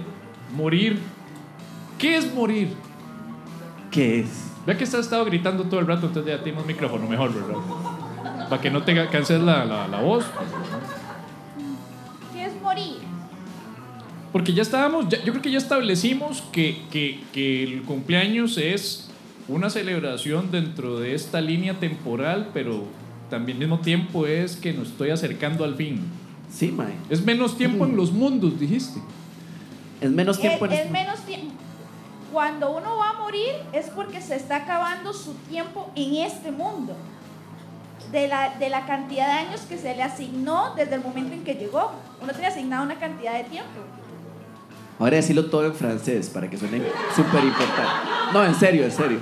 morir. 0.56 0.98
¿Qué 1.98 2.16
es 2.16 2.32
morir? 2.34 2.74
¿Qué 3.90 4.20
es? 4.20 4.50
Vea 4.66 4.76
que 4.76 4.84
has 4.84 4.94
estado 4.94 5.24
gritando 5.24 5.64
todo 5.64 5.80
el 5.80 5.86
rato, 5.86 6.06
entonces 6.06 6.32
ya 6.36 6.42
tenemos 6.42 6.66
micrófono 6.66 7.06
mejor, 7.06 7.32
¿verdad? 7.34 8.48
Para 8.48 8.60
que 8.62 8.70
no 8.70 8.82
te 8.82 8.94
canses 9.08 9.40
la, 9.40 9.64
la, 9.64 9.86
la 9.88 10.00
voz. 10.00 10.24
Porque 14.34 14.52
ya 14.52 14.62
estábamos, 14.62 15.08
ya- 15.08 15.22
yo 15.22 15.30
creo 15.32 15.42
que 15.42 15.52
ya 15.52 15.58
establecimos 15.58 16.42
que, 16.50 16.82
que, 16.90 17.20
que 17.32 17.62
el 17.62 17.82
cumpleaños 17.84 18.58
es 18.58 19.08
una 19.46 19.70
celebración 19.70 20.50
dentro 20.50 20.98
de 20.98 21.14
esta 21.14 21.40
línea 21.40 21.74
temporal, 21.78 22.50
pero 22.52 22.82
también 23.30 23.58
al 23.58 23.60
mismo 23.68 23.78
tiempo 23.78 24.26
es 24.26 24.56
que 24.56 24.72
nos 24.72 24.88
estoy 24.88 25.10
acercando 25.10 25.62
al 25.64 25.76
fin. 25.76 26.00
Sí, 26.50 26.72
mae. 26.72 26.94
Es 27.10 27.24
menos 27.24 27.56
tiempo 27.56 27.86
en 27.86 27.96
los 27.96 28.10
mundos, 28.10 28.58
dijiste. 28.58 28.98
Es 30.00 30.10
menos 30.10 30.36
Es, 30.36 30.42
tiempo 30.42 30.66
en 30.66 30.72
es 30.72 30.90
menos 30.90 31.20
tiempo. 31.20 31.54
Cuando 32.32 32.76
uno 32.76 32.96
va 32.96 33.10
a 33.10 33.12
morir 33.20 33.52
es 33.72 33.86
porque 33.90 34.20
se 34.20 34.34
está 34.34 34.56
acabando 34.56 35.12
su 35.12 35.34
tiempo 35.48 35.92
en 35.94 36.16
este 36.16 36.50
mundo. 36.50 36.96
De 38.10 38.26
la, 38.26 38.58
de 38.58 38.68
la 38.68 38.84
cantidad 38.86 39.26
de 39.26 39.32
años 39.48 39.60
que 39.68 39.78
se 39.78 39.94
le 39.94 40.02
asignó 40.02 40.74
desde 40.76 40.96
el 40.96 41.02
momento 41.02 41.34
en 41.34 41.44
que 41.44 41.54
llegó. 41.54 41.92
Uno 42.20 42.32
tiene 42.32 42.48
asignado 42.48 42.82
una 42.84 42.96
cantidad 42.98 43.34
de 43.34 43.44
tiempo. 43.44 43.70
Ahora 44.98 45.16
decirlo 45.16 45.46
todo 45.46 45.66
en 45.66 45.74
francés 45.74 46.30
para 46.30 46.48
que 46.48 46.56
suene 46.56 46.82
súper 47.14 47.44
importante. 47.44 47.90
No, 48.32 48.44
en 48.44 48.54
serio, 48.54 48.84
en 48.84 48.92
serio. 48.92 49.20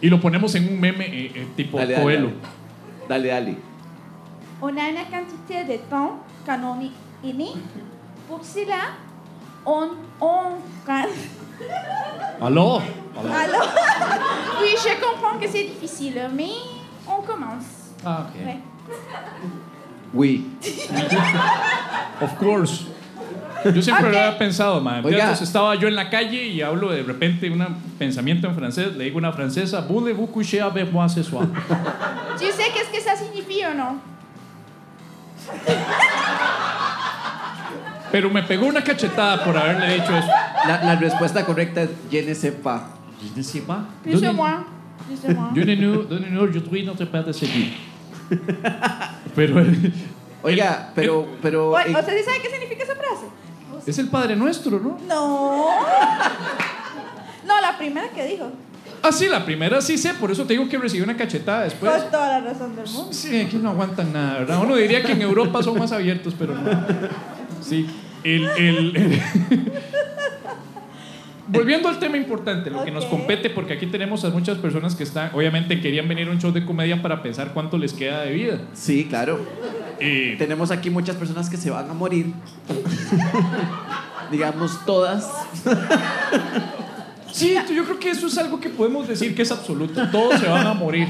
Y 0.00 0.08
lo 0.08 0.20
ponemos 0.20 0.54
en 0.54 0.68
un 0.68 0.80
meme 0.80 1.06
eh, 1.06 1.32
eh, 1.34 1.46
tipo 1.56 1.78
Dale, 1.78 1.92
dale, 1.92 2.02
Coelho. 2.02 2.30
Dale, 3.08 3.28
dale. 3.28 3.56
On 4.60 4.76
a 4.76 4.88
une 4.88 5.04
quantité 5.10 5.64
de 5.64 5.78
on 5.92 6.80
est 6.80 7.32
né. 7.32 7.52
Pour 8.28 8.42
cela, 8.42 8.94
on... 9.66 9.90
on 10.20 10.56
¡Aló! 12.40 12.80
Alors, 13.16 13.68
oui, 14.60 14.74
je 14.76 15.00
comprends 15.00 15.38
que 15.38 15.48
c'est 15.48 15.64
difficile, 15.64 16.28
mais 16.34 16.50
on 17.06 17.22
commence. 17.22 17.92
Ah, 18.04 18.26
ok. 18.28 18.44
Ouais. 18.44 18.58
Oui. 20.12 20.46
Of 22.20 22.38
course. 22.38 22.86
Yo 23.72 23.82
siempre 23.82 24.06
Ok. 24.06 24.12
lo 24.12 24.18
había 24.18 24.38
pensado, 24.38 24.80
man. 24.80 25.04
Oiga. 25.04 25.18
Entonces, 25.20 25.46
estaba 25.48 25.74
yo 25.74 25.88
en 25.88 25.94
la 25.94 26.10
calle 26.10 26.46
y 26.46 26.60
hablo 26.62 26.90
de 26.90 27.02
repente 27.02 27.50
un 27.50 27.64
pensamiento 27.98 28.46
en 28.46 28.54
francés. 28.54 28.94
Le 28.96 29.04
digo 29.04 29.16
a 29.16 29.20
una 29.20 29.32
francesa, 29.32 29.80
voulez-vous 29.82 30.26
coucher 30.26 30.60
avec 30.60 30.92
moi 30.92 31.08
ce 31.08 31.22
soir? 31.22 31.46
Tu 32.38 32.46
sais 32.46 32.70
qu'est-ce 32.72 32.90
que 32.92 33.00
ça 33.00 33.16
signifie 33.16 33.64
ou 33.64 33.74
non 33.76 33.98
Pero 38.12 38.30
me 38.30 38.42
pegó 38.42 38.66
una 38.66 38.82
cachetada 38.82 39.42
por 39.44 39.56
haberle 39.56 39.94
dicho 39.94 40.16
eso. 40.16 40.28
La, 40.66 40.82
la 40.84 40.96
respuesta 40.96 41.44
correcta 41.44 41.82
es 41.82 41.90
je 42.10 42.22
ne 42.22 42.34
sais 42.34 42.52
pas. 42.52 42.84
Je 43.20 43.36
ne 43.36 43.42
sais 43.42 43.60
pas. 43.60 43.84
Moins. 44.32 44.64
Donnez-nous, 45.54 46.04
donnez-nous 46.04 46.40
aujourd'hui 46.42 46.84
notre 46.84 47.04
pain 47.06 47.22
de 47.22 47.32
seguir. 47.32 47.72
Pero 49.34 49.56
Oiga, 50.44 50.90
pero, 50.94 51.26
pero. 51.40 51.70
Oye, 51.72 51.84
eh, 51.88 51.96
¿Usted 51.98 52.18
sí 52.18 52.22
sabe 52.24 52.36
qué 52.42 52.50
significa 52.50 52.84
esa 52.84 52.94
frase? 52.94 53.26
Es 53.86 53.98
el 53.98 54.08
Padre 54.08 54.34
Nuestro, 54.36 54.78
¿no? 54.80 54.98
No. 55.08 55.66
No, 57.46 57.60
la 57.60 57.76
primera 57.76 58.08
que 58.08 58.24
dijo. 58.26 58.50
Ah, 59.02 59.12
sí, 59.12 59.28
la 59.28 59.44
primera 59.44 59.82
sí 59.82 59.98
sé, 59.98 60.14
por 60.14 60.30
eso 60.30 60.44
te 60.44 60.54
digo 60.54 60.66
que 60.68 60.78
recibí 60.78 61.02
una 61.02 61.14
cachetada 61.16 61.64
después. 61.64 61.92
Con 61.92 62.10
toda 62.10 62.28
la 62.40 62.40
razón 62.52 62.74
del 62.74 62.86
mundo. 62.88 63.12
Sí, 63.12 63.40
aquí 63.40 63.56
no 63.56 63.68
aguantan 63.70 64.12
nada, 64.14 64.38
¿verdad? 64.40 64.60
Uno 64.62 64.76
diría 64.76 65.02
que 65.02 65.12
en 65.12 65.20
Europa 65.22 65.62
son 65.62 65.78
más 65.78 65.92
abiertos, 65.92 66.34
pero 66.38 66.54
no. 66.54 66.70
Sí. 67.60 67.86
El, 68.24 68.44
el- 68.56 68.96
el- 68.96 69.20
Volviendo 71.46 71.90
al 71.90 71.98
tema 71.98 72.16
importante, 72.16 72.70
lo 72.70 72.82
que 72.84 72.90
nos 72.90 73.04
compete, 73.04 73.50
porque 73.50 73.74
aquí 73.74 73.84
tenemos 73.86 74.24
a 74.24 74.30
muchas 74.30 74.56
personas 74.56 74.94
que 74.94 75.02
están, 75.04 75.30
obviamente 75.34 75.78
querían 75.78 76.08
venir 76.08 76.26
a 76.28 76.30
un 76.30 76.40
show 76.40 76.50
de 76.50 76.64
comedia 76.64 77.02
para 77.02 77.22
pensar 77.22 77.52
cuánto 77.52 77.76
les 77.76 77.92
queda 77.92 78.22
de 78.22 78.32
vida. 78.32 78.60
Sí, 78.72 79.04
claro. 79.10 79.38
Eh, 80.00 80.36
Tenemos 80.38 80.70
aquí 80.70 80.90
muchas 80.90 81.16
personas 81.16 81.48
que 81.48 81.56
se 81.56 81.70
van 81.70 81.90
a 81.90 81.94
morir. 81.94 82.32
Digamos 84.30 84.84
todas. 84.84 85.30
sí, 87.32 87.54
yo 87.74 87.84
creo 87.84 87.98
que 87.98 88.10
eso 88.10 88.26
es 88.26 88.38
algo 88.38 88.58
que 88.60 88.68
podemos 88.70 89.06
decir 89.06 89.34
que 89.34 89.42
es 89.42 89.52
absoluto. 89.52 90.08
Todos 90.10 90.40
se 90.40 90.48
van 90.48 90.66
a 90.66 90.74
morir. 90.74 91.08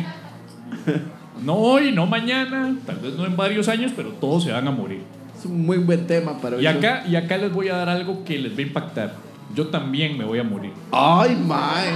No 1.42 1.54
hoy, 1.56 1.92
no 1.92 2.06
mañana, 2.06 2.74
tal 2.86 2.96
vez 2.96 3.14
no 3.14 3.26
en 3.26 3.36
varios 3.36 3.68
años, 3.68 3.92
pero 3.94 4.10
todos 4.10 4.44
se 4.44 4.52
van 4.52 4.66
a 4.66 4.70
morir. 4.70 5.02
Es 5.38 5.44
un 5.44 5.66
muy 5.66 5.78
buen 5.78 6.06
tema 6.06 6.38
para 6.38 6.60
Y 6.60 6.66
acá, 6.66 7.04
y 7.06 7.16
acá 7.16 7.36
les 7.36 7.52
voy 7.52 7.68
a 7.68 7.76
dar 7.76 7.88
algo 7.88 8.24
que 8.24 8.38
les 8.38 8.52
va 8.52 8.58
a 8.58 8.62
impactar. 8.62 9.14
Yo 9.54 9.68
también 9.68 10.16
me 10.16 10.24
voy 10.24 10.38
a 10.38 10.44
morir. 10.44 10.72
Ay, 10.90 11.36
mae. 11.36 11.90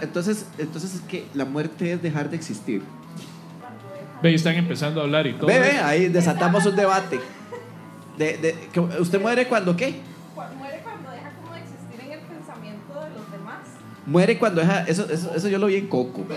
Entonces, 0.00 0.46
entonces 0.58 0.94
es 0.94 1.00
que 1.02 1.26
la 1.34 1.44
muerte 1.44 1.92
es 1.92 2.02
dejar 2.02 2.30
de 2.30 2.36
existir. 2.36 2.82
Ve, 4.24 4.32
y 4.32 4.36
están 4.36 4.54
empezando 4.54 5.02
a 5.02 5.04
hablar 5.04 5.26
y 5.26 5.34
todo. 5.34 5.48
Ve, 5.48 5.78
ahí 5.84 6.08
desatamos 6.08 6.64
un 6.64 6.74
debate. 6.74 7.20
De, 8.16 8.38
de- 8.38 8.56
que 8.72 8.80
¿Usted 8.80 9.20
muere 9.20 9.46
cuando 9.46 9.76
qué? 9.76 10.00
Muere 10.58 10.80
cuando 10.82 11.10
deja 11.10 11.30
como 11.42 11.52
de 11.52 11.60
existir 11.60 12.00
en 12.00 12.12
el 12.12 12.20
pensamiento 12.20 12.94
de 13.04 13.10
los 13.10 13.30
demás. 13.30 13.58
Muere 14.06 14.38
cuando 14.38 14.62
deja. 14.62 14.84
Eso, 14.84 15.06
eso, 15.10 15.34
eso 15.34 15.48
yo 15.48 15.58
lo 15.58 15.66
vi 15.66 15.76
en 15.76 15.88
Coco. 15.88 16.24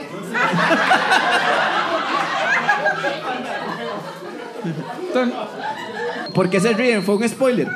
¿Por 6.34 6.50
qué 6.50 6.60
se 6.60 6.74
ríen? 6.74 7.04
Fue 7.04 7.16
un 7.16 7.28
spoiler. 7.28 7.70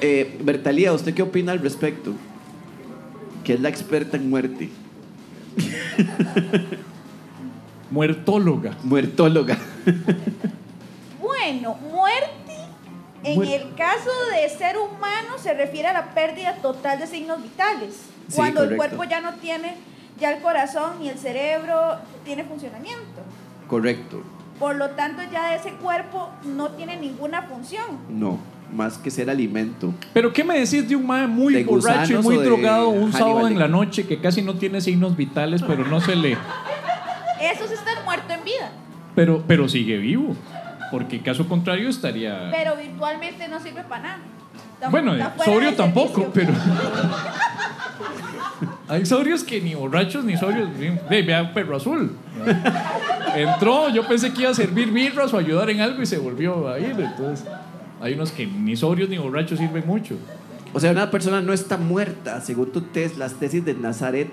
Eh, 0.00 0.38
Bertalía, 0.42 0.92
¿usted 0.92 1.14
qué 1.14 1.22
opina 1.22 1.52
al 1.52 1.60
respecto? 1.60 2.12
Que 3.44 3.54
es 3.54 3.60
la 3.60 3.68
experta 3.68 4.16
en 4.16 4.30
muerte. 4.30 4.70
Muertóloga. 7.92 8.72
Muertóloga. 8.84 9.58
Bueno, 11.20 11.74
muerte 11.90 12.56
en 13.22 13.38
Muer- 13.38 13.60
el 13.60 13.74
caso 13.74 14.10
de 14.34 14.48
ser 14.48 14.76
humano 14.78 15.36
se 15.38 15.52
refiere 15.54 15.88
a 15.88 15.92
la 15.92 16.14
pérdida 16.14 16.54
total 16.62 16.98
de 16.98 17.06
signos 17.06 17.42
vitales. 17.42 17.94
Sí, 18.28 18.36
cuando 18.36 18.64
el 18.64 18.76
cuerpo 18.76 19.04
ya 19.04 19.20
no 19.20 19.34
tiene, 19.34 19.74
ya 20.18 20.32
el 20.32 20.40
corazón 20.42 20.92
ni 21.00 21.10
el 21.10 21.18
cerebro 21.18 21.96
tiene 22.24 22.44
funcionamiento. 22.44 23.20
Correcto. 23.68 24.22
Por 24.58 24.76
lo 24.76 24.90
tanto, 24.90 25.22
ya 25.30 25.54
ese 25.54 25.72
cuerpo 25.74 26.30
no 26.44 26.70
tiene 26.70 26.96
ninguna 26.96 27.42
función. 27.42 27.84
No, 28.08 28.38
más 28.74 28.96
que 28.96 29.10
ser 29.10 29.28
alimento. 29.28 29.92
Pero 30.14 30.32
¿qué 30.32 30.44
me 30.44 30.58
decís 30.58 30.88
de 30.88 30.96
un 30.96 31.06
mae 31.06 31.26
muy 31.26 31.52
¿De 31.54 31.64
borracho 31.64 32.14
y 32.14 32.22
muy 32.22 32.36
drogado 32.38 32.88
un 32.88 33.10
Hannibal 33.10 33.18
sábado 33.18 33.48
en 33.48 33.58
la 33.58 33.68
noche 33.68 34.06
que 34.06 34.18
casi 34.20 34.40
no 34.40 34.54
tiene 34.54 34.80
signos 34.80 35.14
vitales, 35.16 35.62
pero 35.62 35.84
no 35.86 36.00
se 36.00 36.16
le. 36.16 36.36
Eso 37.42 37.64
es 37.64 37.72
estar 37.72 38.04
muerto 38.04 38.32
en 38.32 38.44
vida. 38.44 38.70
Pero, 39.14 39.42
pero 39.46 39.68
sigue 39.68 39.96
vivo. 39.98 40.34
Porque 40.90 41.20
caso 41.20 41.46
contrario 41.48 41.88
estaría. 41.88 42.50
Pero 42.50 42.76
virtualmente 42.76 43.48
no 43.48 43.60
sirve 43.60 43.82
para 43.84 44.02
nada. 44.02 44.18
Está- 44.74 44.88
Bueno, 44.90 45.14
está 45.14 45.44
sobrio 45.44 45.74
tampoco, 45.74 46.30
servicio. 46.32 46.34
pero. 46.34 46.52
Hay 48.88 49.06
sobrios 49.06 49.42
que 49.42 49.60
ni 49.60 49.74
borrachos 49.74 50.24
ni 50.24 50.36
sobrios. 50.36 50.68
Ve, 51.08 51.22
vea 51.22 51.52
Perro 51.54 51.76
Azul. 51.76 52.14
Entró, 53.34 53.88
yo 53.88 54.06
pensé 54.06 54.32
que 54.32 54.42
iba 54.42 54.50
a 54.50 54.54
servir 54.54 54.90
birras 54.90 55.32
o 55.32 55.38
ayudar 55.38 55.70
en 55.70 55.80
algo 55.80 56.02
y 56.02 56.06
se 56.06 56.18
volvió 56.18 56.68
a 56.68 56.78
ir. 56.78 56.94
Entonces, 56.98 57.46
hay 58.00 58.14
unos 58.14 58.30
que 58.32 58.46
ni 58.46 58.76
sobrios 58.76 59.08
ni 59.08 59.18
borrachos 59.18 59.58
sirven 59.58 59.84
mucho. 59.86 60.16
O 60.74 60.80
sea, 60.80 60.90
una 60.92 61.10
persona 61.10 61.40
no 61.40 61.52
está 61.52 61.76
muerta. 61.78 62.40
Según 62.40 62.70
tu 62.72 62.82
tes, 62.82 63.16
las 63.16 63.34
tesis 63.34 63.64
de 63.64 63.74
Nazaret, 63.74 64.30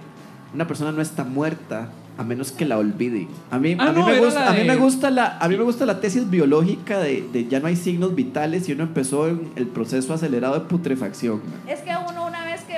una 0.53 0.67
persona 0.67 0.91
no 0.91 1.01
está 1.01 1.23
muerta 1.23 1.89
a 2.19 2.23
menos 2.23 2.51
que 2.51 2.65
la 2.65 2.77
olvide. 2.77 3.27
A 3.49 3.57
mí, 3.59 3.75
Ah, 3.79 3.87
a 3.87 3.91
mí, 3.93 3.99
no, 4.01 4.07
me, 4.07 4.19
gusta, 4.19 4.41
la 4.43 4.49
a 4.49 4.53
mí 4.53 4.59
de- 4.59 4.65
me 4.65 4.75
gusta 4.75 5.09
la 5.09 5.37
a 5.39 5.47
mí 5.47 5.57
me 5.57 5.63
gusta 5.63 5.85
la 5.85 5.99
tesis 6.01 6.29
biológica 6.29 6.99
de, 6.99 7.23
de 7.31 7.47
ya 7.47 7.59
no 7.61 7.67
hay 7.67 7.77
signos 7.77 8.13
vitales 8.13 8.67
y 8.67 8.73
uno 8.73 8.83
empezó 8.83 9.27
en 9.29 9.49
el 9.55 9.67
proceso 9.67 10.13
acelerado 10.13 10.53
de 10.55 10.61
putrefacción. 10.61 11.41
Es 11.67 11.79
que 11.79 11.91
uno 12.09 12.27
una 12.27 12.43
vez 12.43 12.61
que 12.63 12.77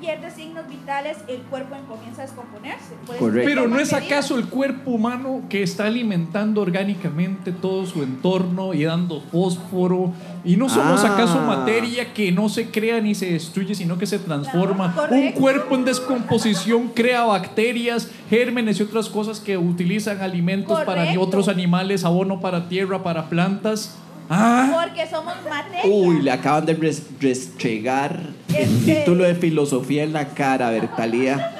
pierde 0.00 0.30
signos 0.30 0.66
vitales, 0.68 1.18
el 1.28 1.40
cuerpo 1.42 1.76
comienza 1.88 2.22
a 2.22 2.26
descomponerse. 2.26 2.94
Correcto. 3.18 3.48
Pero 3.48 3.68
no 3.68 3.78
es 3.78 3.92
acaso 3.92 4.36
el 4.38 4.46
cuerpo 4.46 4.92
humano 4.92 5.42
que 5.48 5.62
está 5.62 5.86
alimentando 5.86 6.60
orgánicamente 6.62 7.52
todo 7.52 7.86
su 7.86 8.02
entorno 8.02 8.74
y 8.74 8.84
dando 8.84 9.20
fósforo. 9.20 10.12
Y 10.44 10.56
no 10.56 10.68
somos 10.68 11.04
Ah. 11.04 11.14
acaso 11.14 11.40
materia 11.42 12.14
que 12.14 12.32
no 12.32 12.48
se 12.48 12.70
crea 12.70 13.00
ni 13.00 13.14
se 13.14 13.32
destruye, 13.32 13.74
sino 13.74 13.98
que 13.98 14.06
se 14.06 14.18
transforma. 14.18 14.94
Claro, 14.94 15.14
Un 15.14 15.32
cuerpo 15.32 15.74
en 15.74 15.84
descomposición 15.84 16.88
crea 16.88 17.24
bacterias, 17.24 18.10
gérmenes 18.30 18.80
y 18.80 18.82
otras 18.82 19.08
cosas 19.08 19.38
que 19.40 19.58
utilizan 19.58 20.22
alimentos 20.22 20.80
para 20.82 21.06
otros 21.18 21.48
animales, 21.48 22.04
abono 22.04 22.40
para 22.40 22.68
tierra, 22.68 23.02
para 23.02 23.28
plantas. 23.28 23.96
Ah, 24.32 24.70
Porque 24.86 25.08
somos 25.10 25.34
materia. 25.48 25.80
Uy, 25.84 26.22
le 26.22 26.30
acaban 26.30 26.64
de 26.64 26.74
res- 26.74 27.02
restregar 27.20 28.20
el 28.48 28.56
Este- 28.56 28.94
título 29.00 29.24
de 29.24 29.34
filosofía 29.34 30.04
en 30.04 30.12
la 30.12 30.28
cara, 30.28 30.70
Bertalía. 30.70 31.52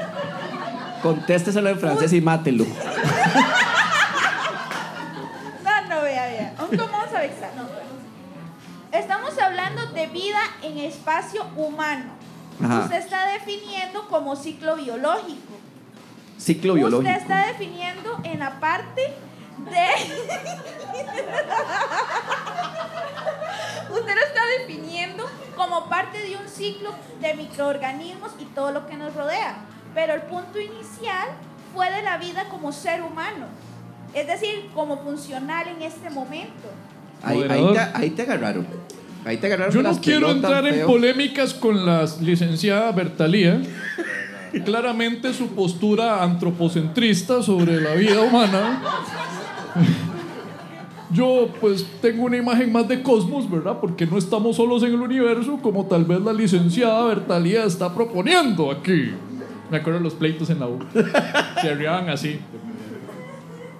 Contésteselo 1.02 1.68
en 1.68 1.80
francés 1.80 2.12
y 2.12 2.20
mátelo. 2.20 2.64
No, 5.64 5.88
no, 5.88 6.02
vea, 6.02 6.26
vea. 6.26 6.54
¿Cómo 6.56 6.70
vamos 6.92 7.12
a 7.14 7.20
vexar? 7.20 7.50
No, 7.56 7.64
pero- 7.66 7.80
Estamos 9.02 9.36
hablando 9.38 9.86
de 9.86 10.06
vida 10.08 10.38
en 10.62 10.78
espacio 10.78 11.44
humano. 11.56 12.04
Ajá. 12.62 12.80
Usted 12.84 12.98
está 12.98 13.26
definiendo 13.32 14.06
como 14.08 14.36
ciclo 14.36 14.76
biológico. 14.76 15.54
Ciclo 16.38 16.74
biológico. 16.74 17.10
Usted 17.10 17.22
está 17.22 17.46
definiendo 17.48 18.20
en 18.24 18.38
la 18.38 18.60
parte 18.60 19.02
de. 19.02 19.86
Usted 23.92 24.14
lo 24.14 24.26
está 24.26 24.42
definiendo 24.58 25.28
como 25.56 25.88
parte 25.88 26.18
de 26.18 26.36
un 26.36 26.48
ciclo 26.48 26.94
de 27.20 27.34
microorganismos 27.34 28.32
y 28.38 28.44
todo 28.46 28.72
lo 28.72 28.86
que 28.86 28.96
nos 28.96 29.14
rodea. 29.14 29.56
Pero 29.94 30.14
el 30.14 30.22
punto 30.22 30.60
inicial 30.60 31.28
fue 31.74 31.90
de 31.90 32.02
la 32.02 32.18
vida 32.18 32.48
como 32.48 32.72
ser 32.72 33.02
humano. 33.02 33.46
Es 34.14 34.26
decir, 34.26 34.70
como 34.74 34.98
funcional 35.02 35.68
en 35.68 35.82
este 35.82 36.10
momento. 36.10 36.68
Ahí, 37.22 37.42
te, 37.46 37.80
ahí 37.94 38.10
te 38.10 38.22
agarraron. 38.22 38.66
Ahí 39.24 39.36
te 39.36 39.46
agarraron. 39.46 39.74
yo 39.74 39.82
las 39.82 39.96
no 39.96 40.02
quiero 40.02 40.30
entrar 40.30 40.66
en 40.66 40.74
feo. 40.76 40.86
polémicas 40.86 41.54
con 41.54 41.84
la 41.84 42.08
licenciada 42.20 42.90
Bertalía. 42.92 43.60
Claramente 44.64 45.32
su 45.32 45.48
postura 45.48 46.22
antropocentrista 46.24 47.42
sobre 47.42 47.80
la 47.80 47.94
vida 47.94 48.20
humana. 48.20 48.82
Yo 51.12 51.48
pues 51.60 51.84
tengo 52.00 52.24
una 52.24 52.36
imagen 52.36 52.70
más 52.70 52.86
de 52.86 53.02
cosmos, 53.02 53.50
¿verdad? 53.50 53.78
Porque 53.80 54.06
no 54.06 54.16
estamos 54.16 54.56
solos 54.56 54.82
en 54.84 54.90
el 54.90 55.00
universo 55.00 55.58
como 55.60 55.86
tal 55.86 56.04
vez 56.04 56.20
la 56.20 56.32
licenciada 56.32 57.04
Bertalía 57.06 57.64
está 57.64 57.92
proponiendo 57.92 58.70
aquí. 58.70 59.10
Me 59.70 59.78
acuerdo 59.78 59.98
de 59.98 60.04
los 60.04 60.14
pleitos 60.14 60.50
en 60.50 60.60
la 60.60 60.68
U. 60.68 60.78
Se 61.60 61.68
arriaban 61.68 62.08
así. 62.08 62.38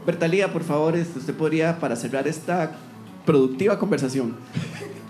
Bertalía, 0.07 0.53
por 0.53 0.65
favor, 0.65 0.97
este, 0.97 1.19
usted 1.21 1.35
podría, 1.35 1.79
para 1.79 1.95
cerrar 1.95 2.27
esta 2.27 2.73
productiva 3.25 3.79
conversación 3.79 4.37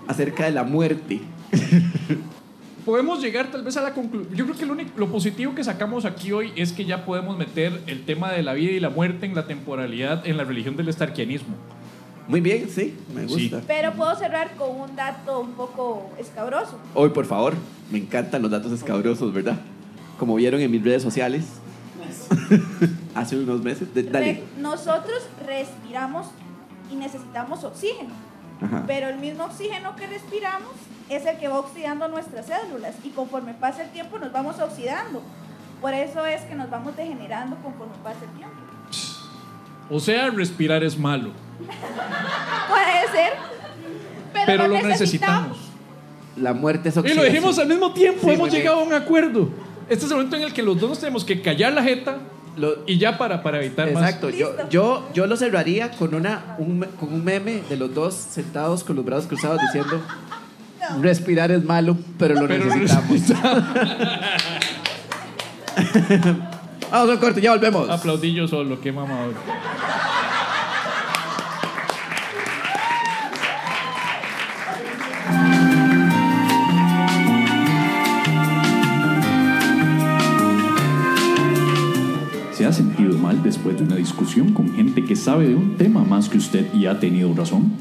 acerca 0.07 0.45
de 0.45 0.51
la 0.51 0.63
muerte. 0.63 1.21
Podemos 2.85 3.23
llegar 3.23 3.51
tal 3.51 3.63
vez 3.63 3.77
a 3.77 3.83
la 3.83 3.95
conclusión. 3.95 4.35
Yo 4.35 4.45
creo 4.45 4.57
que 4.57 4.67
lo, 4.67 4.73
único, 4.73 4.91
lo 4.99 5.09
positivo 5.09 5.55
que 5.55 5.63
sacamos 5.65 6.05
aquí 6.05 6.33
hoy 6.33 6.53
es 6.57 6.73
que 6.73 6.85
ya 6.85 7.05
podemos 7.05 7.39
meter 7.39 7.81
el 7.87 8.05
tema 8.05 8.33
de 8.33 8.43
la 8.43 8.55
vida 8.55 8.73
y 8.73 8.81
la 8.81 8.91
muerte 8.91 9.27
en 9.27 9.35
la 9.35 9.47
temporalidad 9.47 10.27
en 10.27 10.37
la 10.37 10.45
religión 10.45 10.77
del 10.77 10.89
estarquianismo. 10.89 11.55
Muy 12.29 12.41
bien, 12.41 12.69
sí, 12.71 12.97
me 13.15 13.27
Sí. 13.29 13.49
gusta. 13.51 13.63
Pero 13.67 13.93
puedo 13.93 14.15
cerrar 14.17 14.55
con 14.57 14.81
un 14.81 14.95
dato 14.97 15.41
un 15.41 15.53
poco 15.53 16.11
escabroso. 16.19 16.79
Hoy, 16.95 17.11
por 17.11 17.27
favor, 17.27 17.55
me 17.91 17.99
encantan 17.99 18.43
los 18.43 18.51
datos 18.51 18.71
escabrosos, 18.73 19.33
¿verdad? 19.33 19.57
Como 20.19 20.35
vieron 20.37 20.61
en 20.61 20.71
mis 20.71 20.83
redes 20.85 21.03
sociales 21.03 21.45
hace 23.15 23.37
unos 23.39 23.63
meses. 23.63 23.93
De- 23.95 24.03
dale. 24.05 24.33
Re- 24.35 24.43
nosotros 24.61 25.23
respiramos 25.47 26.27
y 26.93 26.97
necesitamos 26.97 27.65
oxígeno, 27.65 28.11
Ajá. 28.61 28.85
pero 28.87 29.09
el 29.09 29.19
mismo 29.19 29.45
oxígeno 29.45 29.97
que 29.97 30.07
respiramos 30.07 30.71
es 31.09 31.27
el 31.27 31.39
que 31.39 31.49
va 31.49 31.59
oxidando 31.59 32.07
nuestras 32.09 32.47
células 32.47 32.95
y 33.05 33.09
conforme 33.11 33.55
pasa 33.55 33.83
el 33.83 33.91
tiempo 33.91 34.19
nos 34.19 34.33
vamos 34.33 34.59
oxidando. 34.61 35.23
Por 35.81 35.95
eso 35.95 36.25
es 36.27 36.43
que 36.43 36.55
nos 36.55 36.71
vamos 36.71 36.97
degenerando 36.97 37.57
conforme 37.57 37.95
pasa 38.05 38.19
el 38.25 38.31
tiempo. 38.37 38.55
O 39.89 39.99
sea, 39.99 40.31
respirar 40.31 40.85
es 40.85 40.97
malo. 40.99 41.31
Puede 42.69 43.09
ser, 43.13 43.33
pero, 44.33 44.47
Pero 44.47 44.69
lo, 44.69 44.83
necesitamos. 44.83 45.59
La 46.37 46.53
muerte 46.55 46.89
es 46.89 46.95
Y 46.97 46.99
lo 46.99 47.03
oxidación. 47.03 47.33
dijimos 47.33 47.59
al 47.59 47.67
mismo 47.69 47.93
tiempo, 47.93 48.21
Sí, 48.29 48.31
hemos 48.35 48.51
llegado 48.51 48.81
a 48.81 48.83
un 48.85 48.93
acuerdo. 48.95 49.49
Este 49.89 50.05
es 50.05 50.11
el 50.11 50.17
momento 50.19 50.37
en 50.37 50.43
el 50.43 50.53
que 50.53 50.63
los 50.63 50.79
dos 50.81 50.89
nos 50.91 50.99
tenemos 51.01 51.25
que 51.25 51.43
callar 51.43 51.73
la 51.73 51.83
jeta 51.83 52.19
Lo- 52.57 52.85
y 52.87 52.97
ya 52.99 53.19
para, 53.19 53.43
para 53.43 53.59
evitar 53.59 53.89
Exacto, 53.89 54.31
yo, 54.31 54.49
Listo. 54.51 54.69
yo, 54.71 55.09
yo 55.15 55.27
lo 55.27 55.37
cerraría 55.37 55.91
con, 55.93 56.15
una, 56.15 56.55
un, 56.59 56.87
con 56.99 57.13
un 57.13 57.25
meme 57.25 57.63
de 57.69 57.77
los 57.77 57.93
dos 57.95 58.15
sentados 58.15 58.85
con 58.85 58.97
los 58.97 59.05
brazos 59.05 59.27
cruzados 59.27 59.59
diciendo, 59.61 60.01
respirar 61.01 61.51
es 61.51 61.65
malo, 61.65 61.97
pero 62.19 62.35
lo 62.35 62.47
Pero 62.49 62.65
necesitamos. 62.65 63.21
Vamos 66.91 67.09
a 67.09 67.13
un 67.13 67.19
corte, 67.19 67.41
ya 67.41 67.53
volvemos. 67.53 67.87
más. 67.89 67.99
Aplaudí 68.01 68.33
yo 68.35 68.49
solo, 68.49 68.81
qué 68.81 68.91
mamador. 68.93 69.35
¿Se 82.53 82.67
ha 82.67 82.73
sentido 82.73 83.17
mal 83.17 83.43
después 83.43 83.79
de 83.79 83.85
una 83.85 83.97
discusión 83.97 84.53
con 84.53 84.75
gente 84.75 85.03
que 85.03 85.17
sabe 85.17 85.49
de 85.49 85.55
un 85.55 85.79
tema 85.79 86.05
más 86.05 86.29
que 86.29 86.37
usted 86.37 86.67
y 86.75 86.85
ha 86.85 87.01
tenido 87.01 87.33
razón? 87.35 87.73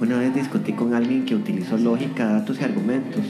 Una 0.00 0.16
vez 0.18 0.34
discutí 0.34 0.72
con 0.72 0.94
alguien 0.94 1.24
que 1.26 1.34
utilizó 1.34 1.76
lógica, 1.76 2.24
datos 2.24 2.58
y 2.60 2.64
argumentos. 2.64 3.22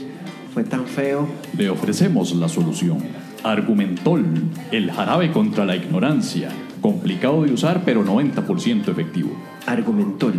Fue 0.53 0.63
tan 0.63 0.85
feo. 0.85 1.27
Le 1.57 1.69
ofrecemos 1.69 2.33
la 2.35 2.47
solución. 2.47 2.99
Argumentol, 3.43 4.23
el 4.71 4.91
jarabe 4.91 5.31
contra 5.31 5.65
la 5.65 5.75
ignorancia. 5.75 6.49
Complicado 6.79 7.43
de 7.43 7.53
usar, 7.53 7.81
pero 7.83 8.05
90% 8.05 8.87
efectivo. 8.87 9.31
Argumentol, 9.65 10.33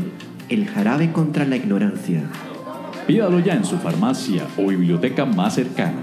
el 0.49 0.67
jarabe 0.67 1.13
contra 1.13 1.45
la 1.45 1.57
ignorancia. 1.57 2.23
Pídalo 3.11 3.41
ya 3.41 3.55
en 3.55 3.65
su 3.65 3.77
farmacia 3.77 4.47
o 4.57 4.69
biblioteca 4.69 5.27
más 5.27 5.57
cercana. 5.57 5.99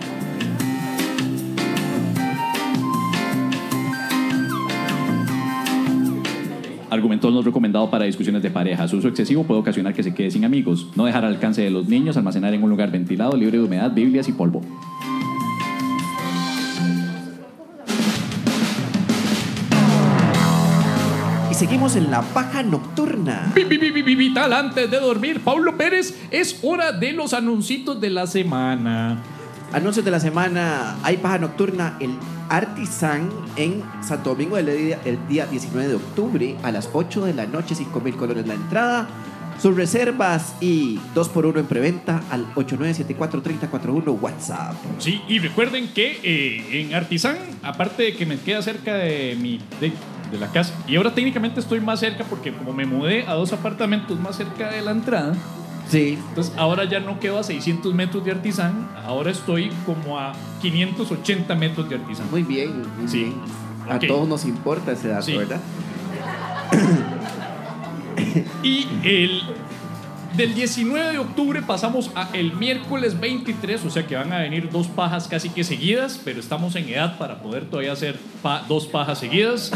Argumentol 6.89 7.34
no 7.34 7.41
recomendado 7.41 7.89
para 7.89 8.03
discusiones 8.03 8.43
de 8.43 8.49
pareja. 8.51 8.89
Su 8.89 8.97
uso 8.97 9.08
excesivo 9.08 9.45
puede 9.45 9.62
ocasionar 9.62 9.93
que 9.93 10.03
se 10.03 10.14
quede 10.14 10.32
sin 10.32 10.43
amigos. 10.43 10.89
No 10.97 11.05
dejar 11.05 11.24
al 11.24 11.36
alcance 11.36 11.62
de 11.62 11.70
los 11.70 11.88
niños, 11.88 12.18
almacenar 12.18 12.53
en 12.53 12.62
un 12.62 12.70
lugar 12.70 12.91
ventilado, 12.91 13.38
libre 13.38 13.58
de 13.58 13.64
humedad, 13.64 13.93
biblias 13.93 14.28
y 14.28 14.34
polvo. 14.34 14.62
Seguimos 21.58 21.95
en 21.95 22.12
la 22.12 22.22
paja 22.22 22.62
nocturna. 22.64 23.51
Vi- 23.55 23.64
vi- 23.64 23.78
vi- 23.78 23.91
vi- 23.91 24.01
vi- 24.03 24.16
Vital 24.16 24.53
antes 24.53 24.89
de 24.91 24.99
dormir. 24.99 25.41
Paulo 25.41 25.76
Pérez, 25.78 26.14
es 26.32 26.60
hora 26.64 26.91
de 26.91 27.14
los 27.14 27.34
anuncios 27.34 27.99
de 27.99 28.10
la 28.10 28.28
semana. 28.28 29.18
Anuncios 29.74 30.05
de 30.05 30.12
la 30.12 30.20
semana, 30.20 30.95
hay 31.03 31.18
paja 31.18 31.38
nocturna, 31.39 31.97
el 31.99 32.12
Artisan 32.49 33.30
en 33.58 33.84
Santo 34.01 34.30
Domingo 34.30 34.55
del 34.55 34.66
día, 34.78 34.99
el 35.03 35.18
día 35.28 35.45
19 35.47 35.89
de 35.89 35.95
octubre 35.95 36.55
a 36.64 36.72
las 36.72 36.89
8 36.93 37.26
de 37.26 37.34
la 37.34 37.45
noche, 37.45 37.76
5 37.76 37.99
mil 37.99 38.16
colones 38.16 38.47
la 38.47 38.53
entrada. 38.53 39.08
Sus 39.62 39.76
reservas 39.76 40.53
y 40.62 40.99
2 41.16 41.30
por 41.30 41.45
1 41.47 41.60
en 41.60 41.66
preventa 41.66 42.22
al 42.30 42.45
8974-3041 42.53 44.12
WhatsApp. 44.22 44.76
Sí, 44.99 45.22
y 45.28 45.39
recuerden 45.39 45.89
que 45.93 46.20
eh, 46.24 46.82
en 46.82 46.93
Artisán, 46.93 47.38
aparte 47.64 48.03
de 48.03 48.16
que 48.16 48.26
me 48.26 48.38
queda 48.39 48.62
cerca 48.62 48.93
de 48.95 49.36
mi 49.41 49.60
de, 49.82 49.91
de 50.32 50.38
la 50.38 50.48
casa, 50.48 50.74
y 50.88 50.96
ahora 50.96 51.14
técnicamente 51.14 51.60
estoy 51.60 51.80
más 51.80 52.00
cerca 52.00 52.24
porque 52.26 52.52
como 52.54 52.74
me 52.74 52.86
mudé 52.86 53.26
a 53.28 53.34
dos 53.34 53.54
apartamentos 53.54 54.20
más 54.20 54.36
cerca 54.36 54.70
de 54.70 54.82
la 54.82 54.92
entrada, 54.92 55.34
Sí, 55.90 56.20
entonces 56.30 56.54
ahora 56.58 56.84
ya 56.84 57.00
no 57.00 57.18
quedo 57.18 57.40
a 57.40 57.44
600 57.44 57.94
metros 57.94 58.26
de 58.26 58.32
Artisán, 58.32 58.90
ahora 59.06 59.32
estoy 59.32 59.72
como 59.86 60.20
a 60.20 60.34
580 60.62 61.56
metros 61.56 61.88
de 61.88 61.96
Artisán. 61.96 62.28
muy 62.30 62.44
bien. 62.44 62.84
muy 63.00 63.08
Sí. 63.08 63.20
bien. 63.24 63.36
A 63.90 63.98
todos 64.00 64.28
nos 64.28 64.44
importa 64.44 64.92
ese 64.92 65.08
dato, 65.08 65.22
Sí. 65.24 65.38
¿verdad? 65.38 65.62
Y 68.64 68.88
el 69.04 69.42
del 70.38 70.54
19 70.54 71.12
de 71.14 71.18
octubre 71.18 71.62
pasamos 71.64 72.12
a 72.16 72.30
el 72.34 72.54
miércoles 72.54 73.20
23, 73.20 73.84
o 73.86 73.90
sea 73.90 74.06
que 74.06 74.16
van 74.16 74.32
a 74.32 74.40
venir 74.40 74.70
dos 74.70 74.88
pajas 74.88 75.28
casi 75.28 75.50
que 75.50 75.64
seguidas, 75.64 76.22
pero 76.24 76.40
estamos 76.40 76.76
en 76.76 76.88
edad 76.90 77.18
para 77.18 77.42
poder 77.42 77.66
todavía 77.66 77.92
hacer 77.94 78.18
pa- 78.44 78.64
dos 78.70 78.86
pajas 78.86 79.20
seguidas. 79.20 79.72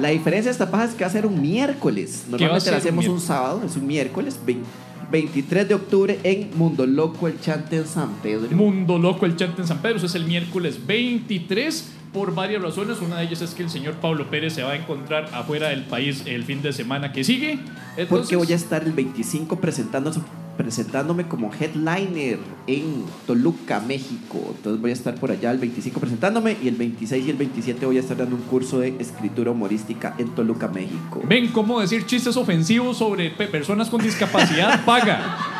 La 0.00 0.08
diferencia 0.10 0.50
de 0.50 0.52
esta 0.52 0.70
paja 0.70 0.84
es 0.84 0.94
que 0.94 1.04
va 1.04 1.08
a 1.08 1.12
ser 1.12 1.26
un 1.26 1.40
miércoles. 1.40 2.24
Normalmente 2.28 2.70
la 2.70 2.76
un 2.76 2.80
hacemos 2.80 3.04
un, 3.06 3.10
miércoles? 3.12 3.26
sábado, 3.26 3.62
es 3.66 3.76
un 3.76 3.86
miércoles, 3.86 4.38
vein- 4.46 4.62
23 5.10 5.68
de 5.68 5.74
octubre 5.74 6.20
en 6.22 6.50
Mundo 6.56 6.86
Loco, 6.86 7.26
el 7.26 7.40
Chante 7.40 7.76
en 7.76 7.86
San 7.86 8.10
Pedro. 8.22 8.54
Mundo 8.56 8.96
Loco, 8.98 9.26
el 9.26 9.34
chat 9.36 9.58
en 9.58 9.66
San 9.66 9.78
Pedro. 9.82 9.96
Eso 9.96 10.06
es 10.06 10.14
el 10.14 10.24
miércoles 10.24 10.78
23 10.86 11.92
por 12.12 12.34
varias 12.34 12.62
razones. 12.62 13.00
Una 13.00 13.18
de 13.18 13.24
ellas 13.24 13.40
es 13.42 13.54
que 13.54 13.62
el 13.62 13.70
señor 13.70 13.94
Pablo 13.94 14.28
Pérez 14.30 14.54
se 14.54 14.62
va 14.62 14.72
a 14.72 14.76
encontrar 14.76 15.28
afuera 15.32 15.68
del 15.68 15.82
país 15.84 16.22
el 16.26 16.44
fin 16.44 16.62
de 16.62 16.72
semana 16.72 17.12
que 17.12 17.24
sigue. 17.24 17.58
Porque 17.58 18.02
Entonces, 18.02 18.38
voy 18.38 18.52
a 18.52 18.56
estar 18.56 18.82
el 18.82 18.92
25 18.92 19.60
presentándose- 19.60 20.20
presentándome 20.56 21.26
como 21.26 21.50
headliner 21.58 22.38
en 22.66 23.04
Toluca, 23.26 23.80
México. 23.80 24.52
Entonces 24.56 24.80
voy 24.80 24.90
a 24.90 24.92
estar 24.92 25.14
por 25.14 25.30
allá 25.30 25.50
el 25.52 25.58
25 25.58 26.00
presentándome 26.00 26.56
y 26.62 26.68
el 26.68 26.74
26 26.76 27.26
y 27.26 27.30
el 27.30 27.36
27 27.36 27.86
voy 27.86 27.96
a 27.96 28.00
estar 28.00 28.16
dando 28.16 28.36
un 28.36 28.42
curso 28.42 28.80
de 28.80 28.94
escritura 28.98 29.52
humorística 29.52 30.14
en 30.18 30.28
Toluca, 30.34 30.68
México. 30.68 31.22
ven 31.26 31.48
cómo 31.48 31.80
decir 31.80 32.04
chistes 32.04 32.36
ofensivos 32.36 32.98
sobre 32.98 33.30
pe- 33.30 33.46
personas 33.46 33.88
con 33.88 34.02
discapacidad 34.02 34.84
paga. 34.84 35.59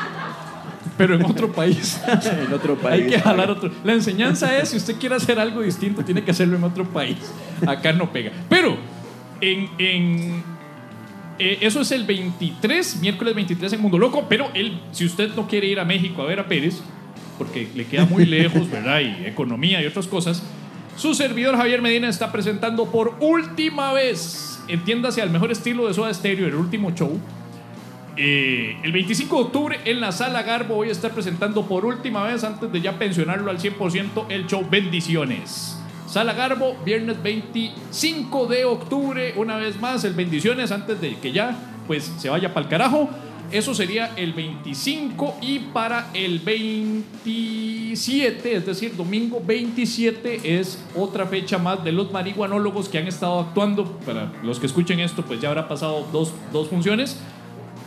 Pero 1.01 1.15
en 1.15 1.25
otro 1.25 1.51
país. 1.51 1.99
en 2.47 2.53
otro 2.53 2.77
país. 2.77 3.05
Hay 3.05 3.11
que 3.11 3.19
jalar 3.21 3.51
otro. 3.51 3.71
La 3.85 3.95
enseñanza 3.95 4.59
es, 4.59 4.69
si 4.69 4.77
usted 4.77 4.97
quiere 4.97 5.15
hacer 5.15 5.39
algo 5.41 5.63
distinto, 5.63 6.05
tiene 6.05 6.23
que 6.23 6.31
hacerlo 6.31 6.59
en 6.59 6.65
otro 6.65 6.85
país. 6.85 7.17
Acá 7.67 7.95
no 7.95 8.13
pega. 8.13 8.33
Pero, 8.51 8.77
en, 9.41 9.71
en- 9.79 10.43
eh, 11.39 11.57
eso 11.63 11.81
es 11.81 11.91
el 11.93 12.05
23, 12.05 13.01
miércoles 13.01 13.35
23 13.35 13.73
en 13.73 13.81
Mundo 13.81 13.97
Loco. 13.99 14.27
Pero 14.29 14.51
él, 14.53 14.79
si 14.93 15.07
usted 15.07 15.31
no 15.35 15.49
quiere 15.49 15.69
ir 15.69 15.81
a 15.81 15.87
México 15.87 16.21
a 16.21 16.27
ver 16.27 16.39
a 16.39 16.47
Pérez, 16.47 16.83
porque 17.39 17.67
le 17.75 17.87
queda 17.87 18.05
muy 18.05 18.27
lejos, 18.27 18.71
¿verdad? 18.71 19.01
Y 19.01 19.25
economía 19.25 19.81
y 19.83 19.87
otras 19.87 20.07
cosas, 20.07 20.43
su 20.97 21.15
servidor 21.15 21.57
Javier 21.57 21.81
Medina 21.81 22.11
está 22.11 22.31
presentando 22.31 22.91
por 22.91 23.15
última 23.21 23.95
vez, 23.95 24.63
entiéndase 24.69 25.23
al 25.23 25.31
mejor 25.31 25.51
estilo 25.51 25.89
de 25.89 25.95
Soda 25.95 26.13
Stereo, 26.13 26.47
el 26.47 26.57
último 26.57 26.91
show. 26.95 27.19
Eh, 28.17 28.77
el 28.83 28.93
25 28.93 29.37
de 29.37 29.43
octubre 29.43 29.81
en 29.85 30.01
la 30.01 30.13
sala 30.13 30.43
Garbo 30.43 30.77
voy 30.77 30.89
a 30.89 30.93
estar 30.93 31.13
presentando 31.13 31.67
por 31.67 31.85
última 31.85 32.25
vez 32.25 32.45
antes 32.45 32.71
de 32.71 32.81
ya 32.81 32.99
pensionarlo 32.99 33.51
al 33.51 33.59
100% 33.59 34.27
el 34.29 34.47
show 34.47 34.67
Bendiciones. 34.69 35.77
Sala 36.07 36.33
Garbo, 36.33 36.77
viernes 36.85 37.23
25 37.23 38.47
de 38.47 38.65
octubre, 38.65 39.35
una 39.37 39.57
vez 39.57 39.81
más 39.81 40.03
el 40.05 40.15
Bendiciones 40.15 40.73
antes 40.73 41.01
de 41.01 41.17
que 41.17 41.33
ya 41.33 41.57
pues 41.87 42.13
se 42.19 42.29
vaya 42.29 42.53
para 42.53 42.65
el 42.65 42.71
carajo. 42.71 43.09
Eso 43.53 43.75
sería 43.75 44.13
el 44.17 44.33
25 44.33 45.39
y 45.41 45.59
para 45.59 46.11
el 46.15 46.39
27, 46.39 48.55
es 48.55 48.67
decir, 48.67 48.97
domingo 48.97 49.43
27 49.45 50.59
es 50.59 50.79
otra 50.95 51.27
fecha 51.27 51.59
más 51.59 51.83
de 51.83 51.91
los 51.91 52.13
marihuanólogos 52.13 52.89
que 52.89 52.99
han 52.99 53.09
estado 53.09 53.41
actuando. 53.41 53.87
Para 54.07 54.33
los 54.45 54.61
que 54.61 54.67
escuchen 54.67 55.01
esto, 55.01 55.25
pues 55.25 55.41
ya 55.41 55.49
habrá 55.49 55.67
pasado 55.67 56.07
dos, 56.13 56.33
dos 56.53 56.69
funciones. 56.69 57.19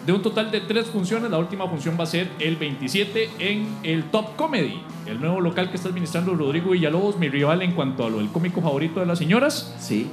De 0.06 0.12
un 0.12 0.22
total 0.22 0.52
de 0.52 0.60
tres 0.60 0.88
funciones, 0.88 1.32
la 1.32 1.38
última 1.38 1.66
función 1.68 1.96
va 1.98 2.04
a 2.04 2.08
ser 2.08 2.28
el 2.40 2.58
27 2.58 3.30
en 3.40 3.68
el 3.84 4.04
Top 4.06 4.36
Comedy, 4.36 4.82
el 5.06 5.22
nuevo 5.22 5.40
local 5.40 5.70
que 5.70 5.78
está 5.78 5.88
administrando 5.88 6.36
Rodrigo 6.36 6.72
Villalobos, 6.72 7.18
mi 7.18 7.30
rival 7.30 7.62
en 7.62 7.72
cuanto 7.72 8.06
a 8.06 8.10
lo 8.10 8.18
del 8.18 8.28
cómico 8.28 8.62
favorito 8.62 9.00
de 9.00 9.06
las 9.06 9.18
señoras. 9.18 9.74
Sí. 9.80 10.10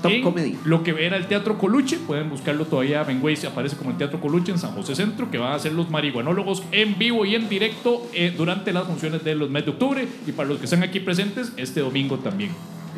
Top 0.00 0.12
En 0.12 0.22
Comedy. 0.22 0.58
Lo 0.64 0.84
que 0.84 0.90
era 1.04 1.16
el 1.16 1.26
Teatro 1.26 1.58
Coluche, 1.58 1.98
pueden 1.98 2.30
buscarlo 2.30 2.66
todavía. 2.66 3.02
Benguay 3.02 3.34
se 3.34 3.48
aparece 3.48 3.76
como 3.76 3.90
el 3.90 3.96
Teatro 3.96 4.20
Coluche 4.20 4.52
en 4.52 4.58
San 4.58 4.72
José 4.72 4.94
Centro, 4.94 5.28
que 5.28 5.38
van 5.38 5.52
a 5.52 5.58
ser 5.58 5.72
los 5.72 5.90
marihuanólogos 5.90 6.62
en 6.70 6.96
vivo 6.96 7.24
y 7.24 7.34
en 7.34 7.48
directo 7.48 8.06
eh, 8.12 8.32
durante 8.36 8.72
las 8.72 8.86
funciones 8.86 9.24
de 9.24 9.34
los 9.34 9.50
meses 9.50 9.66
de 9.66 9.72
octubre. 9.72 10.08
Y 10.24 10.32
para 10.32 10.48
los 10.48 10.58
que 10.58 10.64
están 10.64 10.84
aquí 10.84 11.00
presentes, 11.00 11.52
este 11.56 11.80
domingo 11.80 12.18
también. 12.18 12.50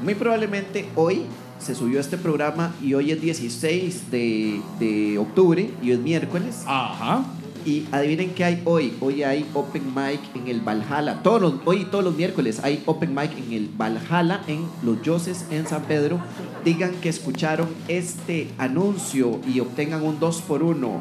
Muy 0.03 0.15
probablemente 0.15 0.89
hoy 0.95 1.23
se 1.59 1.75
subió 1.75 2.01
este 2.01 2.19
programa 2.19 2.75
y 2.83 2.95
hoy 2.95 3.11
es 3.13 3.21
16 3.21 4.11
de, 4.11 4.61
de 4.79 5.19
octubre 5.19 5.71
y 5.83 5.93
es 5.93 5.99
miércoles. 5.99 6.63
Ajá. 6.67 7.25
Y 7.67 7.87
adivinen 7.93 8.35
qué 8.35 8.45
hay 8.45 8.63
hoy. 8.67 8.93
Hoy 9.01 9.23
hay 9.23 9.47
Open 9.55 9.83
Mic 9.95 10.21
en 10.35 10.49
el 10.49 10.61
Valhalla. 10.61 11.23
Todos 11.23 11.41
los, 11.41 11.55
hoy 11.65 11.83
y 11.83 11.85
todos 11.87 12.05
los 12.05 12.15
miércoles 12.15 12.61
hay 12.63 12.83
Open 12.85 13.15
Mic 13.15 13.31
en 13.39 13.53
el 13.55 13.69
Valhalla, 13.75 14.43
en 14.47 14.67
Los 14.83 15.01
Yoses, 15.03 15.47
en 15.51 15.67
San 15.67 15.83
Pedro. 15.85 16.21
Digan 16.63 16.93
que 17.01 17.09
escucharon 17.09 17.69
este 17.89 18.51
anuncio 18.59 19.41
y 19.51 19.61
obtengan 19.61 20.03
un 20.03 20.19
2 20.21 20.43
por 20.43 20.63
1 20.63 21.01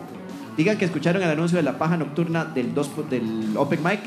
Digan 0.55 0.77
que 0.77 0.85
escucharon 0.85 1.21
el 1.23 1.29
anuncio 1.31 1.57
de 1.57 1.63
la 1.63 1.77
paja 1.79 1.97
nocturna 1.97 2.45
del, 2.45 2.73
2 2.75 2.87
por- 2.89 3.09
del 3.09 3.57
Open 3.57 3.79
Mic 3.83 3.99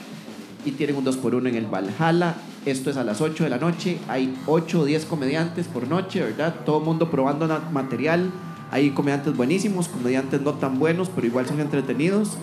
y 0.65 0.71
tienen 0.71 0.97
un 0.97 1.03
2 1.05 1.17
por 1.17 1.35
1 1.35 1.49
en 1.49 1.57
el 1.57 1.67
Valhalla. 1.67 2.37
Esto 2.67 2.91
es 2.91 2.97
a 2.97 3.05
las 3.05 3.21
8 3.21 3.45
de 3.45 3.51
la 3.51 3.59
noche. 3.59 3.99
Hay 4.09 4.37
8 4.47 4.81
o 4.81 4.85
10 4.85 5.05
comediantes 5.07 5.69
por 5.69 5.87
noche, 5.89 6.21
¿verdad? 6.21 6.55
Todo 6.67 6.79
el 6.81 6.85
mundo 6.85 7.11
probando 7.11 7.47
material. 7.73 8.31
Hay 8.73 8.91
comediantes 8.91 9.37
buenísimos, 9.37 9.87
comediantes 9.89 10.41
no 10.41 10.55
tan 10.55 10.79
buenos, 10.79 11.09
pero 11.15 11.27
igual 11.29 11.47
son 11.47 11.61
entretenidos. 11.61 12.37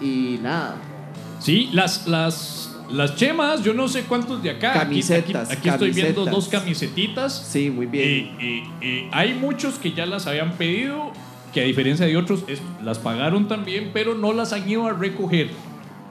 Y 0.00 0.40
nada. 0.42 0.74
Sí, 1.38 1.70
las, 1.72 2.08
las, 2.08 2.74
las 2.90 3.14
chemas, 3.14 3.62
yo 3.62 3.72
no 3.72 3.86
sé 3.86 4.02
cuántos 4.02 4.42
de 4.42 4.50
acá. 4.50 4.70
Aquí- 4.72 4.80
Camisetas, 4.80 5.50
Aquí, 5.52 5.68
estoy 5.68 5.92
viendo 5.92 6.24
dos 6.24 6.48
camisetitas. 6.48 7.46
Sí, 7.48 7.70
muy 7.70 7.86
bien. 7.86 8.08
Eh, 8.08 8.36
eh, 8.40 8.62
eh, 8.80 9.08
hay 9.12 9.34
muchos 9.34 9.78
que 9.78 9.92
ya 9.92 10.06
las 10.06 10.26
habían 10.26 10.52
pedido, 10.54 11.12
que 11.54 11.60
a 11.60 11.64
diferencia 11.64 12.04
de 12.04 12.16
otros, 12.16 12.42
es- 12.48 12.60
las 12.82 12.98
pagaron 12.98 13.46
también, 13.46 13.90
pero 13.94 14.16
no 14.16 14.32
las 14.32 14.52
han 14.52 14.68
ido 14.68 14.86
a 14.88 14.92
recoger. 14.92 15.50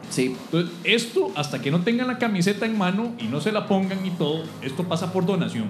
Sí. 0.09 0.35
Entonces, 0.45 0.73
esto, 0.83 1.31
hasta 1.35 1.61
que 1.61 1.71
no 1.71 1.81
tengan 1.81 2.07
la 2.07 2.17
camiseta 2.17 2.65
en 2.65 2.77
mano 2.77 3.13
y 3.19 3.25
no 3.25 3.41
se 3.41 3.51
la 3.51 3.67
pongan 3.67 4.05
y 4.05 4.11
todo, 4.11 4.43
esto 4.61 4.83
pasa 4.83 5.11
por 5.11 5.25
donación. 5.25 5.67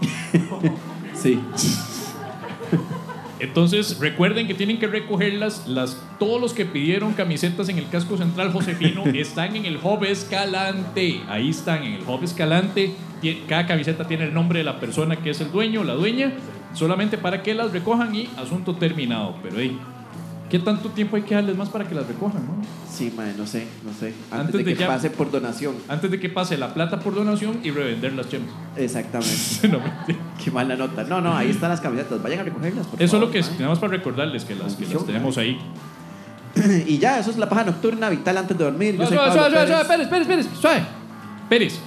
Sí. 1.14 1.40
Entonces, 3.38 3.98
recuerden 3.98 4.46
que 4.46 4.54
tienen 4.54 4.78
que 4.78 4.86
recogerlas. 4.86 5.66
Las, 5.66 6.00
todos 6.18 6.40
los 6.40 6.52
que 6.52 6.64
pidieron 6.64 7.12
camisetas 7.12 7.68
en 7.68 7.78
el 7.78 7.88
casco 7.88 8.16
central 8.16 8.52
Josefino 8.52 9.04
están 9.14 9.56
en 9.56 9.66
el 9.66 9.78
Hub 9.82 10.04
Escalante. 10.04 11.20
Ahí 11.28 11.50
están, 11.50 11.82
en 11.82 11.94
el 11.94 12.02
Hub 12.02 12.22
Escalante. 12.22 12.94
Cada 13.48 13.66
camiseta 13.66 14.06
tiene 14.06 14.24
el 14.24 14.34
nombre 14.34 14.60
de 14.60 14.64
la 14.64 14.78
persona 14.78 15.16
que 15.16 15.30
es 15.30 15.40
el 15.40 15.50
dueño 15.50 15.80
o 15.80 15.84
la 15.84 15.94
dueña, 15.94 16.32
solamente 16.74 17.18
para 17.18 17.42
que 17.42 17.54
las 17.54 17.72
recojan 17.72 18.14
y 18.14 18.28
asunto 18.36 18.74
terminado. 18.76 19.36
Pero, 19.42 19.56
hey, 19.58 19.78
¿qué 20.50 20.58
tanto 20.58 20.90
tiempo 20.90 21.16
hay 21.16 21.22
que 21.22 21.34
darles 21.34 21.56
más 21.56 21.68
para 21.68 21.86
que 21.86 21.94
las 21.94 22.06
recojan? 22.06 22.46
no? 22.46 22.54
Sí, 22.90 23.12
mae, 23.16 23.34
no 23.36 23.46
sé, 23.46 23.66
no 23.84 23.92
sé. 23.92 24.14
Antes, 24.30 24.40
Antes 24.40 24.52
de, 24.52 24.64
de 24.64 24.74
que 24.76 24.84
pase 24.86 25.10
por 25.10 25.30
donación. 25.30 25.74
Antes 25.88 26.10
de 26.10 26.18
que 26.20 26.28
pase 26.28 26.56
la 26.56 26.72
plata 26.74 27.00
por 27.00 27.14
donación 27.14 27.60
y 27.62 27.70
revender 27.70 28.12
las 28.14 28.28
chemas. 28.28 28.48
Exactamente. 28.76 29.34
No. 29.68 29.80
Qué 30.42 30.50
mala 30.50 30.76
nota. 30.76 31.04
No, 31.04 31.20
no, 31.20 31.36
ahí 31.36 31.50
están 31.50 31.70
las 31.70 31.80
camisetas. 31.80 32.22
Vayan 32.22 32.40
a 32.40 32.42
recogerlas. 32.44 32.86
por 32.86 33.02
Eso 33.02 33.16
es 33.16 33.20
lo 33.20 33.30
que 33.30 33.40
es, 33.40 33.50
nada 33.58 33.68
más 33.70 33.78
para 33.78 33.92
recordarles 33.92 34.44
que 34.44 34.54
las, 34.54 34.74
que 34.76 34.86
las 34.86 35.04
tenemos 35.04 35.36
ahí. 35.38 35.58
Y 36.86 36.98
ya, 36.98 37.18
eso 37.18 37.30
es 37.30 37.36
la 37.36 37.48
paja 37.48 37.64
nocturna 37.64 38.08
vital 38.08 38.36
antes 38.38 38.56
de 38.56 38.64
dormir. 38.64 38.94
Yo 38.96 39.02
No, 39.02 39.06
soy 39.08 39.16
suave, 39.16 39.32
suave, 39.50 39.66
suave, 39.66 39.84
Pérez. 39.84 40.08
Pérez, 40.08 40.26
Pérez, 40.26 40.48
suave. 40.58 40.82
Pérez. 41.50 41.78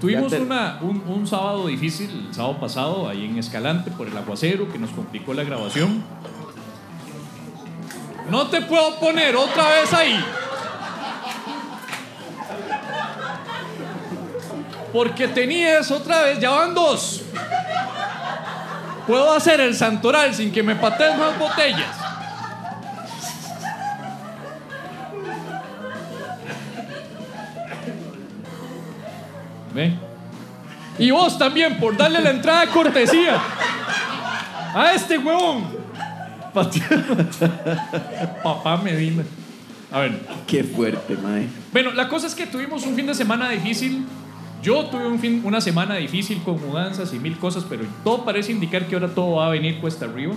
Tuvimos 0.00 0.30
te- 0.30 0.40
una, 0.40 0.78
un, 0.80 1.02
un 1.08 1.26
sábado 1.26 1.66
difícil, 1.66 2.26
el 2.28 2.34
sábado 2.34 2.58
pasado, 2.60 3.08
ahí 3.08 3.24
en 3.24 3.38
Escalante, 3.38 3.90
por 3.90 4.06
el 4.06 4.16
aguacero, 4.16 4.68
que 4.70 4.78
nos 4.78 4.90
complicó 4.90 5.34
la 5.34 5.42
grabación. 5.44 6.02
No 8.30 8.46
te 8.48 8.60
puedo 8.62 8.98
poner 9.00 9.34
otra 9.36 9.68
vez 9.70 9.92
ahí. 9.92 10.24
Porque 14.92 15.28
tenías 15.28 15.90
otra 15.90 16.22
vez, 16.22 16.38
ya 16.40 16.50
van 16.50 16.74
dos. 16.74 17.22
Puedo 19.06 19.32
hacer 19.32 19.60
el 19.60 19.74
santoral 19.74 20.34
sin 20.34 20.52
que 20.52 20.62
me 20.62 20.76
pateen 20.76 21.18
más 21.18 21.38
botellas. 21.38 21.96
Ve. 29.78 29.92
Y 30.98 31.12
vos 31.12 31.38
también, 31.38 31.78
por 31.78 31.96
darle 31.96 32.20
la 32.20 32.30
entrada 32.30 32.62
de 32.62 32.72
cortesía 32.72 33.40
a 34.74 34.92
este 34.92 35.16
huevón. 35.18 35.64
Papá 38.42 38.76
Medina. 38.78 39.22
A 39.92 40.00
ver. 40.00 40.20
Qué 40.48 40.64
fuerte, 40.64 41.16
mae. 41.16 41.46
Bueno, 41.72 41.92
la 41.92 42.08
cosa 42.08 42.26
es 42.26 42.34
que 42.34 42.46
tuvimos 42.46 42.84
un 42.84 42.96
fin 42.96 43.06
de 43.06 43.14
semana 43.14 43.48
difícil. 43.50 44.04
Yo 44.62 44.86
tuve 44.86 45.06
un 45.06 45.20
fin, 45.20 45.42
una 45.44 45.60
semana 45.60 45.94
difícil 45.94 46.42
con 46.42 46.60
mudanzas 46.60 47.14
y 47.14 47.20
mil 47.20 47.38
cosas, 47.38 47.64
pero 47.68 47.84
todo 48.02 48.24
parece 48.24 48.50
indicar 48.50 48.86
que 48.86 48.96
ahora 48.96 49.06
todo 49.08 49.36
va 49.36 49.46
a 49.46 49.50
venir 49.50 49.78
cuesta 49.80 50.06
arriba. 50.06 50.34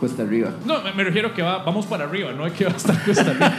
Cuesta 0.00 0.22
arriba. 0.24 0.50
No, 0.66 0.82
me- 0.82 0.92
me 0.92 1.04
refiero 1.04 1.32
que 1.32 1.42
va, 1.42 1.58
vamos 1.58 1.86
para 1.86 2.02
arriba, 2.04 2.32
no 2.32 2.44
es 2.44 2.52
que 2.54 2.64
va 2.64 2.72
a 2.72 2.76
estar 2.76 3.00
cuesta 3.04 3.30
arriba. 3.30 3.52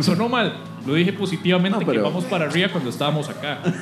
Sonó 0.02 0.28
mal. 0.28 0.52
Lo 0.86 0.94
dije 0.94 1.12
positivamente 1.12 1.70
No, 1.78 1.78
que 1.80 1.86
pero- 1.86 2.02
vamos 2.02 2.24
para 2.24 2.46
arriba 2.46 2.68
cuando 2.70 2.90
estábamos 2.90 3.28
acá. 3.28 3.60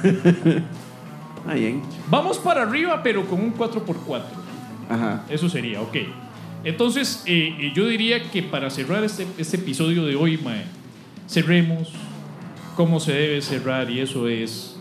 Ah, 1.48 1.54
bien. 1.54 1.80
Vamos 2.10 2.36
para 2.36 2.62
arriba, 2.62 3.02
pero 3.02 3.24
con 3.26 3.40
un 3.40 3.54
4x4. 3.54 4.20
Ajá. 4.90 5.24
Eso 5.30 5.48
sería, 5.48 5.80
ok. 5.80 5.96
Entonces, 6.64 7.22
eh, 7.26 7.56
eh, 7.58 7.72
yo 7.74 7.86
diría 7.88 8.22
que 8.30 8.42
para 8.42 8.68
cerrar 8.68 9.02
este, 9.04 9.26
este 9.38 9.56
episodio 9.56 10.04
de 10.04 10.16
hoy, 10.16 10.36
mae, 10.36 10.64
cerremos 11.26 11.92
como 12.76 13.00
se 13.00 13.12
debe 13.14 13.40
cerrar, 13.40 13.90
y 13.90 14.00
eso 14.00 14.28
es 14.28 14.78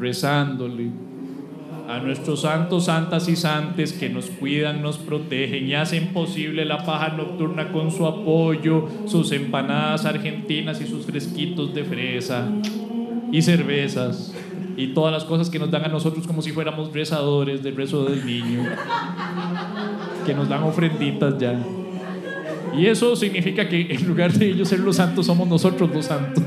rezándole 0.00 0.90
a 1.88 2.00
nuestros 2.00 2.42
santos, 2.42 2.84
santas 2.84 3.28
y 3.28 3.36
santes 3.36 3.94
que 3.94 4.10
nos 4.10 4.26
cuidan, 4.26 4.82
nos 4.82 4.98
protegen 4.98 5.66
y 5.66 5.74
hacen 5.74 6.08
posible 6.08 6.66
la 6.66 6.84
paja 6.84 7.08
nocturna 7.16 7.72
con 7.72 7.90
su 7.90 8.06
apoyo, 8.06 8.88
sus 9.06 9.32
empanadas 9.32 10.04
argentinas 10.04 10.80
y 10.82 10.86
sus 10.86 11.06
fresquitos 11.06 11.74
de 11.74 11.84
fresa 11.84 12.46
y 13.32 13.40
cervezas 13.40 14.34
y 14.76 14.88
todas 14.88 15.12
las 15.12 15.24
cosas 15.24 15.50
que 15.50 15.58
nos 15.58 15.70
dan 15.70 15.84
a 15.86 15.88
nosotros 15.88 16.26
como 16.26 16.42
si 16.42 16.52
fuéramos 16.52 16.92
rezadores 16.92 17.62
del 17.62 17.74
rezo 17.74 18.04
del 18.04 18.24
niño, 18.24 18.64
que 20.24 20.34
nos 20.34 20.48
dan 20.48 20.62
ofrenditas 20.62 21.38
ya. 21.38 21.58
Y 22.76 22.86
eso 22.86 23.16
significa 23.16 23.68
que 23.68 23.92
en 23.92 24.06
lugar 24.06 24.32
de 24.32 24.50
ellos 24.50 24.68
ser 24.68 24.80
los 24.80 24.96
santos, 24.96 25.26
somos 25.26 25.48
nosotros 25.48 25.90
los 25.92 26.04
santos. 26.04 26.44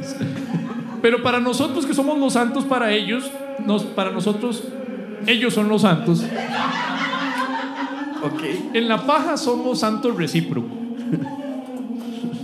Pero 1.02 1.24
para 1.24 1.40
nosotros 1.40 1.86
que 1.86 1.94
somos 1.94 2.18
los 2.20 2.34
santos, 2.34 2.64
para 2.64 2.94
ellos, 2.94 3.30
nos, 3.66 3.84
para 3.84 4.12
nosotros, 4.12 4.64
ellos 5.28 5.54
son 5.54 5.70
los 5.70 5.82
santos. 5.84 6.24
Ok. 8.24 8.44
En 8.74 8.88
la 8.88 9.06
paja 9.06 9.38
somos 9.38 9.80
santos 9.80 10.16
recíprocos. 10.16 10.70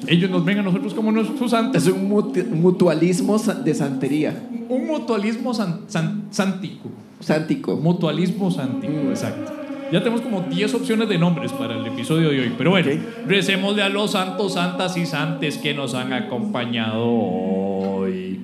Ellos 0.08 0.30
nos 0.32 0.44
ven 0.46 0.60
a 0.60 0.62
nosotros 0.64 0.94
como 0.94 1.12
nuestros 1.12 1.52
santos. 1.52 1.86
Es 1.86 1.94
un 1.94 2.10
mutu- 2.10 2.48
mutualismo 2.50 3.38
de 3.38 3.74
santería. 3.76 4.42
Un 4.70 4.88
mutualismo 4.88 5.54
san- 5.54 5.82
san- 5.88 6.28
sántico. 6.32 6.90
Sántico. 7.20 7.76
Mutualismo 7.76 8.50
sántico, 8.50 8.94
exacto. 9.10 9.54
Ya 9.92 10.00
tenemos 10.00 10.22
como 10.22 10.42
10 10.42 10.74
opciones 10.74 11.08
de 11.10 11.18
nombres 11.18 11.52
para 11.54 11.76
el 11.78 11.86
episodio 11.88 12.30
de 12.30 12.42
hoy. 12.42 12.54
Pero 12.58 12.72
bueno, 12.72 12.90
Ok. 12.92 12.98
recémosle 13.28 13.84
a 13.84 13.90
los 13.90 14.12
santos, 14.12 14.54
santas 14.54 14.98
y 14.98 15.06
santes 15.06 15.58
que 15.58 15.74
nos 15.74 15.94
han 15.94 16.12
acompañado. 16.14 17.67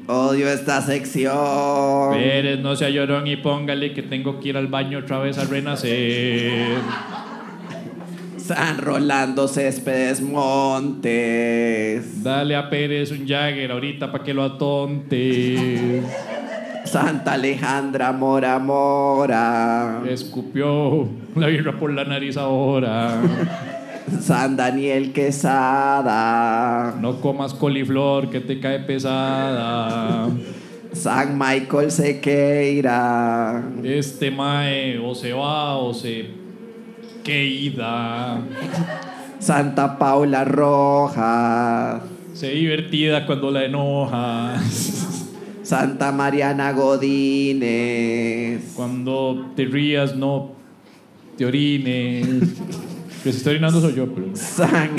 Odio 0.08 0.49
esta 0.49 0.82
sección. 0.82 2.14
Pérez, 2.14 2.60
no 2.60 2.76
sea 2.76 2.89
llorón 2.89 3.28
y 3.28 3.38
póngale 3.38 3.93
que 3.93 4.04
tengo 4.04 4.39
que 4.39 4.49
ir 4.49 4.58
al 4.58 4.68
baño 4.68 4.99
otra 4.99 5.20
vez 5.20 5.38
a 5.38 5.45
renacer. 5.45 6.78
San 8.38 8.80
Rolando 8.80 9.47
Céspedes 9.47 10.22
Montes. 10.22 12.22
Dale 12.22 12.58
a 12.58 12.70
Pérez 12.70 13.12
un 13.12 13.26
Jagger 13.26 13.72
ahorita 13.72 14.12
para 14.12 14.24
que 14.24 14.34
lo 14.34 14.43
atonte. 14.43 16.01
Santa 16.84 17.34
Alejandra 17.34 18.12
Mora 18.12 18.60
Mora. 18.60 20.01
Escupió 20.10 21.08
la 21.38 21.47
birra 21.47 21.80
por 21.80 21.93
la 21.93 22.04
nariz 22.04 22.36
ahora. 22.36 23.22
San 24.22 24.56
Daniel 24.56 25.14
Quesada. 25.14 26.95
No 26.99 27.22
comas 27.22 27.54
coliflor 27.54 28.30
que 28.30 28.39
te 28.39 28.60
cae 28.60 28.80
pesada. 28.80 30.30
San 30.93 31.38
Michael 31.38 31.91
Sequeira. 31.91 33.64
Este 33.84 34.32
mae 34.32 34.99
o 34.99 35.16
se 35.16 35.34
va 35.34 35.78
o 35.78 35.93
se 35.93 36.28
queda. 37.24 38.41
Santa 39.39 39.97
Paula 39.97 40.45
Rojas. 40.45 42.04
Se 42.34 42.49
divertida 42.49 43.26
cuando 43.26 43.51
la 43.51 43.66
enojas. 43.66 45.30
Santa 45.64 46.12
Mariana 46.12 46.74
Godínez. 46.74 48.74
Cuando 48.76 49.51
te 49.56 49.66
rías 49.66 50.16
no 50.16 50.51
te 51.38 51.45
orines. 51.45 52.28
Que 53.24 53.32
se 53.32 53.38
está 53.38 53.51
orinando 53.51 53.80
soy 53.80 53.95
yo, 53.95 54.05
pero... 54.13 54.28
San, 54.34 54.89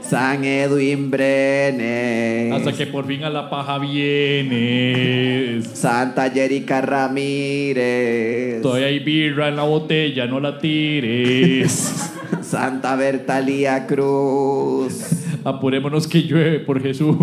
San 0.00 0.44
Edwin 0.44 1.10
Brenes. 1.10 2.54
Hasta 2.54 2.72
que 2.72 2.86
por 2.86 3.06
fin 3.06 3.22
a 3.22 3.28
la 3.28 3.50
paja 3.50 3.78
vienes. 3.78 5.66
Santa 5.66 6.30
Jerica 6.30 6.80
Ramírez. 6.80 8.62
Todavía 8.62 8.86
hay 8.86 9.00
birra 9.00 9.48
en 9.48 9.56
la 9.56 9.64
botella, 9.64 10.26
no 10.26 10.40
la 10.40 10.58
tires. 10.58 12.10
Santa 12.42 12.96
Bertalía 12.96 13.86
Cruz. 13.86 15.02
Apurémonos 15.44 16.06
que 16.06 16.22
llueve 16.22 16.60
por 16.60 16.80
Jesús. 16.80 17.14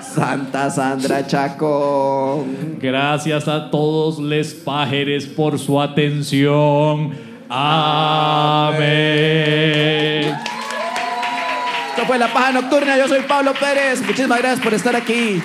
Santa 0.00 0.70
Sandra 0.70 1.26
Chacón. 1.26 2.78
Gracias 2.80 3.48
a 3.48 3.70
todos 3.70 4.18
les 4.18 4.54
pájaros 4.54 5.24
por 5.26 5.58
su 5.58 5.80
atención. 5.80 7.25
Amén. 7.48 8.86
Esto 11.90 12.06
fue 12.06 12.18
La 12.18 12.32
Paja 12.32 12.52
Nocturna. 12.52 12.96
Yo 12.96 13.08
soy 13.08 13.20
Pablo 13.22 13.52
Pérez. 13.54 14.02
Muchísimas 14.02 14.38
gracias 14.38 14.60
por 14.60 14.74
estar 14.74 14.94
aquí. 14.96 15.42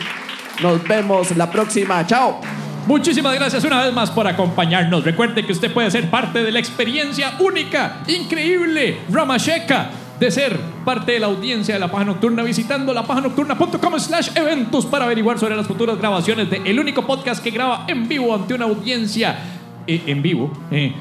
Nos 0.61 0.83
vemos 0.83 1.35
la 1.37 1.49
próxima. 1.49 2.05
Chao. 2.05 2.41
Muchísimas 2.87 3.35
gracias 3.35 3.63
una 3.63 3.83
vez 3.83 3.93
más 3.93 4.09
por 4.11 4.27
acompañarnos. 4.27 5.03
Recuerde 5.03 5.45
que 5.45 5.51
usted 5.51 5.71
puede 5.71 5.91
ser 5.91 6.09
parte 6.09 6.43
de 6.43 6.51
la 6.51 6.59
experiencia 6.59 7.33
única, 7.39 7.97
increíble, 8.07 8.97
Ramasheka 9.09 9.91
de 10.19 10.29
ser 10.29 10.59
parte 10.85 11.13
de 11.13 11.19
la 11.19 11.27
audiencia 11.27 11.73
de 11.73 11.79
La 11.79 11.89
Paja 11.89 12.05
Nocturna 12.05 12.43
visitando 12.43 12.93
lapajanocturna.com 12.93 13.99
slash 13.99 14.29
eventos 14.35 14.85
para 14.85 15.05
averiguar 15.05 15.39
sobre 15.39 15.55
las 15.55 15.65
futuras 15.65 15.97
grabaciones 15.97 16.47
de 16.49 16.61
el 16.63 16.79
único 16.79 17.07
podcast 17.07 17.43
que 17.43 17.49
graba 17.49 17.85
en 17.87 18.07
vivo 18.07 18.35
ante 18.35 18.53
una 18.53 18.65
audiencia 18.65 19.35
eh, 19.87 20.03
en 20.05 20.21
vivo. 20.21 20.51
eh. 20.69 20.93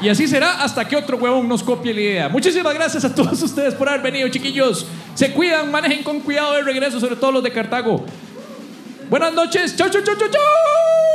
Y 0.00 0.08
así 0.08 0.28
será 0.28 0.62
hasta 0.62 0.86
que 0.86 0.96
otro 0.96 1.16
huevón 1.16 1.48
nos 1.48 1.62
copie 1.62 1.94
la 1.94 2.00
idea. 2.00 2.28
Muchísimas 2.28 2.74
gracias 2.74 3.04
a 3.04 3.14
todos 3.14 3.40
ustedes 3.42 3.74
por 3.74 3.88
haber 3.88 4.02
venido, 4.02 4.28
chiquillos. 4.28 4.86
Se 5.14 5.32
cuidan, 5.32 5.70
manejen 5.70 6.02
con 6.02 6.20
cuidado 6.20 6.54
de 6.54 6.62
regreso, 6.62 7.00
sobre 7.00 7.16
todo 7.16 7.32
los 7.32 7.42
de 7.42 7.52
Cartago. 7.52 8.04
Buenas 9.08 9.32
noches. 9.32 9.76
Chau, 9.76 9.88
chau, 9.88 10.02
chau, 10.02 10.16
chau, 10.16 10.28
chau. 10.28 11.13